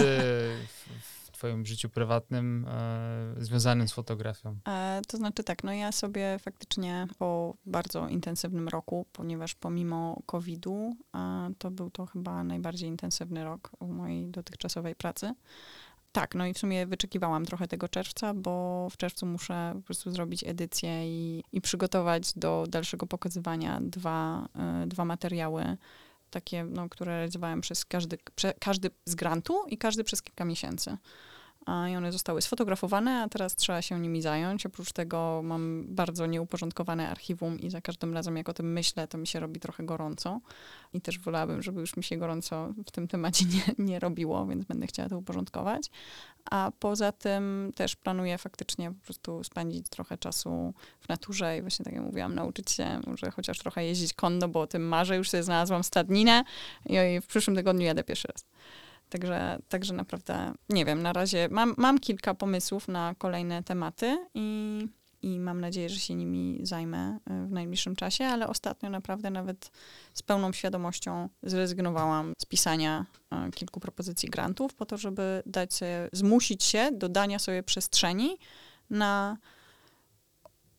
w 1.21 1.31
twoim 1.31 1.65
życiu 1.65 1.89
prywatnym 1.89 2.65
e, 2.67 3.33
związanym 3.37 3.87
z 3.87 3.93
fotografią? 3.93 4.57
E, 4.67 5.01
to 5.07 5.17
znaczy 5.17 5.43
tak, 5.43 5.63
no 5.63 5.73
ja 5.73 5.91
sobie 5.91 6.39
faktycznie 6.39 7.07
po 7.17 7.55
bardzo 7.65 8.07
intensywnym 8.07 8.67
roku, 8.67 9.05
ponieważ 9.13 9.55
pomimo 9.55 10.21
COVID-u, 10.25 10.95
to 11.57 11.71
był 11.71 11.89
to 11.89 12.05
chyba 12.05 12.43
najbardziej 12.43 12.89
intensywny 12.89 13.43
rok 13.43 13.71
w 13.81 13.87
mojej 13.87 14.27
dotychczasowej 14.27 14.95
pracy. 14.95 15.33
Tak, 16.11 16.35
no 16.35 16.45
i 16.45 16.53
w 16.53 16.57
sumie 16.57 16.87
wyczekiwałam 16.87 17.45
trochę 17.45 17.67
tego 17.67 17.87
czerwca, 17.87 18.33
bo 18.33 18.87
w 18.91 18.97
czerwcu 18.97 19.25
muszę 19.25 19.71
po 19.75 19.81
prostu 19.81 20.11
zrobić 20.11 20.43
edycję 20.43 21.07
i, 21.07 21.43
i 21.51 21.61
przygotować 21.61 22.33
do 22.35 22.65
dalszego 22.69 23.05
pokazywania 23.07 23.79
dwa, 23.81 24.47
dwa 24.87 25.05
materiały 25.05 25.77
takie, 26.31 26.63
no, 26.63 26.89
które 26.89 27.11
realizowałem 27.11 27.61
przez 27.61 27.85
każdy, 27.85 28.17
prze, 28.35 28.53
każdy 28.59 28.89
z 29.05 29.15
grantu 29.15 29.65
i 29.67 29.77
każdy 29.77 30.03
przez 30.03 30.21
kilka 30.21 30.45
miesięcy. 30.45 30.97
I 31.67 31.95
one 31.95 32.11
zostały 32.11 32.41
sfotografowane, 32.41 33.23
a 33.23 33.29
teraz 33.29 33.55
trzeba 33.55 33.81
się 33.81 33.99
nimi 33.99 34.21
zająć. 34.21 34.65
Oprócz 34.65 34.91
tego 34.91 35.41
mam 35.43 35.85
bardzo 35.87 36.25
nieuporządkowane 36.25 37.09
archiwum 37.09 37.59
i 37.59 37.69
za 37.69 37.81
każdym 37.81 38.13
razem, 38.13 38.37
jak 38.37 38.49
o 38.49 38.53
tym 38.53 38.73
myślę, 38.73 39.07
to 39.07 39.17
mi 39.17 39.27
się 39.27 39.39
robi 39.39 39.59
trochę 39.59 39.83
gorąco. 39.83 40.39
I 40.93 41.01
też 41.01 41.19
wolałabym, 41.19 41.61
żeby 41.61 41.81
już 41.81 41.97
mi 41.97 42.03
się 42.03 42.17
gorąco 42.17 42.73
w 42.85 42.91
tym 42.91 43.07
temacie 43.07 43.45
nie, 43.45 43.85
nie 43.85 43.99
robiło, 43.99 44.45
więc 44.45 44.65
będę 44.65 44.87
chciała 44.87 45.09
to 45.09 45.17
uporządkować. 45.17 45.89
A 46.51 46.71
poza 46.79 47.11
tym 47.11 47.71
też 47.75 47.95
planuję 47.95 48.37
faktycznie 48.37 48.91
po 48.91 49.05
prostu 49.05 49.43
spędzić 49.43 49.89
trochę 49.89 50.17
czasu 50.17 50.73
w 50.99 51.09
naturze 51.09 51.57
i 51.57 51.61
właśnie 51.61 51.85
tak 51.85 51.93
jak 51.93 52.03
mówiłam, 52.03 52.35
nauczyć 52.35 52.71
się 52.71 52.99
może 53.07 53.31
chociaż 53.31 53.59
trochę 53.59 53.85
jeździć 53.85 54.13
konno, 54.13 54.47
bo 54.47 54.61
o 54.61 54.67
tym 54.67 54.87
marzę. 54.87 55.17
Już 55.17 55.29
sobie 55.29 55.43
znalazłam 55.43 55.83
stadninę 55.83 56.43
i 56.89 57.21
w 57.21 57.27
przyszłym 57.27 57.55
tygodniu 57.55 57.85
jadę 57.85 58.03
pierwszy 58.03 58.27
raz. 58.27 58.45
Także, 59.11 59.59
także 59.69 59.93
naprawdę 59.93 60.53
nie 60.69 60.85
wiem, 60.85 61.01
na 61.01 61.13
razie 61.13 61.47
mam, 61.51 61.73
mam 61.77 61.99
kilka 61.99 62.33
pomysłów 62.33 62.87
na 62.87 63.15
kolejne 63.17 63.63
tematy 63.63 64.17
i 64.33 64.87
i 65.21 65.39
mam 65.39 65.61
nadzieję, 65.61 65.89
że 65.89 65.99
się 65.99 66.15
nimi 66.15 66.59
zajmę 66.63 67.19
e, 67.25 67.45
w 67.45 67.51
najbliższym 67.51 67.95
czasie, 67.95 68.25
ale 68.25 68.47
ostatnio 68.47 68.89
naprawdę 68.89 69.29
nawet 69.29 69.71
z 70.13 70.21
pełną 70.23 70.53
świadomością 70.53 71.29
zrezygnowałam 71.43 72.33
z 72.37 72.45
pisania 72.45 73.05
e, 73.31 73.51
kilku 73.51 73.79
propozycji 73.79 74.29
grantów 74.29 74.73
po 74.73 74.85
to, 74.85 74.97
żeby 74.97 75.43
dać 75.45 75.73
sobie, 75.73 76.09
zmusić 76.13 76.63
się 76.63 76.89
do 76.91 77.09
dania 77.09 77.39
sobie 77.39 77.63
przestrzeni 77.63 78.37
na 78.89 79.37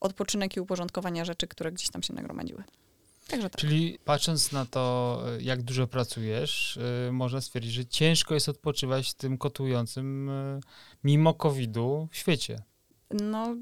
odpoczynek 0.01 0.57
i 0.57 0.61
uporządkowania 0.61 1.25
rzeczy, 1.25 1.49
które 1.49 1.73
gdzieś 1.73 1.91
tam 1.91 2.03
się 2.03 2.15
nagromadziły. 2.15 2.65
Także 3.33 3.51
tak. 3.51 3.61
Czyli 3.61 3.99
patrząc 4.05 4.53
na 4.53 4.67
to, 4.67 5.23
jak 5.41 5.63
dużo 5.63 5.87
pracujesz, 5.87 6.79
y, 7.09 7.13
można 7.13 7.41
stwierdzić, 7.41 7.73
że 7.73 7.87
ciężko 7.87 8.35
jest 8.35 8.49
odpoczywać 8.49 9.11
w 9.11 9.15
tym 9.15 9.39
kotującym 9.39 10.29
y, 10.29 10.61
mimo 11.05 11.35
COVID-u 11.35 12.09
świecie. 12.13 12.63
No, 13.11 13.57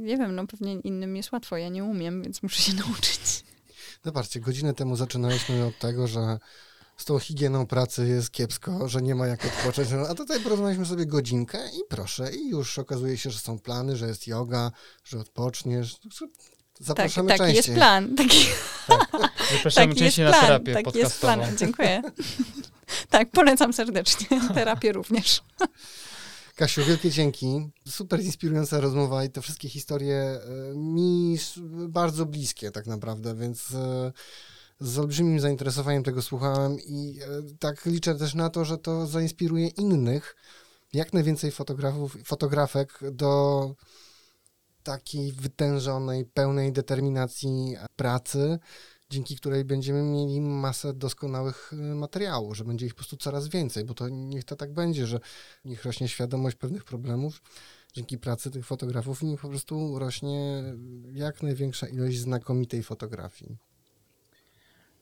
nie 0.00 0.16
wiem, 0.16 0.34
no 0.34 0.46
pewnie 0.46 0.72
innym 0.72 1.16
jest 1.16 1.32
łatwo, 1.32 1.56
ja 1.56 1.68
nie 1.68 1.84
umiem, 1.84 2.22
więc 2.22 2.42
muszę 2.42 2.62
się 2.62 2.72
nauczyć. 2.82 3.44
Zobaczcie, 4.04 4.40
godzinę 4.40 4.74
temu 4.74 4.96
zaczynaliśmy 4.96 5.64
od 5.66 5.78
tego, 5.78 6.06
że 6.06 6.38
z 6.96 7.04
tą 7.04 7.18
higieną 7.18 7.66
pracy 7.66 8.08
jest 8.08 8.30
kiepsko, 8.30 8.88
że 8.88 9.02
nie 9.02 9.14
ma 9.14 9.26
jak 9.26 9.44
odpocząć. 9.44 9.90
No, 9.90 10.08
A 10.08 10.14
tutaj 10.14 10.40
porozmawialiśmy 10.40 10.86
sobie 10.86 11.06
godzinkę 11.06 11.58
i 11.68 11.80
proszę, 11.88 12.34
i 12.34 12.48
już 12.48 12.78
okazuje 12.78 13.18
się, 13.18 13.30
że 13.30 13.38
są 13.38 13.58
plany, 13.58 13.96
że 13.96 14.06
jest 14.06 14.26
yoga, 14.26 14.70
że 15.04 15.18
odpoczniesz. 15.18 15.96
Tak, 16.78 16.86
Zapraszamy 16.86 17.28
taki 17.28 17.38
częściej. 17.38 17.56
jest 17.56 17.72
plan. 17.74 18.14
Taki, 18.16 18.46
Zapraszamy 19.56 19.94
taki 19.94 20.04
jest 20.04 20.16
częściej 20.16 20.24
na 20.24 20.30
plan. 20.30 20.44
terapię 20.46 20.72
Taki 20.74 20.98
jest 20.98 21.20
podcastową. 21.20 21.34
plan. 21.34 21.56
Dziękuję. 21.56 22.02
tak, 23.10 23.30
polecam 23.30 23.72
serdecznie. 23.72 24.26
Terapię 24.54 24.92
również. 24.92 25.42
Kasiu, 26.56 26.84
wielkie 26.84 27.10
dzięki. 27.10 27.70
Super 27.88 28.20
inspirująca 28.20 28.80
rozmowa 28.80 29.24
i 29.24 29.30
te 29.30 29.40
wszystkie 29.40 29.68
historie 29.68 30.16
e, 30.16 30.40
mi 30.76 31.38
bardzo 31.88 32.26
bliskie 32.26 32.70
tak 32.70 32.86
naprawdę, 32.86 33.34
więc 33.34 33.74
e, 33.74 34.12
z 34.80 34.98
olbrzymim 34.98 35.40
zainteresowaniem 35.40 36.02
tego 36.02 36.22
słuchałem 36.22 36.76
i 36.80 37.18
e, 37.22 37.26
tak 37.58 37.86
liczę 37.86 38.14
też 38.14 38.34
na 38.34 38.50
to, 38.50 38.64
że 38.64 38.78
to 38.78 39.06
zainspiruje 39.06 39.68
innych, 39.68 40.36
jak 40.92 41.12
najwięcej 41.12 41.50
fotografów, 41.50 42.16
fotografek 42.24 42.98
do 43.12 43.74
takiej 44.84 45.32
wytężonej, 45.32 46.24
pełnej 46.24 46.72
determinacji 46.72 47.76
pracy, 47.96 48.58
dzięki 49.10 49.36
której 49.36 49.64
będziemy 49.64 50.02
mieli 50.02 50.40
masę 50.40 50.94
doskonałych 50.94 51.72
e, 51.72 51.76
materiałów, 51.76 52.56
że 52.56 52.64
będzie 52.64 52.86
ich 52.86 52.94
po 52.94 52.98
prostu 52.98 53.16
coraz 53.16 53.48
więcej, 53.48 53.84
bo 53.84 53.94
to 53.94 54.08
niech 54.08 54.44
to 54.44 54.56
tak 54.56 54.72
będzie, 54.72 55.06
że 55.06 55.20
niech 55.64 55.84
rośnie 55.84 56.08
świadomość 56.08 56.56
pewnych 56.56 56.84
problemów 56.84 57.42
dzięki 57.94 58.18
pracy 58.18 58.50
tych 58.50 58.66
fotografów 58.66 59.22
niech 59.22 59.40
po 59.40 59.48
prostu 59.48 59.98
rośnie 59.98 60.64
jak 61.12 61.42
największa 61.42 61.86
ilość 61.86 62.18
znakomitej 62.18 62.82
fotografii. 62.82 63.56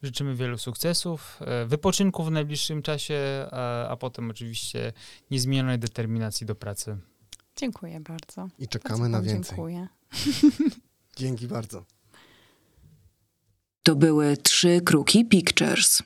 Życzymy 0.02 0.34
wielu 0.34 0.58
sukcesów, 0.58 1.40
e, 1.40 1.66
wypoczynku 1.66 2.24
w 2.24 2.30
najbliższym 2.30 2.82
czasie, 2.82 3.46
a, 3.50 3.88
a 3.88 3.96
potem 3.96 4.30
oczywiście 4.30 4.92
niezmienionej 5.30 5.78
determinacji 5.78 6.46
do 6.46 6.54
pracy. 6.54 6.98
Dziękuję 7.56 8.00
bardzo. 8.00 8.48
I 8.58 8.68
czekamy 8.68 8.98
Bardzo 8.98 9.08
na 9.08 9.22
więcej. 9.22 9.56
Dziękuję. 9.56 9.88
Dzięki 11.16 11.46
bardzo. 11.48 11.84
To 13.82 13.96
były 13.96 14.36
trzy 14.36 14.80
kruki 14.80 15.24
Pictures. 15.24 16.02